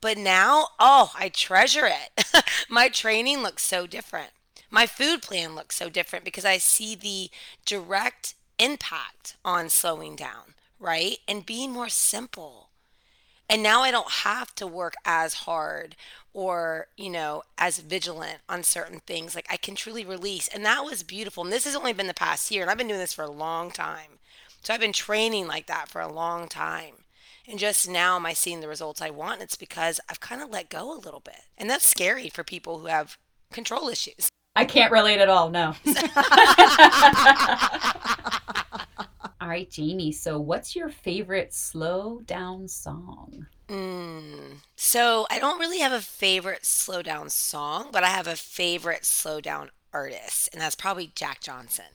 But 0.00 0.18
now 0.18 0.68
oh 0.78 1.12
i 1.16 1.28
treasure 1.28 1.86
it. 1.86 2.24
My 2.68 2.88
training 2.88 3.42
looks 3.42 3.62
so 3.62 3.86
different. 3.86 4.30
My 4.70 4.86
food 4.86 5.22
plan 5.22 5.54
looks 5.54 5.76
so 5.76 5.88
different 5.88 6.24
because 6.24 6.44
i 6.44 6.58
see 6.58 6.94
the 6.94 7.30
direct 7.64 8.34
impact 8.58 9.36
on 9.44 9.68
slowing 9.68 10.16
down 10.16 10.54
right? 10.78 11.18
And 11.26 11.46
being 11.46 11.72
more 11.72 11.88
simple 11.88 12.65
and 13.48 13.62
now 13.62 13.82
i 13.82 13.90
don't 13.90 14.10
have 14.10 14.54
to 14.54 14.66
work 14.66 14.94
as 15.04 15.34
hard 15.34 15.96
or 16.36 16.86
you 16.98 17.08
know 17.08 17.42
as 17.56 17.78
vigilant 17.78 18.40
on 18.46 18.62
certain 18.62 19.00
things. 19.00 19.34
Like 19.34 19.46
i 19.50 19.56
can 19.56 19.74
truly 19.74 20.04
release. 20.04 20.48
And 20.48 20.64
that 20.66 20.84
was 20.84 21.02
beautiful. 21.02 21.42
And 21.42 21.52
this 21.52 21.64
has 21.64 21.74
only 21.74 21.94
been 21.94 22.08
the 22.08 22.14
past 22.14 22.50
year 22.50 22.62
and 22.62 22.70
i've 22.70 22.78
been 22.78 22.88
doing 22.88 23.00
this 23.00 23.14
for 23.14 23.24
a 23.24 23.30
long 23.30 23.70
time. 23.70 24.18
So 24.62 24.74
i've 24.74 24.80
been 24.80 24.92
training 24.92 25.48
like 25.48 25.66
that 25.66 25.88
for 25.88 26.02
a 26.02 26.12
long 26.12 26.46
time. 26.46 27.04
And 27.48 27.58
just 27.58 27.88
now 27.88 28.16
am 28.16 28.26
i 28.26 28.34
seeing 28.34 28.60
the 28.60 28.68
results 28.68 29.00
i 29.00 29.08
want? 29.08 29.40
It's 29.40 29.56
because 29.56 29.98
i've 30.10 30.20
kind 30.20 30.42
of 30.42 30.50
let 30.50 30.68
go 30.68 30.94
a 30.94 31.00
little 31.00 31.20
bit. 31.20 31.40
And 31.56 31.70
that's 31.70 31.86
scary 31.86 32.28
for 32.28 32.44
people 32.44 32.80
who 32.80 32.86
have 32.86 33.16
control 33.50 33.88
issues. 33.88 34.28
I 34.54 34.66
can't 34.66 34.92
relate 34.92 35.20
at 35.20 35.30
all 35.30 35.48
no 35.48 35.74
right 39.56 39.70
jamie 39.70 40.12
so 40.12 40.38
what's 40.38 40.76
your 40.76 40.88
favorite 40.88 41.52
slow 41.54 42.20
down 42.26 42.68
song 42.68 43.46
Mm. 43.68 44.58
So 44.76 45.26
I 45.28 45.38
don't 45.38 45.58
really 45.58 45.80
have 45.80 45.92
a 45.92 46.00
favorite 46.00 46.64
slow 46.64 47.02
down 47.02 47.30
song, 47.30 47.88
but 47.92 48.04
I 48.04 48.08
have 48.08 48.28
a 48.28 48.36
favorite 48.36 49.04
slow 49.04 49.40
down 49.40 49.70
artist, 49.92 50.50
and 50.52 50.60
that's 50.60 50.76
probably 50.76 51.10
Jack 51.14 51.40
Johnson. 51.40 51.86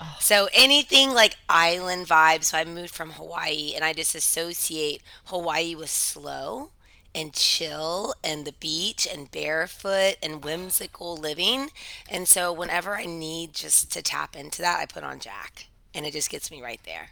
Oh. 0.00 0.16
So 0.18 0.48
anything 0.54 1.12
like 1.12 1.36
island 1.48 2.06
vibes. 2.06 2.44
So 2.44 2.58
I 2.58 2.64
moved 2.64 2.94
from 2.94 3.10
Hawaii, 3.10 3.72
and 3.74 3.84
I 3.84 3.92
just 3.92 4.14
associate 4.14 5.02
Hawaii 5.26 5.74
with 5.74 5.90
slow 5.90 6.70
and 7.14 7.34
chill 7.34 8.14
and 8.22 8.44
the 8.44 8.52
beach 8.52 9.06
and 9.12 9.30
barefoot 9.30 10.16
and 10.22 10.44
whimsical 10.44 11.16
living. 11.16 11.70
And 12.08 12.26
so 12.28 12.52
whenever 12.52 12.96
I 12.96 13.04
need 13.04 13.52
just 13.52 13.92
to 13.92 14.02
tap 14.02 14.36
into 14.36 14.62
that, 14.62 14.80
I 14.80 14.86
put 14.86 15.04
on 15.04 15.18
Jack, 15.18 15.66
and 15.94 16.06
it 16.06 16.12
just 16.12 16.30
gets 16.30 16.50
me 16.50 16.62
right 16.62 16.80
there. 16.84 17.10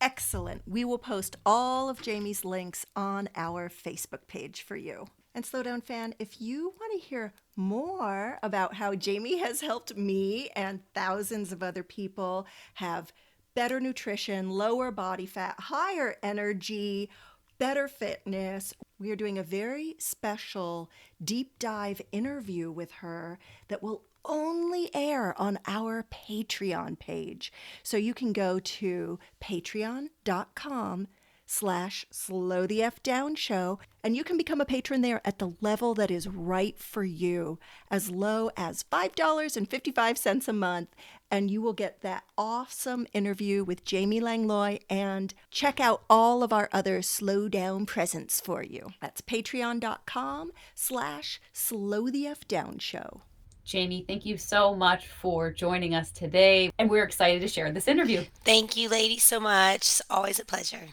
Excellent. 0.00 0.62
We 0.66 0.84
will 0.84 0.98
post 0.98 1.36
all 1.44 1.88
of 1.88 2.00
Jamie's 2.00 2.44
links 2.44 2.86
on 2.94 3.28
our 3.34 3.68
Facebook 3.68 4.26
page 4.28 4.62
for 4.62 4.76
you. 4.76 5.08
And 5.34 5.44
Slowdown 5.44 5.82
fan, 5.82 6.14
if 6.18 6.40
you 6.40 6.72
want 6.80 6.92
to 6.92 7.06
hear 7.06 7.32
more 7.56 8.38
about 8.42 8.74
how 8.74 8.94
Jamie 8.94 9.38
has 9.44 9.60
helped 9.60 9.96
me 9.96 10.50
and 10.56 10.80
thousands 10.94 11.52
of 11.52 11.62
other 11.62 11.82
people 11.82 12.46
have 12.74 13.12
better 13.54 13.80
nutrition, 13.80 14.50
lower 14.50 14.90
body 14.90 15.26
fat, 15.26 15.56
higher 15.58 16.16
energy, 16.22 17.10
better 17.58 17.88
fitness. 17.88 18.74
We 18.98 19.10
are 19.10 19.16
doing 19.16 19.38
a 19.38 19.42
very 19.42 19.96
special 19.98 20.90
deep 21.22 21.58
dive 21.58 22.00
interview 22.12 22.70
with 22.70 22.90
her 22.92 23.38
that 23.68 23.82
will 23.82 24.02
only 24.24 24.90
air 24.94 25.34
on 25.40 25.58
our 25.66 26.04
Patreon 26.12 26.98
page. 26.98 27.52
So 27.82 27.96
you 27.96 28.14
can 28.14 28.32
go 28.32 28.58
to 28.58 29.18
patreon.com 29.40 31.08
slash 31.46 32.06
slow 32.10 32.66
the 32.66 32.82
F 32.82 33.02
down 33.02 33.34
show, 33.34 33.78
and 34.04 34.14
you 34.14 34.22
can 34.22 34.36
become 34.36 34.60
a 34.60 34.66
patron 34.66 35.00
there 35.00 35.22
at 35.24 35.38
the 35.38 35.54
level 35.60 35.94
that 35.94 36.10
is 36.10 36.28
right 36.28 36.78
for 36.78 37.04
you, 37.04 37.58
as 37.90 38.10
low 38.10 38.50
as 38.56 38.84
$5.55 38.84 40.48
a 40.48 40.52
month. 40.52 40.94
And 41.30 41.50
you 41.50 41.60
will 41.60 41.74
get 41.74 42.00
that 42.00 42.24
awesome 42.38 43.06
interview 43.12 43.62
with 43.62 43.84
Jamie 43.84 44.20
Langlois 44.20 44.78
and 44.88 45.34
check 45.50 45.78
out 45.78 46.02
all 46.08 46.42
of 46.42 46.52
our 46.52 46.70
other 46.72 47.02
slow 47.02 47.48
down 47.48 47.84
presents 47.84 48.40
for 48.40 48.62
you. 48.62 48.90
That's 49.00 49.20
patreon.com 49.20 50.52
slash 50.74 51.40
slow 51.52 52.08
the 52.08 52.26
F 52.26 52.48
down 52.48 52.78
show. 52.78 53.22
Jamie, 53.64 54.02
thank 54.08 54.24
you 54.24 54.38
so 54.38 54.74
much 54.74 55.08
for 55.08 55.52
joining 55.52 55.94
us 55.94 56.10
today. 56.10 56.70
And 56.78 56.88
we're 56.88 57.04
excited 57.04 57.42
to 57.42 57.48
share 57.48 57.70
this 57.70 57.86
interview. 57.86 58.24
Thank 58.42 58.78
you, 58.78 58.88
ladies, 58.88 59.22
so 59.22 59.38
much. 59.38 60.00
Always 60.08 60.40
a 60.40 60.44
pleasure. 60.46 60.88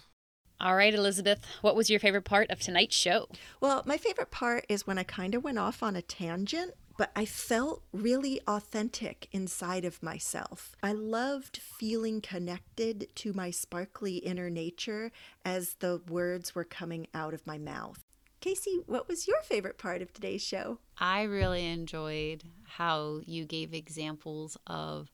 All 0.60 0.76
right, 0.76 0.94
Elizabeth, 0.94 1.40
what 1.62 1.76
was 1.78 1.90
your 1.90 2.02
favorite 2.02 2.26
part 2.26 2.50
of 2.50 2.60
tonight's 2.60 2.96
show? 2.96 3.28
Well, 3.62 3.84
my 3.86 3.98
favorite 3.98 4.32
part 4.32 4.66
is 4.68 4.86
when 4.86 4.98
I 4.98 5.04
kind 5.04 5.36
of 5.36 5.44
went 5.44 5.58
off 5.58 5.84
on 5.84 5.96
a 5.96 6.02
tangent, 6.02 6.74
but 6.98 7.12
I 7.16 7.26
felt 7.26 7.84
really 7.92 8.40
authentic 8.48 9.28
inside 9.32 9.86
of 9.86 10.02
myself. 10.02 10.76
I 10.82 10.94
loved 10.94 11.58
feeling 11.58 12.22
connected 12.22 13.08
to 13.16 13.34
my 13.34 13.52
sparkly 13.52 14.18
inner 14.18 14.50
nature 14.50 15.12
as 15.44 15.76
the 15.80 16.02
words 16.08 16.56
were 16.56 16.64
coming 16.64 17.08
out 17.14 17.34
of 17.34 17.46
my 17.46 17.58
mouth. 17.58 18.04
Casey, 18.40 18.82
what 18.86 19.08
was 19.08 19.28
your 19.28 19.42
favorite 19.42 19.78
part 19.78 20.02
of 20.02 20.14
today's 20.14 20.44
show? 20.44 20.80
I 20.98 21.24
really 21.24 21.66
enjoyed 21.66 22.44
how 22.64 23.22
you 23.26 23.46
gave 23.46 23.74
examples 23.74 24.58
of 24.68 25.10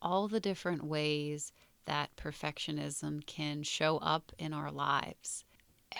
all 0.00 0.26
the 0.26 0.40
different 0.40 0.82
ways 0.82 1.52
that 1.84 2.16
perfectionism 2.16 3.26
can 3.26 3.62
show 3.62 3.98
up 3.98 4.32
in 4.38 4.52
our 4.52 4.70
lives. 4.70 5.44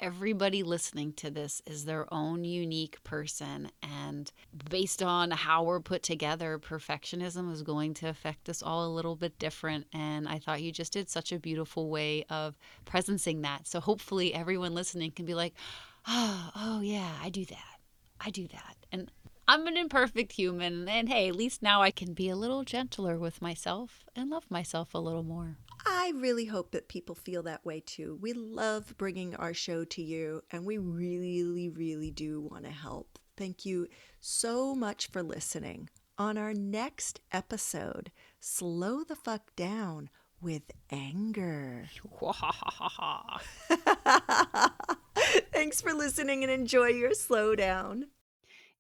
Everybody 0.01 0.63
listening 0.63 1.13
to 1.15 1.31
this 1.31 1.61
is 1.67 1.85
their 1.85 2.13
own 2.13 2.45
unique 2.45 3.03
person, 3.05 3.71
and 3.83 4.31
based 4.71 5.03
on 5.03 5.31
how 5.31 5.63
we're 5.65 5.81
put 5.81 6.03
together, 6.03 6.59
perfectionism 6.59 7.53
is 7.53 7.63
going 7.63 7.95
to 7.95 8.09
affect 8.09 8.49
us 8.49 8.63
all 8.63 8.87
a 8.87 8.95
little 8.95 9.17
bit 9.17 9.39
different. 9.39 9.87
And 9.93 10.29
I 10.29 10.39
thought 10.39 10.63
you 10.63 10.73
just 10.73 10.93
did 10.93 11.09
such 11.09 11.33
a 11.33 11.39
beautiful 11.39 11.89
way 11.91 12.25
of 12.31 12.57
presencing 12.87 13.43
that. 13.43 13.67
So 13.67 13.81
hopefully, 13.81 14.35
everyone 14.35 14.75
listening 14.75 15.11
can 15.11 15.27
be 15.27 15.35
like, 15.35 15.55
oh, 16.09 16.51
oh 16.57 16.81
yeah, 16.81 17.13
I 17.23 17.29
do 17.29 17.45
that. 17.45 17.79
I 18.21 18.31
do 18.31 18.49
that. 18.49 18.77
And 18.91 19.11
I'm 19.47 19.67
an 19.67 19.77
imperfect 19.77 20.33
human. 20.33 20.89
And 20.89 21.09
hey, 21.09 21.29
at 21.29 21.37
least 21.37 21.63
now 21.63 21.83
I 21.83 21.91
can 21.91 22.15
be 22.15 22.29
a 22.29 22.37
little 22.37 22.65
gentler 22.65 23.19
with 23.19 23.43
myself 23.43 24.05
and 24.15 24.31
love 24.31 24.51
myself 24.51 24.95
a 24.95 24.99
little 24.99 25.25
more. 25.25 25.57
I 25.85 26.13
really 26.15 26.47
hope 26.47 26.73
that 26.73 26.89
people 26.89 27.15
feel 27.15 27.43
that 27.45 27.65
way 27.65 27.81
too. 27.85 28.19
We 28.21 28.33
love 28.33 28.97
bringing 28.99 29.35
our 29.37 29.55
show 29.55 29.85
to 29.85 30.03
you, 30.03 30.43
and 30.51 30.65
we 30.65 30.79
really, 30.79 31.69
really 31.69 32.11
do 32.11 32.41
want 32.41 32.65
to 32.65 32.71
help. 32.71 33.19
Thank 33.37 33.65
you 33.65 33.89
so 34.21 34.75
much 34.75 35.11
for 35.11 35.23
listening. 35.23 35.89
On 36.19 36.37
our 36.39 36.55
next 36.55 37.21
episode, 37.33 38.13
Slow 38.39 39.03
the 39.03 39.17
Fuck 39.17 39.57
Down 39.57 40.11
with 40.41 40.63
Anger. 40.91 41.89
Thanks 45.53 45.81
for 45.81 45.93
listening 45.93 46.43
and 46.43 46.53
enjoy 46.53 46.89
your 46.89 47.11
slowdown. 47.11 48.05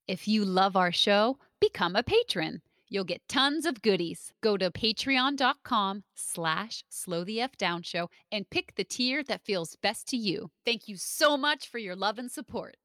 If 0.06 0.28
you 0.28 0.44
love 0.44 0.76
our 0.76 0.92
show, 0.92 1.38
become 1.60 1.96
a 1.96 2.02
patron. 2.02 2.62
You'll 2.92 3.04
get 3.04 3.26
tons 3.26 3.64
of 3.64 3.80
goodies. 3.80 4.34
Go 4.42 4.58
to 4.58 4.70
patreon.com 4.70 6.04
slash 6.14 6.84
slow 6.90 7.24
the 7.24 7.40
F 7.40 7.56
down 7.56 7.80
show 7.80 8.10
and 8.30 8.50
pick 8.50 8.74
the 8.74 8.84
tier 8.84 9.22
that 9.24 9.46
feels 9.46 9.76
best 9.76 10.06
to 10.08 10.18
you. 10.18 10.50
Thank 10.66 10.88
you 10.88 10.98
so 10.98 11.38
much 11.38 11.70
for 11.70 11.78
your 11.78 11.96
love 11.96 12.18
and 12.18 12.30
support. 12.30 12.76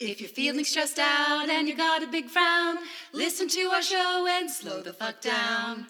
If 0.00 0.20
you're 0.20 0.28
feeling 0.28 0.64
stressed 0.64 0.98
out 0.98 1.48
and 1.48 1.68
you 1.68 1.76
got 1.76 2.02
a 2.02 2.08
big 2.08 2.26
frown, 2.26 2.78
listen 3.12 3.46
to 3.50 3.60
our 3.66 3.82
show 3.82 4.26
and 4.28 4.50
slow 4.50 4.82
the 4.82 4.92
fuck 4.92 5.20
down. 5.20 5.86